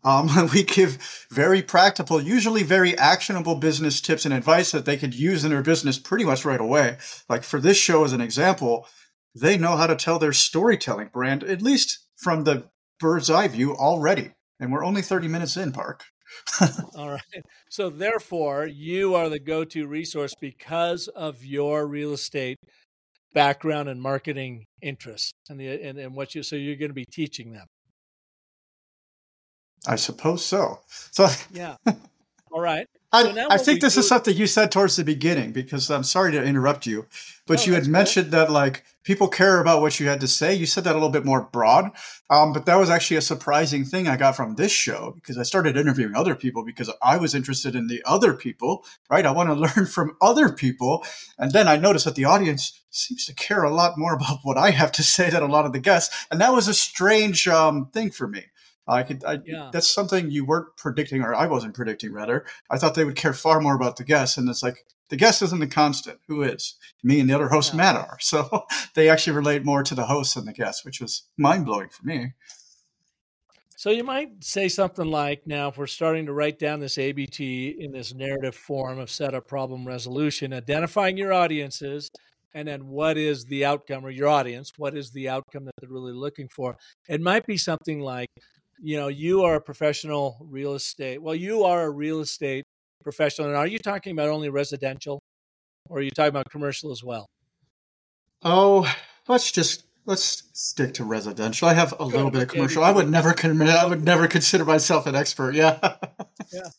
Um, 0.03 0.49
we 0.53 0.63
give 0.63 1.27
very 1.29 1.61
practical, 1.61 2.21
usually 2.21 2.63
very 2.63 2.97
actionable 2.97 3.55
business 3.55 3.99
tips 3.99 4.25
and 4.25 4.33
advice 4.33 4.71
that 4.71 4.85
they 4.85 4.97
could 4.97 5.13
use 5.13 5.43
in 5.43 5.51
their 5.51 5.63
business 5.63 5.99
pretty 5.99 6.23
much 6.23 6.45
right 6.45 6.61
away. 6.61 6.97
Like 7.27 7.43
for 7.43 7.59
this 7.59 7.77
show, 7.77 8.03
as 8.03 8.13
an 8.13 8.21
example, 8.21 8.87
they 9.35 9.57
know 9.57 9.75
how 9.75 9.87
to 9.87 9.95
tell 9.95 10.17
their 10.17 10.33
storytelling 10.33 11.09
brand, 11.11 11.43
at 11.43 11.61
least 11.61 11.99
from 12.15 12.43
the 12.43 12.69
bird's 12.99 13.29
eye 13.29 13.47
view 13.47 13.75
already. 13.75 14.31
And 14.59 14.71
we're 14.71 14.85
only 14.85 15.01
30 15.01 15.27
minutes 15.27 15.57
in, 15.57 15.73
Park. 15.73 16.05
All 16.95 17.09
right. 17.09 17.43
So, 17.69 17.89
therefore, 17.89 18.65
you 18.65 19.15
are 19.15 19.29
the 19.29 19.39
go 19.39 19.65
to 19.65 19.87
resource 19.87 20.33
because 20.39 21.07
of 21.09 21.43
your 21.43 21.85
real 21.85 22.13
estate 22.13 22.57
background 23.33 23.89
and 23.89 24.01
marketing 24.01 24.65
interests 24.81 25.33
and, 25.49 25.59
the, 25.59 25.67
and, 25.67 25.97
and 25.99 26.15
what 26.15 26.33
you, 26.35 26.41
so 26.41 26.55
you're 26.55 26.77
going 26.77 26.89
to 26.89 26.95
be 26.95 27.05
teaching 27.05 27.51
them. 27.51 27.65
I 29.87 29.97
suppose 29.97 30.43
so. 30.43 30.79
So, 31.11 31.27
yeah. 31.51 31.75
All 32.51 32.61
right. 32.61 32.87
I, 33.15 33.47
I 33.51 33.57
think 33.57 33.81
this 33.81 33.95
do... 33.95 34.01
is 34.01 34.07
something 34.07 34.35
you 34.35 34.47
said 34.47 34.71
towards 34.71 34.95
the 34.95 35.03
beginning 35.03 35.51
because 35.51 35.89
I'm 35.89 36.03
sorry 36.03 36.31
to 36.33 36.43
interrupt 36.43 36.85
you, 36.85 37.05
but 37.47 37.59
no, 37.59 37.63
you 37.65 37.73
had 37.73 37.87
mentioned 37.87 38.31
that 38.31 38.51
like 38.51 38.83
people 39.03 39.27
care 39.27 39.61
about 39.61 39.81
what 39.81 39.99
you 39.99 40.07
had 40.07 40.19
to 40.21 40.27
say. 40.27 40.53
You 40.53 40.65
said 40.65 40.83
that 40.83 40.91
a 40.91 40.95
little 40.95 41.09
bit 41.09 41.23
more 41.23 41.41
broad, 41.41 41.91
um, 42.29 42.51
but 42.51 42.65
that 42.65 42.75
was 42.75 42.89
actually 42.89 43.17
a 43.17 43.21
surprising 43.21 43.85
thing 43.85 44.07
I 44.07 44.17
got 44.17 44.35
from 44.35 44.55
this 44.55 44.71
show 44.71 45.13
because 45.15 45.37
I 45.37 45.43
started 45.43 45.77
interviewing 45.77 46.15
other 46.15 46.35
people 46.35 46.65
because 46.65 46.91
I 47.01 47.17
was 47.17 47.33
interested 47.33 47.75
in 47.75 47.87
the 47.87 48.01
other 48.05 48.33
people, 48.33 48.83
right? 49.09 49.25
I 49.25 49.31
want 49.31 49.49
to 49.49 49.53
learn 49.79 49.87
from 49.87 50.17
other 50.21 50.49
people, 50.49 51.05
and 51.37 51.51
then 51.51 51.67
I 51.67 51.77
noticed 51.77 52.05
that 52.05 52.15
the 52.15 52.25
audience 52.25 52.81
seems 52.89 53.25
to 53.25 53.33
care 53.33 53.63
a 53.63 53.73
lot 53.73 53.97
more 53.97 54.13
about 54.15 54.39
what 54.43 54.57
I 54.57 54.71
have 54.71 54.91
to 54.93 55.03
say 55.03 55.29
than 55.29 55.43
a 55.43 55.47
lot 55.47 55.65
of 55.65 55.73
the 55.73 55.79
guests, 55.79 56.25
and 56.29 56.41
that 56.41 56.53
was 56.53 56.67
a 56.67 56.73
strange 56.73 57.47
um, 57.47 57.87
thing 57.93 58.11
for 58.11 58.27
me. 58.27 58.45
I 58.87 59.03
could. 59.03 59.23
I, 59.23 59.39
yeah. 59.45 59.69
That's 59.71 59.87
something 59.87 60.29
you 60.29 60.45
weren't 60.45 60.77
predicting, 60.77 61.21
or 61.21 61.33
I 61.33 61.47
wasn't 61.47 61.73
predicting. 61.73 62.13
Rather, 62.13 62.45
I 62.69 62.77
thought 62.77 62.95
they 62.95 63.05
would 63.05 63.15
care 63.15 63.33
far 63.33 63.59
more 63.59 63.75
about 63.75 63.97
the 63.97 64.03
guests, 64.03 64.37
and 64.37 64.47
it's 64.47 64.61
like 64.61 64.85
the 65.09 65.15
guest 65.15 65.41
isn't 65.41 65.59
the 65.59 65.67
constant. 65.67 66.19
Who 66.27 66.43
is 66.43 66.75
me 67.03 67.19
and 67.19 67.29
the 67.29 67.33
other 67.33 67.49
host, 67.49 67.73
yeah. 67.73 67.77
Matt, 67.77 67.95
are. 67.95 68.17
So 68.21 68.65
they 68.93 69.09
actually 69.09 69.35
relate 69.35 69.65
more 69.65 69.83
to 69.83 69.95
the 69.95 70.05
host 70.05 70.35
than 70.35 70.45
the 70.45 70.53
guest, 70.53 70.85
which 70.85 71.01
was 71.01 71.23
mind 71.37 71.65
blowing 71.65 71.89
for 71.89 72.05
me. 72.05 72.33
So 73.77 73.89
you 73.89 74.03
might 74.03 74.43
say 74.43 74.67
something 74.67 75.09
like, 75.09 75.47
"Now, 75.47 75.69
if 75.69 75.77
we're 75.77 75.87
starting 75.87 76.27
to 76.27 76.33
write 76.33 76.59
down 76.59 76.79
this 76.79 76.97
ABT 76.97 77.77
in 77.79 77.91
this 77.91 78.13
narrative 78.13 78.55
form 78.55 78.99
of 78.99 79.09
setup, 79.09 79.47
problem, 79.47 79.85
resolution, 79.85 80.53
identifying 80.53 81.17
your 81.17 81.33
audiences." 81.33 82.09
and 82.55 82.69
then 82.69 82.87
what 82.87 83.17
is 83.17 83.43
the 83.45 83.65
outcome 83.65 84.05
or 84.05 84.09
your 84.09 84.29
audience 84.29 84.71
what 84.77 84.95
is 84.95 85.11
the 85.11 85.27
outcome 85.27 85.65
that 85.65 85.73
they're 85.81 85.89
really 85.89 86.13
looking 86.13 86.47
for 86.47 86.77
it 87.09 87.19
might 87.19 87.45
be 87.45 87.57
something 87.57 87.99
like 87.99 88.29
you 88.81 88.97
know, 88.97 89.07
you 89.07 89.43
are 89.43 89.55
a 89.55 89.61
professional 89.61 90.37
real 90.41 90.73
estate. 90.73 91.21
Well, 91.21 91.35
you 91.35 91.63
are 91.63 91.83
a 91.83 91.89
real 91.89 92.19
estate 92.19 92.63
professional. 93.03 93.47
And 93.47 93.57
are 93.57 93.67
you 93.67 93.79
talking 93.79 94.11
about 94.11 94.29
only 94.29 94.49
residential 94.49 95.21
or 95.89 95.99
are 95.99 96.01
you 96.01 96.11
talking 96.11 96.29
about 96.29 96.49
commercial 96.49 96.91
as 96.91 97.03
well? 97.03 97.27
Oh, 98.43 98.91
let's 99.27 99.51
just 99.51 99.85
let's 100.05 100.43
stick 100.53 100.93
to 100.95 101.03
residential. 101.03 101.67
I 101.67 101.73
have 101.73 101.93
a 101.93 101.97
Good. 101.97 102.13
little 102.13 102.31
bit 102.31 102.43
of 102.43 102.47
commercial. 102.49 102.83
I 102.83 102.91
would 102.91 103.09
never 103.09 103.33
commit, 103.33 103.69
I 103.69 103.85
would 103.85 104.03
never 104.03 104.27
consider 104.27 104.65
myself 104.65 105.07
an 105.07 105.15
expert. 105.15 105.55
Yeah. 105.55 105.79
yeah. 106.53 106.69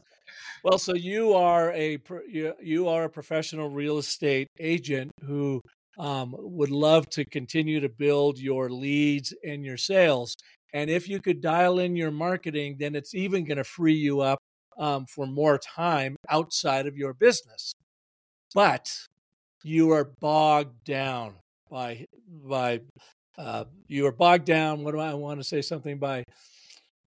Well, 0.62 0.78
so 0.78 0.94
you 0.94 1.32
are 1.34 1.72
a 1.72 1.98
you 2.28 2.88
are 2.88 3.04
a 3.04 3.08
professional 3.08 3.70
real 3.70 3.98
estate 3.98 4.48
agent 4.58 5.12
who 5.24 5.62
um, 5.98 6.34
would 6.38 6.70
love 6.70 7.08
to 7.10 7.24
continue 7.24 7.80
to 7.80 7.88
build 7.88 8.38
your 8.38 8.68
leads 8.68 9.32
and 9.44 9.64
your 9.64 9.76
sales. 9.76 10.34
And 10.72 10.90
if 10.90 11.08
you 11.08 11.20
could 11.20 11.40
dial 11.40 11.78
in 11.78 11.96
your 11.96 12.10
marketing, 12.10 12.76
then 12.78 12.94
it's 12.94 13.14
even 13.14 13.44
going 13.44 13.58
to 13.58 13.64
free 13.64 13.94
you 13.94 14.20
up 14.20 14.38
um, 14.78 15.06
for 15.06 15.26
more 15.26 15.58
time 15.58 16.16
outside 16.28 16.86
of 16.86 16.96
your 16.96 17.14
business. 17.14 17.72
But 18.54 18.90
you 19.62 19.90
are 19.90 20.12
bogged 20.20 20.84
down 20.84 21.34
by 21.70 22.06
by 22.28 22.80
uh, 23.38 23.64
you 23.88 24.06
are 24.06 24.12
bogged 24.12 24.46
down. 24.46 24.82
What 24.82 24.92
do 24.92 25.00
I 25.00 25.14
want 25.14 25.40
to 25.40 25.44
say? 25.44 25.62
Something 25.62 25.98
by 25.98 26.24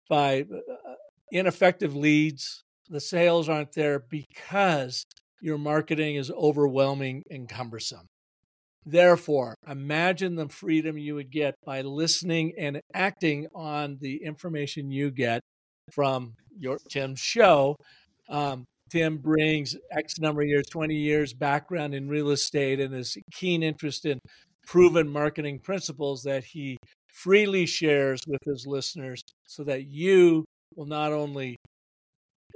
by 0.09 0.41
uh, 0.41 0.93
ineffective 1.31 1.95
leads. 1.95 2.63
The 2.89 2.99
sales 2.99 3.49
aren't 3.49 3.73
there 3.73 3.99
because 3.99 5.05
your 5.41 5.57
marketing 5.57 6.15
is 6.15 6.31
overwhelming 6.31 7.23
and 7.29 7.47
cumbersome. 7.47 8.07
Therefore, 8.91 9.53
imagine 9.67 10.35
the 10.35 10.49
freedom 10.49 10.97
you 10.97 11.13
would 11.13 11.29
get 11.29 11.53
by 11.63 11.81
listening 11.81 12.53
and 12.57 12.81
acting 12.91 13.45
on 13.53 13.99
the 14.01 14.23
information 14.23 14.89
you 14.89 15.11
get 15.11 15.41
from 15.91 16.33
your 16.57 16.79
Tim's 16.89 17.19
show. 17.19 17.75
Um, 18.29 18.65
Tim 18.89 19.17
brings 19.17 19.75
X 19.91 20.17
number 20.17 20.41
of 20.41 20.47
years, 20.47 20.65
20 20.71 20.95
years 20.95 21.33
background 21.33 21.93
in 21.93 22.09
real 22.09 22.31
estate 22.31 22.79
and 22.79 22.91
his 22.91 23.15
keen 23.31 23.61
interest 23.61 24.07
in 24.07 24.17
proven 24.65 25.07
marketing 25.07 25.59
principles 25.59 26.23
that 26.23 26.43
he 26.43 26.77
freely 27.13 27.67
shares 27.67 28.21
with 28.27 28.41
his 28.43 28.65
listeners 28.65 29.21
so 29.45 29.63
that 29.65 29.85
you 29.85 30.45
will 30.75 30.87
not 30.87 31.13
only 31.13 31.57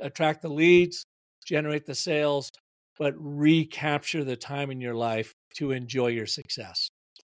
attract 0.01 0.41
the 0.41 0.49
leads, 0.49 1.03
generate 1.45 1.86
the 1.86 1.93
sales, 1.93 2.49
but 2.97 3.13
recapture 3.17 4.23
the 4.23 4.35
time 4.35 4.71
in 4.71 4.81
your 4.81 4.95
life 4.95 5.33
to 5.55 5.71
enjoy 5.71 6.07
your 6.07 6.25
success. 6.25 6.89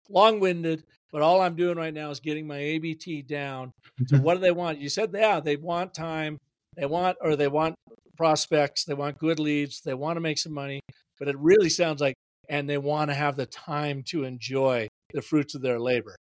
Long 0.08 0.40
winded, 0.40 0.84
but 1.12 1.22
all 1.22 1.40
I'm 1.40 1.56
doing 1.56 1.76
right 1.76 1.94
now 1.94 2.10
is 2.10 2.20
getting 2.20 2.46
my 2.46 2.58
ABT 2.58 3.22
down. 3.22 3.72
So, 4.06 4.16
what 4.20 4.34
do 4.34 4.40
they 4.40 4.52
want? 4.52 4.78
You 4.78 4.88
said, 4.88 5.10
yeah, 5.14 5.40
they 5.40 5.56
want 5.56 5.94
time, 5.94 6.38
they 6.76 6.86
want, 6.86 7.18
or 7.20 7.36
they 7.36 7.48
want 7.48 7.74
prospects, 8.16 8.84
they 8.84 8.94
want 8.94 9.18
good 9.18 9.38
leads, 9.38 9.80
they 9.80 9.94
want 9.94 10.16
to 10.16 10.20
make 10.20 10.38
some 10.38 10.52
money, 10.52 10.80
but 11.18 11.28
it 11.28 11.38
really 11.38 11.70
sounds 11.70 12.00
like, 12.00 12.14
and 12.48 12.68
they 12.68 12.78
want 12.78 13.10
to 13.10 13.14
have 13.14 13.36
the 13.36 13.46
time 13.46 14.02
to 14.08 14.24
enjoy 14.24 14.88
the 15.14 15.22
fruits 15.22 15.54
of 15.54 15.62
their 15.62 15.78
labor, 15.78 16.16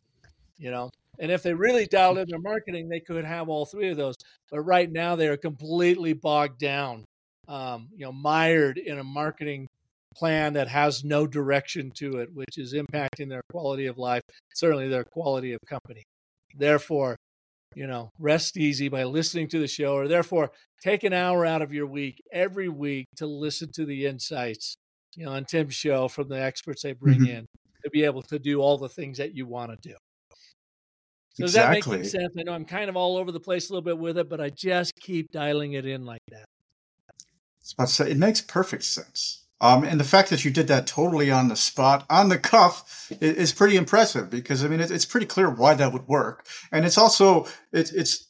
you 0.58 0.72
know? 0.72 0.90
And 1.20 1.32
if 1.32 1.42
they 1.42 1.54
really 1.54 1.88
dialed 1.88 2.20
in 2.20 2.28
their 2.30 2.40
marketing, 2.40 2.90
they 2.90 3.00
could 3.00 3.26
have 3.26 3.50
all 3.50 3.66
three 3.66 3.90
of 3.90 3.98
those. 3.98 4.16
But 4.52 4.62
right 4.62 4.92
now, 4.92 5.16
they 5.16 5.28
are 5.28 5.38
completely 5.38 6.14
bogged 6.14 6.60
down, 6.60 7.06
um, 7.48 7.90
you 7.96 8.06
know, 8.06 8.12
mired 8.12 8.78
in 8.78 9.00
a 9.00 9.04
marketing 9.04 9.68
plan 10.16 10.54
that 10.54 10.68
has 10.68 11.04
no 11.04 11.28
direction 11.28 11.92
to 11.96 12.18
it, 12.18 12.30
which 12.34 12.58
is 12.58 12.74
impacting 12.74 13.30
their 13.30 13.44
quality 13.52 13.86
of 13.86 13.98
life, 13.98 14.24
certainly 14.56 14.88
their 14.88 15.04
quality 15.04 15.54
of 15.54 15.60
company. 15.68 16.04
Therefore, 16.56 17.16
you 17.76 17.86
know, 17.86 18.10
rest 18.18 18.58
easy 18.58 18.90
by 18.90 19.04
listening 19.04 19.48
to 19.50 19.60
the 19.60 19.68
show, 19.68 19.94
or 19.94 20.08
therefore 20.08 20.52
take 20.82 21.04
an 21.04 21.14
hour 21.14 21.46
out 21.46 21.62
of 21.62 21.74
your 21.74 21.86
week 21.86 22.22
every 22.32 22.70
week 22.70 23.06
to 23.18 23.28
listen 23.28 23.70
to 23.74 23.86
the 23.86 24.06
insights, 24.06 24.76
you 25.16 25.26
know, 25.26 25.32
on 25.34 25.46
Tim's 25.46 25.76
show 25.76 26.08
from 26.08 26.30
the 26.30 26.42
experts 26.42 26.82
they 26.82 26.94
bring 26.94 27.20
mm-hmm. 27.20 27.38
in 27.38 27.46
to 27.84 27.90
be 27.92 28.04
able 28.04 28.24
to 28.24 28.40
do 28.40 28.60
all 28.60 28.78
the 28.78 28.90
things 28.90 29.20
that 29.20 29.36
you 29.36 29.46
want 29.46 29.72
to 29.72 29.90
do. 29.90 29.96
So 31.34 31.44
does 31.44 31.52
exactly. 31.52 31.92
that 31.92 32.02
make 32.02 32.10
sense? 32.10 32.34
I 32.40 32.44
know 32.44 32.54
I'm 32.54 32.66
kind 32.66 32.90
of 32.90 32.98
all 32.98 33.16
over 33.16 33.32
the 33.32 33.40
place 33.40 33.70
a 33.70 33.74
little 33.74 33.84
bit 33.84 34.00
with 34.00 34.18
it, 34.18 34.28
but 34.28 34.42
I 34.42 34.50
just 34.50 34.94
keep 35.00 35.32
dialing 35.32 35.74
it 35.74 35.86
in 35.86 36.04
like 36.04 36.24
that. 36.30 36.46
About 37.74 37.88
to 37.88 37.94
say, 37.94 38.12
it 38.12 38.18
makes 38.18 38.42
perfect 38.42 38.84
sense. 38.84 39.44
Um, 39.60 39.84
and 39.84 40.00
the 40.00 40.04
fact 40.04 40.30
that 40.30 40.46
you 40.46 40.52
did 40.52 40.68
that 40.68 40.86
totally 40.86 41.32
on 41.32 41.48
the 41.48 41.56
spot, 41.56 42.06
on 42.10 42.30
the 42.30 42.38
cuff, 42.38 43.12
is, 43.20 43.36
is 43.36 43.54
pretty 43.54 43.76
impressive 43.76 44.30
because 44.30 44.64
I 44.64 44.68
mean 44.68 44.80
it, 44.80 44.92
it's 44.92 45.06
pretty 45.06 45.26
clear 45.26 45.50
why 45.50 45.74
that 45.74 45.92
would 45.92 46.08
work, 46.08 46.46
and 46.72 46.86
it's 46.86 46.98
also 46.98 47.46
it, 47.72 47.92
it's 47.94 48.28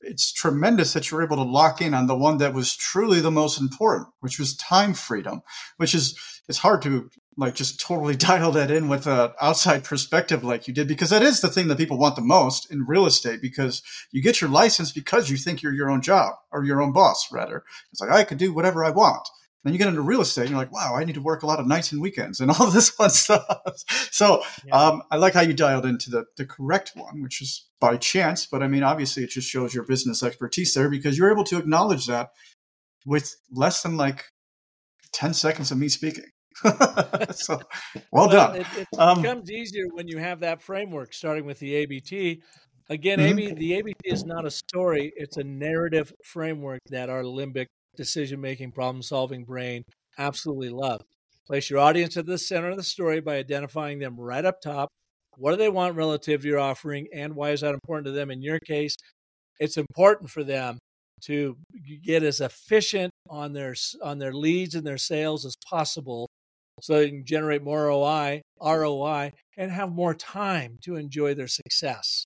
it's 0.00 0.30
tremendous 0.30 0.92
that 0.92 1.10
you're 1.10 1.22
able 1.22 1.36
to 1.36 1.42
lock 1.42 1.80
in 1.80 1.94
on 1.94 2.06
the 2.06 2.16
one 2.16 2.38
that 2.38 2.54
was 2.54 2.76
truly 2.76 3.20
the 3.20 3.30
most 3.30 3.60
important, 3.60 4.08
which 4.20 4.38
was 4.38 4.56
time 4.56 4.94
freedom, 4.94 5.42
which 5.78 5.94
is 5.94 6.18
it's 6.48 6.58
hard 6.58 6.82
to 6.82 7.10
like 7.36 7.54
just 7.54 7.80
totally 7.80 8.16
dial 8.28 8.52
that 8.52 8.70
in 8.70 8.88
with 8.88 9.06
an 9.06 9.30
outside 9.40 9.84
perspective 9.84 10.44
like 10.44 10.68
you 10.68 10.74
did 10.74 10.88
because 10.88 11.10
that 11.10 11.22
is 11.22 11.40
the 11.40 11.48
thing 11.48 11.68
that 11.68 11.78
people 11.78 11.98
want 11.98 12.16
the 12.16 12.22
most 12.22 12.70
in 12.70 12.84
real 12.86 13.06
estate 13.06 13.40
because 13.40 13.82
you 14.12 14.22
get 14.22 14.40
your 14.40 14.50
license 14.50 14.92
because 14.92 15.30
you 15.30 15.36
think 15.36 15.62
you're 15.62 15.74
your 15.74 15.90
own 15.90 16.02
job 16.02 16.34
or 16.50 16.64
your 16.64 16.82
own 16.82 16.92
boss 16.92 17.28
rather 17.32 17.64
it's 17.92 18.00
like 18.00 18.10
i 18.10 18.24
could 18.24 18.38
do 18.38 18.52
whatever 18.52 18.84
i 18.84 18.90
want 18.90 19.28
then 19.64 19.72
you 19.72 19.78
get 19.78 19.88
into 19.88 20.00
real 20.00 20.20
estate 20.20 20.42
and 20.42 20.50
you're 20.50 20.58
like, 20.58 20.72
wow, 20.72 20.94
I 20.94 21.04
need 21.04 21.16
to 21.16 21.20
work 21.20 21.42
a 21.42 21.46
lot 21.46 21.58
of 21.58 21.66
nights 21.66 21.90
and 21.90 22.00
weekends 22.00 22.40
and 22.40 22.50
all 22.58 22.70
this 22.70 22.90
fun 22.90 23.10
stuff. 23.10 23.44
So 24.10 24.42
yeah. 24.64 24.74
um, 24.74 25.02
I 25.10 25.16
like 25.16 25.34
how 25.34 25.40
you 25.40 25.52
dialed 25.52 25.84
into 25.84 26.10
the, 26.10 26.24
the 26.36 26.46
correct 26.46 26.92
one, 26.94 27.22
which 27.22 27.42
is 27.42 27.66
by 27.80 27.96
chance. 27.96 28.46
But 28.46 28.62
I 28.62 28.68
mean, 28.68 28.82
obviously, 28.82 29.24
it 29.24 29.30
just 29.30 29.48
shows 29.48 29.74
your 29.74 29.84
business 29.84 30.22
expertise 30.22 30.74
there 30.74 30.88
because 30.88 31.18
you're 31.18 31.30
able 31.30 31.44
to 31.44 31.58
acknowledge 31.58 32.06
that 32.06 32.30
with 33.04 33.36
less 33.50 33.82
than 33.82 33.96
like 33.96 34.24
10 35.12 35.34
seconds 35.34 35.70
of 35.70 35.78
me 35.78 35.88
speaking. 35.88 36.24
so 37.32 37.60
well, 38.12 38.28
well 38.28 38.28
done. 38.28 38.56
It, 38.56 38.66
it 38.76 38.88
um, 38.98 39.22
becomes 39.22 39.50
easier 39.50 39.86
when 39.92 40.08
you 40.08 40.18
have 40.18 40.40
that 40.40 40.62
framework, 40.62 41.12
starting 41.12 41.44
with 41.44 41.58
the 41.58 41.74
ABT. 41.74 42.42
Again, 42.90 43.18
mm-hmm. 43.18 43.38
AB, 43.38 43.54
the 43.54 43.74
ABT 43.74 44.00
is 44.04 44.24
not 44.24 44.46
a 44.46 44.50
story, 44.50 45.12
it's 45.16 45.36
a 45.36 45.44
narrative 45.44 46.12
framework 46.24 46.80
that 46.90 47.10
our 47.10 47.22
limbic 47.22 47.66
decision 47.96 48.40
making, 48.40 48.72
problem 48.72 49.02
solving 49.02 49.44
brain 49.44 49.82
absolutely 50.16 50.70
love. 50.70 51.02
Place 51.46 51.70
your 51.70 51.80
audience 51.80 52.16
at 52.16 52.26
the 52.26 52.38
center 52.38 52.70
of 52.70 52.76
the 52.76 52.82
story 52.82 53.20
by 53.20 53.36
identifying 53.36 53.98
them 53.98 54.18
right 54.18 54.44
up 54.44 54.60
top. 54.60 54.88
What 55.36 55.52
do 55.52 55.56
they 55.56 55.68
want 55.68 55.96
relative 55.96 56.42
to 56.42 56.48
your 56.48 56.58
offering, 56.58 57.08
and 57.14 57.34
why 57.34 57.50
is 57.50 57.60
that 57.60 57.74
important 57.74 58.06
to 58.06 58.12
them? 58.12 58.30
In 58.30 58.42
your 58.42 58.58
case, 58.58 58.96
it's 59.60 59.76
important 59.76 60.30
for 60.30 60.42
them 60.42 60.78
to 61.22 61.56
get 62.02 62.22
as 62.22 62.40
efficient 62.40 63.10
on 63.28 63.52
their 63.52 63.74
on 64.02 64.18
their 64.18 64.32
leads 64.32 64.74
and 64.74 64.86
their 64.86 64.98
sales 64.98 65.44
as 65.44 65.54
possible, 65.68 66.28
so 66.80 66.94
they 66.94 67.08
can 67.08 67.24
generate 67.24 67.62
more 67.62 67.86
ROI, 67.86 68.42
ROI, 68.60 69.32
and 69.56 69.70
have 69.70 69.90
more 69.90 70.14
time 70.14 70.78
to 70.82 70.96
enjoy 70.96 71.34
their 71.34 71.48
success. 71.48 72.24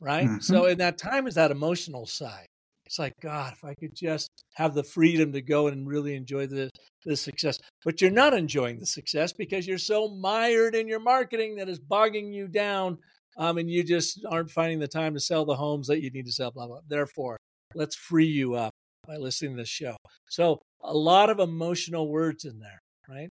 Right. 0.00 0.26
Mm-hmm. 0.26 0.40
So, 0.40 0.66
in 0.66 0.78
that 0.78 0.98
time 0.98 1.26
is 1.26 1.36
that 1.36 1.50
emotional 1.50 2.06
side. 2.06 2.46
It's 2.86 2.98
like, 2.98 3.14
God, 3.22 3.54
if 3.54 3.64
I 3.64 3.74
could 3.74 3.94
just 3.94 4.28
have 4.54 4.74
the 4.74 4.82
freedom 4.82 5.32
to 5.32 5.40
go 5.40 5.68
and 5.68 5.88
really 5.88 6.14
enjoy 6.14 6.46
the, 6.46 6.68
the 7.04 7.16
success. 7.16 7.58
But 7.84 8.00
you're 8.00 8.10
not 8.10 8.34
enjoying 8.34 8.78
the 8.78 8.86
success 8.86 9.32
because 9.32 9.66
you're 9.66 9.78
so 9.78 10.08
mired 10.08 10.74
in 10.74 10.86
your 10.86 11.00
marketing 11.00 11.56
that 11.56 11.68
is 11.68 11.78
bogging 11.78 12.32
you 12.32 12.46
down. 12.46 12.98
Um, 13.36 13.58
and 13.58 13.70
you 13.70 13.82
just 13.82 14.24
aren't 14.30 14.50
finding 14.50 14.78
the 14.78 14.88
time 14.88 15.14
to 15.14 15.20
sell 15.20 15.44
the 15.44 15.56
homes 15.56 15.88
that 15.88 16.02
you 16.02 16.10
need 16.10 16.26
to 16.26 16.32
sell, 16.32 16.50
blah, 16.50 16.66
blah. 16.66 16.80
Therefore, 16.86 17.36
let's 17.74 17.96
free 17.96 18.26
you 18.26 18.54
up 18.54 18.72
by 19.06 19.16
listening 19.16 19.56
to 19.56 19.62
this 19.62 19.68
show. 19.68 19.96
So, 20.28 20.60
a 20.82 20.94
lot 20.94 21.30
of 21.30 21.40
emotional 21.40 22.08
words 22.08 22.44
in 22.44 22.60
there, 22.60 22.80
right? 23.08 23.30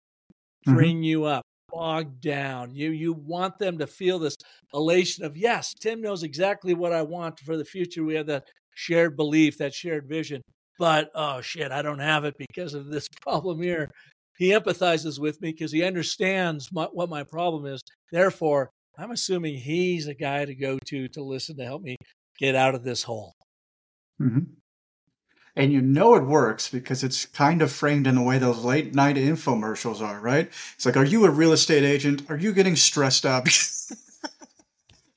Mm-hmm. 0.68 1.04
You 1.04 1.26
up, 1.26 1.44
bogged 1.70 2.22
down. 2.22 2.76
You 2.76 2.92
you 2.92 3.14
want 3.14 3.58
them 3.58 3.78
to 3.80 3.88
feel 3.88 4.20
this 4.20 4.38
elation 4.74 5.26
of 5.26 5.38
yes, 5.38 5.74
Tim 5.74 6.02
knows 6.02 6.24
exactly 6.24 6.74
what 6.74 6.94
I 6.94 7.02
want 7.02 7.40
for 7.40 7.58
the 7.58 7.66
future. 7.66 8.04
We 8.04 8.16
have 8.16 8.28
that 8.28 8.46
shared 8.76 9.16
belief, 9.16 9.58
that 9.58 9.74
shared 9.74 10.08
vision. 10.08 10.42
But 10.78 11.12
oh 11.16 11.42
shit, 11.42 11.72
I 11.72 11.82
don't 11.82 12.00
have 12.00 12.26
it 12.26 12.36
because 12.38 12.74
of 12.74 12.88
this 12.88 13.08
problem 13.22 13.62
here. 13.62 13.90
He 14.38 14.50
empathizes 14.50 15.20
with 15.20 15.40
me 15.42 15.52
because 15.52 15.72
he 15.72 15.84
understands 15.84 16.72
my, 16.72 16.86
what 16.86 17.10
my 17.10 17.24
problem 17.24 17.66
is. 17.66 17.82
Therefore, 18.12 18.72
I'm 18.98 19.12
assuming 19.12 19.56
he's 19.56 20.08
a 20.08 20.14
guy 20.14 20.46
to 20.46 20.56
go 20.56 20.80
to 20.86 21.08
to 21.10 21.24
listen 21.24 21.58
to 21.58 21.66
help 21.66 21.82
me 21.82 21.96
get 22.40 22.56
out 22.56 22.76
of 22.76 22.84
this 22.84 23.04
hole. 23.04 23.34
Mm-hmm. 24.22 24.40
And 25.56 25.74
you 25.74 25.82
know 25.82 26.16
it 26.16 26.24
works 26.24 26.70
because 26.70 27.04
it's 27.04 27.26
kind 27.26 27.62
of 27.62 27.72
framed 27.72 28.08
in 28.08 28.16
the 28.16 28.22
way 28.22 28.38
those 28.38 28.64
late 28.64 28.96
night 28.96 29.18
infomercials 29.18 30.02
are, 30.02 30.20
right? 30.20 30.50
It's 30.76 30.86
like, 30.86 30.96
are 30.96 31.06
you 31.06 31.26
a 31.26 31.30
real 31.30 31.52
estate 31.52 31.84
agent? 31.84 32.24
Are 32.30 32.38
you 32.38 32.54
getting 32.54 32.78
stressed 32.78 33.26
out? 33.26 33.48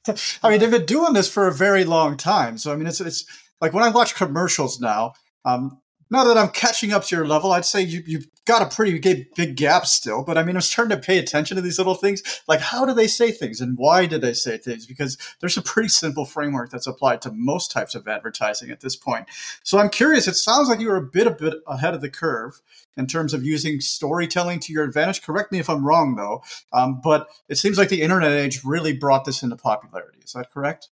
I 0.42 0.50
mean, 0.50 0.60
they've 0.60 0.70
been 0.70 0.86
doing 0.86 1.12
this 1.12 1.30
for 1.30 1.46
a 1.46 1.52
very 1.52 1.84
long 1.84 2.16
time. 2.16 2.58
So 2.58 2.72
I 2.72 2.76
mean, 2.76 2.86
it's 2.86 3.00
it's 3.00 3.24
like 3.60 3.72
when 3.72 3.84
I 3.84 3.88
watch 3.88 4.14
commercials 4.14 4.80
now, 4.80 5.14
um, 5.44 5.80
now 6.10 6.24
that 6.24 6.36
I'm 6.36 6.50
catching 6.50 6.92
up 6.92 7.04
to 7.04 7.16
your 7.16 7.26
level, 7.26 7.52
I'd 7.52 7.64
say 7.64 7.82
you, 7.82 8.02
you've 8.06 8.26
got 8.46 8.62
a 8.62 8.74
pretty 8.74 8.98
big, 8.98 9.34
big 9.34 9.56
gap 9.56 9.86
still. 9.86 10.22
But 10.22 10.36
I 10.36 10.42
mean, 10.42 10.56
I'm 10.56 10.62
starting 10.62 10.96
to 10.96 11.02
pay 11.02 11.18
attention 11.18 11.56
to 11.56 11.62
these 11.62 11.78
little 11.78 11.94
things. 11.94 12.42
Like, 12.46 12.60
how 12.60 12.84
do 12.84 12.92
they 12.92 13.06
say 13.06 13.30
things 13.30 13.60
and 13.60 13.78
why 13.78 14.06
do 14.06 14.18
they 14.18 14.34
say 14.34 14.58
things? 14.58 14.86
Because 14.86 15.16
there's 15.40 15.56
a 15.56 15.62
pretty 15.62 15.88
simple 15.88 16.24
framework 16.24 16.70
that's 16.70 16.86
applied 16.86 17.22
to 17.22 17.32
most 17.32 17.70
types 17.70 17.94
of 17.94 18.06
advertising 18.06 18.70
at 18.70 18.80
this 18.80 18.96
point. 18.96 19.26
So 19.62 19.78
I'm 19.78 19.88
curious. 19.88 20.28
It 20.28 20.34
sounds 20.34 20.68
like 20.68 20.80
you 20.80 20.88
were 20.88 20.96
a 20.96 21.02
bit, 21.02 21.26
a 21.26 21.30
bit 21.30 21.54
ahead 21.66 21.94
of 21.94 22.00
the 22.00 22.10
curve 22.10 22.60
in 22.96 23.06
terms 23.06 23.34
of 23.34 23.44
using 23.44 23.80
storytelling 23.80 24.60
to 24.60 24.72
your 24.72 24.84
advantage. 24.84 25.22
Correct 25.22 25.50
me 25.50 25.58
if 25.58 25.70
I'm 25.70 25.86
wrong, 25.86 26.16
though. 26.16 26.42
Um, 26.72 27.00
but 27.02 27.28
it 27.48 27.56
seems 27.56 27.78
like 27.78 27.88
the 27.88 28.02
internet 28.02 28.32
age 28.32 28.64
really 28.64 28.92
brought 28.92 29.24
this 29.24 29.42
into 29.42 29.56
popularity. 29.56 30.18
Is 30.24 30.32
that 30.32 30.52
correct? 30.52 30.88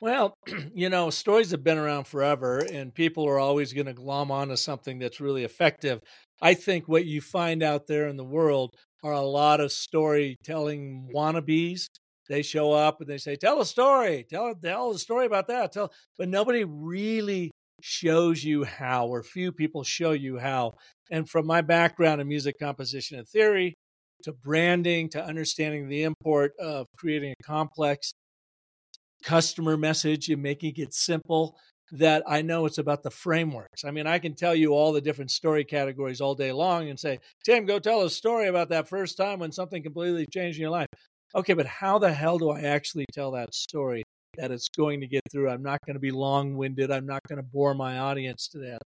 Well, 0.00 0.36
you 0.74 0.88
know, 0.88 1.10
stories 1.10 1.50
have 1.52 1.64
been 1.64 1.78
around 1.78 2.06
forever, 2.06 2.58
and 2.58 2.94
people 2.94 3.26
are 3.28 3.38
always 3.38 3.72
going 3.72 3.86
to 3.86 3.92
glom 3.92 4.30
onto 4.30 4.56
something 4.56 4.98
that's 4.98 5.20
really 5.20 5.44
effective. 5.44 6.00
I 6.40 6.54
think 6.54 6.88
what 6.88 7.06
you 7.06 7.20
find 7.20 7.62
out 7.62 7.86
there 7.86 8.08
in 8.08 8.16
the 8.16 8.24
world 8.24 8.74
are 9.02 9.12
a 9.12 9.20
lot 9.20 9.60
of 9.60 9.72
storytelling 9.72 11.10
wannabes. 11.14 11.86
They 12.28 12.42
show 12.42 12.72
up 12.72 13.00
and 13.00 13.08
they 13.08 13.18
say, 13.18 13.36
"Tell 13.36 13.60
a 13.60 13.66
story, 13.66 14.24
tell 14.28 14.54
tell 14.54 14.90
a 14.90 14.98
story 14.98 15.26
about 15.26 15.48
that." 15.48 15.72
Tell, 15.72 15.92
but 16.18 16.28
nobody 16.28 16.64
really 16.64 17.52
shows 17.82 18.42
you 18.42 18.64
how, 18.64 19.06
or 19.06 19.22
few 19.22 19.52
people 19.52 19.84
show 19.84 20.12
you 20.12 20.38
how. 20.38 20.74
And 21.10 21.28
from 21.28 21.46
my 21.46 21.60
background 21.60 22.20
in 22.20 22.28
music 22.28 22.58
composition 22.58 23.18
and 23.18 23.28
theory, 23.28 23.74
to 24.24 24.32
branding, 24.32 25.08
to 25.10 25.22
understanding 25.22 25.88
the 25.88 26.02
import 26.02 26.52
of 26.58 26.86
creating 26.98 27.34
a 27.38 27.44
complex 27.44 28.12
customer 29.22 29.76
message 29.76 30.28
and 30.28 30.42
making 30.42 30.74
it 30.76 30.94
simple 30.94 31.56
that 31.92 32.22
I 32.26 32.42
know 32.42 32.66
it's 32.66 32.78
about 32.78 33.02
the 33.02 33.10
frameworks. 33.10 33.84
I 33.84 33.90
mean, 33.90 34.06
I 34.06 34.18
can 34.18 34.34
tell 34.34 34.54
you 34.54 34.72
all 34.72 34.92
the 34.92 35.00
different 35.00 35.30
story 35.30 35.64
categories 35.64 36.20
all 36.20 36.34
day 36.34 36.52
long 36.52 36.88
and 36.88 36.98
say, 36.98 37.20
Tim, 37.44 37.64
go 37.64 37.78
tell 37.78 38.02
a 38.02 38.10
story 38.10 38.48
about 38.48 38.70
that 38.70 38.88
first 38.88 39.16
time 39.16 39.38
when 39.38 39.52
something 39.52 39.82
completely 39.82 40.26
changed 40.26 40.58
in 40.58 40.62
your 40.62 40.70
life. 40.70 40.88
Okay, 41.34 41.54
but 41.54 41.66
how 41.66 41.98
the 41.98 42.12
hell 42.12 42.38
do 42.38 42.50
I 42.50 42.62
actually 42.62 43.06
tell 43.12 43.32
that 43.32 43.54
story 43.54 44.02
that 44.36 44.50
it's 44.50 44.68
going 44.68 45.00
to 45.00 45.06
get 45.06 45.22
through? 45.30 45.50
I'm 45.50 45.62
not 45.62 45.80
going 45.86 45.94
to 45.94 46.00
be 46.00 46.10
long 46.10 46.56
winded. 46.56 46.90
I'm 46.90 47.06
not 47.06 47.22
going 47.28 47.38
to 47.38 47.42
bore 47.42 47.74
my 47.74 47.98
audience 47.98 48.48
to 48.48 48.58
death. 48.58 48.82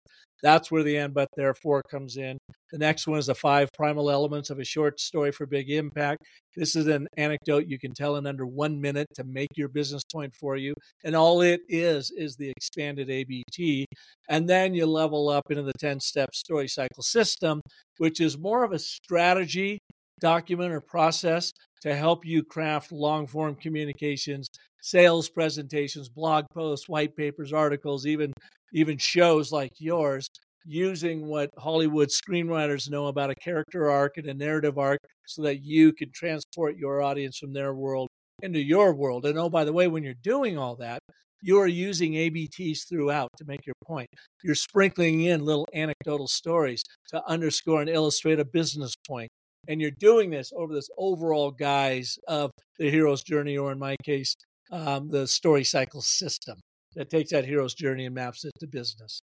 That's 0.42 0.70
where 0.70 0.82
the 0.82 0.96
and 0.98 1.14
but 1.14 1.28
therefore 1.36 1.82
comes 1.90 2.16
in. 2.16 2.38
The 2.72 2.78
next 2.78 3.06
one 3.06 3.18
is 3.18 3.26
the 3.26 3.34
five 3.34 3.70
primal 3.72 4.10
elements 4.10 4.50
of 4.50 4.58
a 4.58 4.64
short 4.64 5.00
story 5.00 5.32
for 5.32 5.46
big 5.46 5.70
impact. 5.70 6.24
This 6.56 6.76
is 6.76 6.88
an 6.88 7.06
anecdote 7.16 7.66
you 7.66 7.78
can 7.78 7.92
tell 7.92 8.16
in 8.16 8.26
under 8.26 8.46
one 8.46 8.80
minute 8.80 9.06
to 9.14 9.24
make 9.24 9.48
your 9.56 9.68
business 9.68 10.02
point 10.12 10.34
for 10.34 10.56
you. 10.56 10.74
And 11.04 11.14
all 11.14 11.40
it 11.42 11.60
is 11.68 12.10
is 12.10 12.36
the 12.36 12.50
expanded 12.50 13.08
ABT. 13.08 13.86
And 14.28 14.48
then 14.48 14.74
you 14.74 14.86
level 14.86 15.28
up 15.28 15.44
into 15.48 15.62
the 15.62 15.72
10 15.78 16.00
step 16.00 16.34
story 16.34 16.68
cycle 16.68 17.02
system, 17.02 17.60
which 17.98 18.20
is 18.20 18.36
more 18.36 18.64
of 18.64 18.72
a 18.72 18.78
strategy 18.78 19.78
document 20.20 20.72
or 20.72 20.80
process 20.80 21.52
to 21.82 21.94
help 21.94 22.24
you 22.24 22.42
craft 22.42 22.92
long 22.92 23.26
form 23.26 23.54
communications, 23.54 24.48
sales 24.80 25.28
presentations, 25.28 26.08
blog 26.08 26.46
posts, 26.52 26.88
white 26.88 27.16
papers, 27.16 27.52
articles, 27.52 28.06
even 28.06 28.32
even 28.72 28.98
shows 28.98 29.52
like 29.52 29.72
yours 29.78 30.28
using 30.66 31.26
what 31.26 31.50
Hollywood 31.58 32.08
screenwriters 32.08 32.90
know 32.90 33.06
about 33.06 33.30
a 33.30 33.34
character 33.36 33.90
arc 33.90 34.16
and 34.16 34.26
a 34.26 34.34
narrative 34.34 34.78
arc 34.78 34.98
so 35.26 35.42
that 35.42 35.62
you 35.62 35.92
can 35.92 36.10
transport 36.12 36.76
your 36.76 37.02
audience 37.02 37.38
from 37.38 37.52
their 37.52 37.72
world 37.72 38.08
into 38.42 38.58
your 38.58 38.92
world. 38.94 39.24
And 39.24 39.38
oh, 39.38 39.48
by 39.48 39.64
the 39.64 39.72
way, 39.72 39.88
when 39.88 40.02
you're 40.02 40.14
doing 40.22 40.58
all 40.58 40.76
that, 40.76 40.98
you 41.42 41.60
are 41.60 41.66
using 41.66 42.12
ABTs 42.12 42.88
throughout 42.88 43.28
to 43.36 43.44
make 43.44 43.64
your 43.66 43.74
point. 43.84 44.08
You're 44.42 44.54
sprinkling 44.54 45.22
in 45.22 45.44
little 45.44 45.66
anecdotal 45.74 46.26
stories 46.26 46.82
to 47.08 47.22
underscore 47.26 47.80
and 47.80 47.90
illustrate 47.90 48.40
a 48.40 48.44
business 48.44 48.94
point. 49.06 49.28
And 49.68 49.80
you're 49.80 49.90
doing 49.90 50.30
this 50.30 50.52
over 50.56 50.74
this 50.74 50.88
overall 50.96 51.50
guise 51.50 52.18
of 52.28 52.50
the 52.78 52.90
hero's 52.90 53.22
journey, 53.22 53.56
or 53.56 53.72
in 53.72 53.78
my 53.78 53.96
case, 54.04 54.36
um, 54.70 55.08
the 55.08 55.26
story 55.26 55.64
cycle 55.64 56.02
system 56.02 56.58
that 56.94 57.10
takes 57.10 57.30
that 57.30 57.44
hero's 57.44 57.74
journey 57.74 58.06
and 58.06 58.14
maps 58.14 58.44
it 58.44 58.52
to 58.60 58.66
business. 58.66 59.20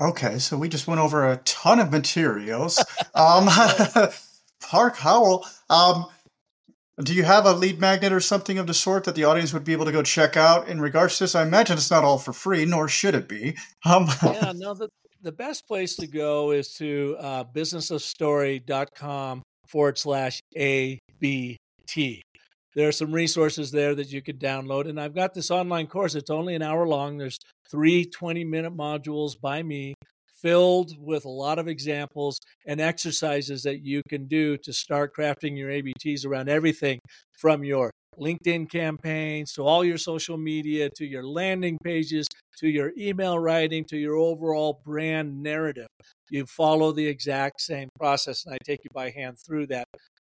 Okay, 0.00 0.38
so 0.38 0.56
we 0.56 0.68
just 0.68 0.86
went 0.86 1.00
over 1.00 1.30
a 1.30 1.36
ton 1.38 1.78
of 1.78 1.90
materials. 1.90 2.82
um, 3.14 3.48
Park 4.62 4.96
Howell, 4.96 5.46
um, 5.68 6.06
do 7.02 7.14
you 7.14 7.24
have 7.24 7.46
a 7.46 7.52
lead 7.52 7.80
magnet 7.80 8.12
or 8.12 8.20
something 8.20 8.58
of 8.58 8.66
the 8.66 8.74
sort 8.74 9.04
that 9.04 9.14
the 9.14 9.24
audience 9.24 9.52
would 9.52 9.64
be 9.64 9.72
able 9.72 9.86
to 9.86 9.92
go 9.92 10.02
check 10.02 10.36
out 10.36 10.68
in 10.68 10.80
regards 10.80 11.18
to 11.18 11.24
this? 11.24 11.34
I 11.34 11.42
imagine 11.42 11.76
it's 11.76 11.90
not 11.90 12.04
all 12.04 12.18
for 12.18 12.32
free, 12.32 12.64
nor 12.64 12.88
should 12.88 13.14
it 13.14 13.28
be. 13.28 13.56
Um, 13.84 14.08
yeah, 14.22 14.52
no, 14.54 14.74
the, 14.74 14.88
the 15.22 15.32
best 15.32 15.66
place 15.66 15.96
to 15.96 16.06
go 16.06 16.50
is 16.50 16.74
to 16.74 17.16
uh, 17.18 17.44
businessofstory.com 17.44 19.42
forward 19.68 19.98
slash 19.98 20.40
ABT. 20.56 22.22
There 22.74 22.88
are 22.88 22.92
some 22.92 23.12
resources 23.12 23.70
there 23.70 23.94
that 23.94 24.12
you 24.12 24.22
can 24.22 24.38
download. 24.38 24.88
And 24.88 25.00
I've 25.00 25.14
got 25.14 25.34
this 25.34 25.50
online 25.50 25.86
course. 25.86 26.14
It's 26.14 26.30
only 26.30 26.54
an 26.54 26.62
hour 26.62 26.86
long. 26.86 27.18
There's 27.18 27.38
three 27.70 28.04
20 28.04 28.44
minute 28.44 28.76
modules 28.76 29.38
by 29.40 29.62
me 29.62 29.94
filled 30.42 30.94
with 30.98 31.24
a 31.24 31.30
lot 31.30 31.58
of 31.58 31.68
examples 31.68 32.38
and 32.66 32.80
exercises 32.80 33.62
that 33.62 33.80
you 33.84 34.02
can 34.08 34.26
do 34.26 34.58
to 34.58 34.72
start 34.72 35.14
crafting 35.16 35.56
your 35.56 35.70
ABTs 35.70 36.26
around 36.26 36.48
everything 36.48 36.98
from 37.38 37.64
your 37.64 37.90
LinkedIn 38.20 38.70
campaigns 38.70 39.52
to 39.52 39.62
all 39.62 39.84
your 39.84 39.96
social 39.96 40.36
media 40.36 40.90
to 40.96 41.06
your 41.06 41.24
landing 41.24 41.78
pages 41.82 42.26
to 42.58 42.68
your 42.68 42.92
email 42.98 43.38
writing 43.38 43.84
to 43.84 43.96
your 43.96 44.16
overall 44.16 44.82
brand 44.84 45.42
narrative. 45.42 45.86
You 46.28 46.44
follow 46.46 46.92
the 46.92 47.06
exact 47.06 47.60
same 47.60 47.88
process, 47.98 48.44
and 48.44 48.54
I 48.54 48.58
take 48.64 48.80
you 48.84 48.90
by 48.92 49.10
hand 49.10 49.38
through 49.38 49.68
that. 49.68 49.86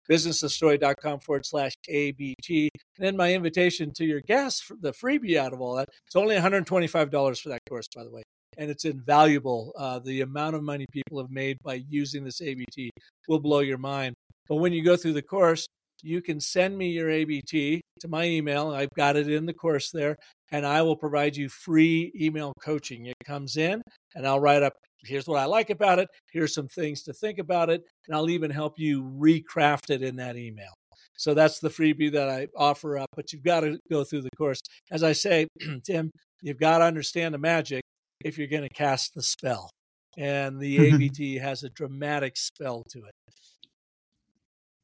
Businessofstory.com 0.10 1.20
forward 1.22 1.46
slash 1.46 1.74
ABT. 1.88 2.70
And 2.98 3.06
then 3.06 3.16
my 3.16 3.34
invitation 3.34 3.92
to 3.96 4.06
your 4.06 4.20
guests, 4.22 4.70
the 4.82 4.92
freebie 4.92 5.38
out 5.38 5.54
of 5.54 5.62
all 5.62 5.76
that, 5.76 5.90
it's 6.06 6.16
only 6.16 6.36
$125 6.36 7.42
for 7.42 7.50
that 7.50 7.62
course, 7.70 7.88
by 7.96 8.04
the 8.04 8.12
way 8.12 8.24
and 8.58 8.70
it's 8.70 8.86
invaluable. 8.86 9.74
Uh, 9.78 10.00
the 10.00 10.22
amount 10.22 10.56
of 10.56 10.64
money 10.64 10.86
people 10.92 11.20
have 11.20 11.32
made 11.32 11.58
by 11.64 11.84
using 11.90 12.24
this 12.24 12.42
ABT 12.42 12.92
will 13.28 13.40
blow 13.40 13.60
your 13.60 13.78
mind. 13.78 14.16
But 14.48 14.56
when 14.56 14.74
you 14.74 14.84
go 14.84 14.98
through 14.98 15.14
the 15.14 15.22
course, 15.22 15.66
you 16.04 16.22
can 16.22 16.40
send 16.40 16.78
me 16.78 16.90
your 16.90 17.10
ABT 17.10 17.82
to 18.00 18.08
my 18.08 18.26
email. 18.26 18.70
I've 18.72 18.90
got 18.96 19.16
it 19.16 19.32
in 19.32 19.46
the 19.46 19.54
course 19.54 19.92
there, 19.92 20.16
and 20.52 20.66
I 20.66 20.82
will 20.82 20.96
provide 20.96 21.36
you 21.36 21.48
free 21.48 22.12
email 22.20 22.54
coaching. 22.64 23.06
It 23.06 23.16
comes 23.26 23.58
in, 23.58 23.82
and 24.16 24.26
I'll 24.26 24.40
write 24.40 24.64
up 24.64 24.74
here's 25.04 25.28
what 25.28 25.40
I 25.40 25.46
like 25.46 25.70
about 25.70 26.00
it, 26.00 26.10
here's 26.32 26.54
some 26.54 26.68
things 26.68 27.04
to 27.04 27.14
think 27.14 27.40
about 27.40 27.70
it, 27.70 27.82
and 28.08 28.16
I'll 28.16 28.30
even 28.30 28.52
help 28.52 28.76
you 28.78 29.04
recraft 29.04 29.90
it 29.90 30.04
in 30.04 30.16
that 30.18 30.38
email. 30.38 30.74
So 31.18 31.34
that's 31.34 31.60
the 31.60 31.70
freebie 31.70 32.12
that 32.14 32.30
I 32.30 32.48
offer 32.56 32.98
up, 32.98 33.10
but 33.16 33.32
you've 33.32 33.44
got 33.44 33.62
to 33.62 33.78
go 33.90 34.04
through 34.04 34.22
the 34.22 34.30
course. 34.38 34.60
As 34.92 35.04
I 35.04 35.14
say, 35.14 35.48
Tim, 35.84 36.12
you've 36.42 36.60
got 36.60 36.80
to 36.80 36.86
understand 36.86 37.34
the 37.34 37.40
magic 37.40 37.84
if 38.26 38.38
you're 38.38 38.48
going 38.48 38.68
to 38.68 38.70
cast 38.70 39.14
the 39.16 39.24
spell. 39.24 39.72
And 40.18 40.60
the 40.60 40.78
mm-hmm. 40.78 40.96
ABT 40.96 41.38
has 41.40 41.64
a 41.64 41.70
dramatic 41.70 42.36
spell 42.36 42.84
to 42.90 43.00
it. 43.00 43.16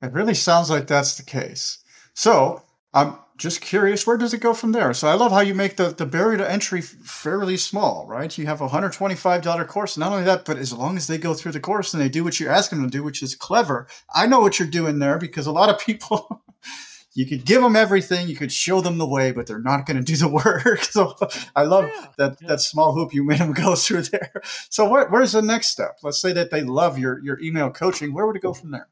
It 0.01 0.13
really 0.13 0.35
sounds 0.35 0.69
like 0.69 0.88
that's 0.88 1.15
the 1.17 1.23
case. 1.23 1.79
So 2.13 2.63
I'm 2.93 3.17
just 3.38 3.61
curious, 3.61 4.07
where 4.07 4.17
does 4.17 4.33
it 4.33 4.41
go 4.41 4.53
from 4.53 4.71
there? 4.71 4.93
So 4.93 5.07
I 5.07 5.13
love 5.13 5.31
how 5.31 5.41
you 5.41 5.53
make 5.53 5.75
the, 5.75 5.89
the 5.89 6.05
barrier 6.05 6.38
to 6.38 6.51
entry 6.51 6.81
fairly 6.81 7.57
small, 7.57 8.05
right? 8.07 8.35
You 8.38 8.45
have 8.47 8.61
a 8.61 8.67
$125 8.67 9.67
course. 9.67 9.97
Not 9.97 10.11
only 10.11 10.23
that, 10.23 10.45
but 10.45 10.57
as 10.57 10.73
long 10.73 10.97
as 10.97 11.07
they 11.07 11.17
go 11.17 11.33
through 11.33 11.51
the 11.51 11.59
course 11.59 11.93
and 11.93 12.01
they 12.01 12.09
do 12.09 12.23
what 12.23 12.39
you 12.39 12.47
ask 12.47 12.69
them 12.69 12.83
to 12.83 12.89
do, 12.89 13.03
which 13.03 13.21
is 13.21 13.35
clever. 13.35 13.88
I 14.15 14.25
know 14.27 14.39
what 14.39 14.57
you're 14.57 14.67
doing 14.67 14.99
there 14.99 15.19
because 15.19 15.45
a 15.45 15.51
lot 15.51 15.69
of 15.69 15.79
people, 15.79 16.43
you 17.18 17.26
could 17.26 17.45
give 17.45 17.63
them 17.63 17.76
everything, 17.76 18.28
you 18.28 18.36
could 18.36 18.51
show 18.51 18.80
them 18.80 18.99
the 18.99 19.07
way, 19.07 19.32
but 19.32 19.47
they're 19.47 19.57
not 19.57 19.88
going 19.88 19.97
to 19.97 20.03
do 20.03 20.15
the 20.15 20.28
work. 20.45 20.84
So 20.84 21.15
I 21.55 21.63
love 21.63 21.86
yeah, 21.86 22.07
that, 22.18 22.38
yeah. 22.39 22.47
that 22.49 22.61
small 22.61 22.93
hoop 22.93 23.11
you 23.11 23.24
made 23.24 23.39
them 23.39 23.53
go 23.53 23.74
through 23.76 24.03
there. 24.03 24.32
So 24.70 24.88
where, 24.88 25.09
where's 25.09 25.32
the 25.32 25.41
next 25.41 25.70
step? 25.70 25.97
Let's 26.03 26.22
say 26.22 26.32
that 26.34 26.51
they 26.51 26.61
love 26.61 26.99
your, 26.99 27.20
your 27.24 27.39
email 27.39 27.72
coaching. 27.72 28.13
Where 28.13 28.28
would 28.28 28.36
it 28.36 28.43
go 28.43 28.53
from 28.53 28.70
there? 28.70 28.88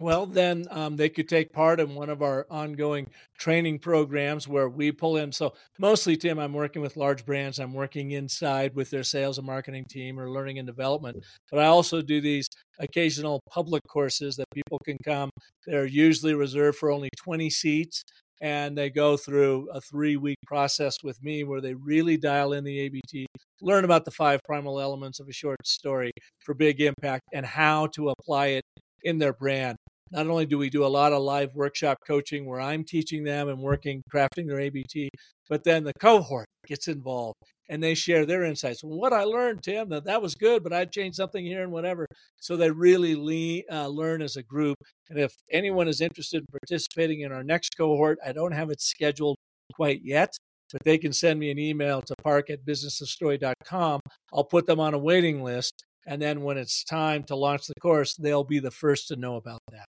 Well, 0.00 0.26
then 0.26 0.66
um, 0.70 0.96
they 0.96 1.08
could 1.08 1.28
take 1.28 1.52
part 1.52 1.80
in 1.80 1.94
one 1.94 2.08
of 2.08 2.22
our 2.22 2.46
ongoing 2.50 3.10
training 3.36 3.80
programs 3.80 4.46
where 4.46 4.68
we 4.68 4.92
pull 4.92 5.16
in. 5.16 5.32
So, 5.32 5.54
mostly, 5.78 6.16
Tim, 6.16 6.38
I'm 6.38 6.52
working 6.52 6.82
with 6.82 6.96
large 6.96 7.26
brands. 7.26 7.58
I'm 7.58 7.74
working 7.74 8.12
inside 8.12 8.76
with 8.76 8.90
their 8.90 9.02
sales 9.02 9.38
and 9.38 9.46
marketing 9.46 9.86
team 9.88 10.20
or 10.20 10.30
learning 10.30 10.58
and 10.58 10.66
development. 10.66 11.24
But 11.50 11.60
I 11.60 11.66
also 11.66 12.00
do 12.00 12.20
these 12.20 12.48
occasional 12.78 13.40
public 13.50 13.82
courses 13.88 14.36
that 14.36 14.46
people 14.54 14.78
can 14.84 14.98
come. 15.04 15.30
They're 15.66 15.86
usually 15.86 16.34
reserved 16.34 16.78
for 16.78 16.92
only 16.92 17.08
20 17.16 17.50
seats. 17.50 18.04
And 18.40 18.78
they 18.78 18.88
go 18.88 19.16
through 19.16 19.68
a 19.72 19.80
three 19.80 20.16
week 20.16 20.38
process 20.46 20.98
with 21.02 21.20
me 21.24 21.42
where 21.42 21.60
they 21.60 21.74
really 21.74 22.16
dial 22.16 22.52
in 22.52 22.62
the 22.62 22.78
ABT, 22.78 23.26
learn 23.60 23.84
about 23.84 24.04
the 24.04 24.12
five 24.12 24.38
primal 24.44 24.80
elements 24.80 25.18
of 25.18 25.28
a 25.28 25.32
short 25.32 25.66
story 25.66 26.12
for 26.44 26.54
big 26.54 26.80
impact, 26.80 27.24
and 27.32 27.44
how 27.44 27.88
to 27.88 28.10
apply 28.10 28.46
it 28.46 28.62
in 29.02 29.18
their 29.18 29.32
brand. 29.32 29.76
Not 30.10 30.26
only 30.26 30.46
do 30.46 30.56
we 30.56 30.70
do 30.70 30.84
a 30.84 30.88
lot 30.88 31.12
of 31.12 31.22
live 31.22 31.54
workshop 31.54 31.98
coaching 32.06 32.46
where 32.46 32.60
I'm 32.60 32.84
teaching 32.84 33.24
them 33.24 33.48
and 33.48 33.60
working, 33.60 34.02
crafting 34.12 34.46
their 34.46 34.60
ABT, 34.60 35.10
but 35.48 35.64
then 35.64 35.84
the 35.84 35.92
cohort 36.00 36.46
gets 36.66 36.88
involved 36.88 37.36
and 37.68 37.82
they 37.82 37.94
share 37.94 38.24
their 38.24 38.44
insights. 38.44 38.80
What 38.82 39.12
I 39.12 39.24
learned, 39.24 39.62
Tim, 39.62 39.90
that 39.90 40.04
that 40.04 40.22
was 40.22 40.34
good, 40.34 40.62
but 40.62 40.72
I 40.72 40.86
changed 40.86 41.16
something 41.16 41.44
here 41.44 41.62
and 41.62 41.72
whatever. 41.72 42.06
So 42.40 42.56
they 42.56 42.70
really 42.70 43.14
lean, 43.14 43.64
uh, 43.70 43.88
learn 43.88 44.22
as 44.22 44.36
a 44.36 44.42
group. 44.42 44.76
And 45.10 45.18
if 45.18 45.34
anyone 45.50 45.88
is 45.88 46.00
interested 46.00 46.40
in 46.40 46.46
participating 46.60 47.20
in 47.20 47.32
our 47.32 47.44
next 47.44 47.76
cohort, 47.76 48.18
I 48.24 48.32
don't 48.32 48.52
have 48.52 48.70
it 48.70 48.80
scheduled 48.80 49.36
quite 49.74 50.00
yet, 50.02 50.32
but 50.72 50.82
they 50.84 50.96
can 50.96 51.12
send 51.12 51.38
me 51.38 51.50
an 51.50 51.58
email 51.58 52.00
to 52.02 52.14
park 52.22 52.48
at 52.48 52.64
businessofstory.com. 52.64 54.00
I'll 54.32 54.44
put 54.44 54.66
them 54.66 54.80
on 54.80 54.94
a 54.94 54.98
waiting 54.98 55.42
list 55.42 55.84
and 56.06 56.20
then 56.20 56.42
when 56.42 56.58
it's 56.58 56.84
time 56.84 57.22
to 57.24 57.36
launch 57.36 57.66
the 57.66 57.74
course, 57.80 58.14
they'll 58.14 58.44
be 58.44 58.58
the 58.58 58.70
first 58.70 59.08
to 59.08 59.16
know 59.16 59.36
about 59.36 59.60
that. 59.70 59.86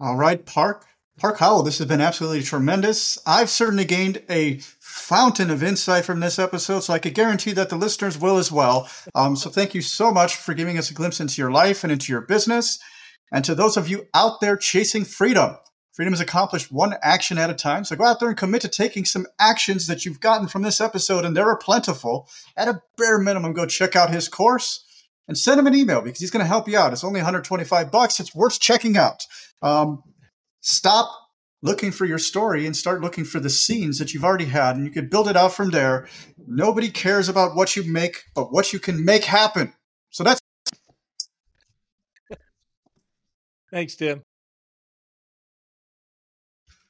All 0.00 0.16
right, 0.16 0.44
Park. 0.44 0.86
Park 1.18 1.38
Howell, 1.38 1.64
this 1.64 1.78
has 1.78 1.88
been 1.88 2.00
absolutely 2.00 2.42
tremendous. 2.42 3.18
I've 3.26 3.50
certainly 3.50 3.84
gained 3.84 4.22
a 4.30 4.58
fountain 4.78 5.50
of 5.50 5.64
insight 5.64 6.04
from 6.04 6.20
this 6.20 6.38
episode, 6.38 6.80
so 6.80 6.94
I 6.94 7.00
could 7.00 7.14
guarantee 7.14 7.50
that 7.52 7.70
the 7.70 7.76
listeners 7.76 8.16
will 8.16 8.38
as 8.38 8.52
well. 8.52 8.88
Um, 9.16 9.34
so 9.34 9.50
thank 9.50 9.74
you 9.74 9.82
so 9.82 10.12
much 10.12 10.36
for 10.36 10.54
giving 10.54 10.78
us 10.78 10.92
a 10.92 10.94
glimpse 10.94 11.18
into 11.18 11.42
your 11.42 11.50
life 11.50 11.82
and 11.82 11.92
into 11.92 12.12
your 12.12 12.20
business. 12.20 12.78
And 13.32 13.44
to 13.44 13.56
those 13.56 13.76
of 13.76 13.88
you 13.88 14.06
out 14.14 14.40
there 14.40 14.56
chasing 14.56 15.04
freedom, 15.04 15.56
Freedom 15.98 16.14
is 16.14 16.20
accomplished 16.20 16.70
one 16.70 16.94
action 17.02 17.38
at 17.38 17.50
a 17.50 17.54
time. 17.54 17.82
So 17.82 17.96
go 17.96 18.04
out 18.04 18.20
there 18.20 18.28
and 18.28 18.38
commit 18.38 18.62
to 18.62 18.68
taking 18.68 19.04
some 19.04 19.26
actions 19.40 19.88
that 19.88 20.04
you've 20.04 20.20
gotten 20.20 20.46
from 20.46 20.62
this 20.62 20.80
episode, 20.80 21.24
and 21.24 21.36
there 21.36 21.48
are 21.48 21.58
plentiful. 21.58 22.28
At 22.56 22.68
a 22.68 22.80
bare 22.96 23.18
minimum, 23.18 23.52
go 23.52 23.66
check 23.66 23.96
out 23.96 24.12
his 24.14 24.28
course 24.28 24.84
and 25.26 25.36
send 25.36 25.58
him 25.58 25.66
an 25.66 25.74
email 25.74 26.00
because 26.00 26.20
he's 26.20 26.30
going 26.30 26.44
to 26.44 26.46
help 26.46 26.68
you 26.68 26.78
out. 26.78 26.92
It's 26.92 27.02
only 27.02 27.18
125 27.18 27.90
bucks. 27.90 28.20
It's 28.20 28.32
worth 28.32 28.60
checking 28.60 28.96
out. 28.96 29.24
Um, 29.60 30.04
stop 30.60 31.10
looking 31.62 31.90
for 31.90 32.04
your 32.04 32.20
story 32.20 32.64
and 32.64 32.76
start 32.76 33.00
looking 33.00 33.24
for 33.24 33.40
the 33.40 33.50
scenes 33.50 33.98
that 33.98 34.14
you've 34.14 34.24
already 34.24 34.44
had, 34.44 34.76
and 34.76 34.84
you 34.84 34.92
can 34.92 35.08
build 35.08 35.26
it 35.26 35.36
out 35.36 35.52
from 35.52 35.70
there. 35.70 36.06
Nobody 36.46 36.90
cares 36.90 37.28
about 37.28 37.56
what 37.56 37.74
you 37.74 37.82
make, 37.92 38.22
but 38.36 38.52
what 38.52 38.72
you 38.72 38.78
can 38.78 39.04
make 39.04 39.24
happen. 39.24 39.72
So 40.10 40.22
that's. 40.22 40.40
Thanks, 43.72 43.96
Tim. 43.96 44.22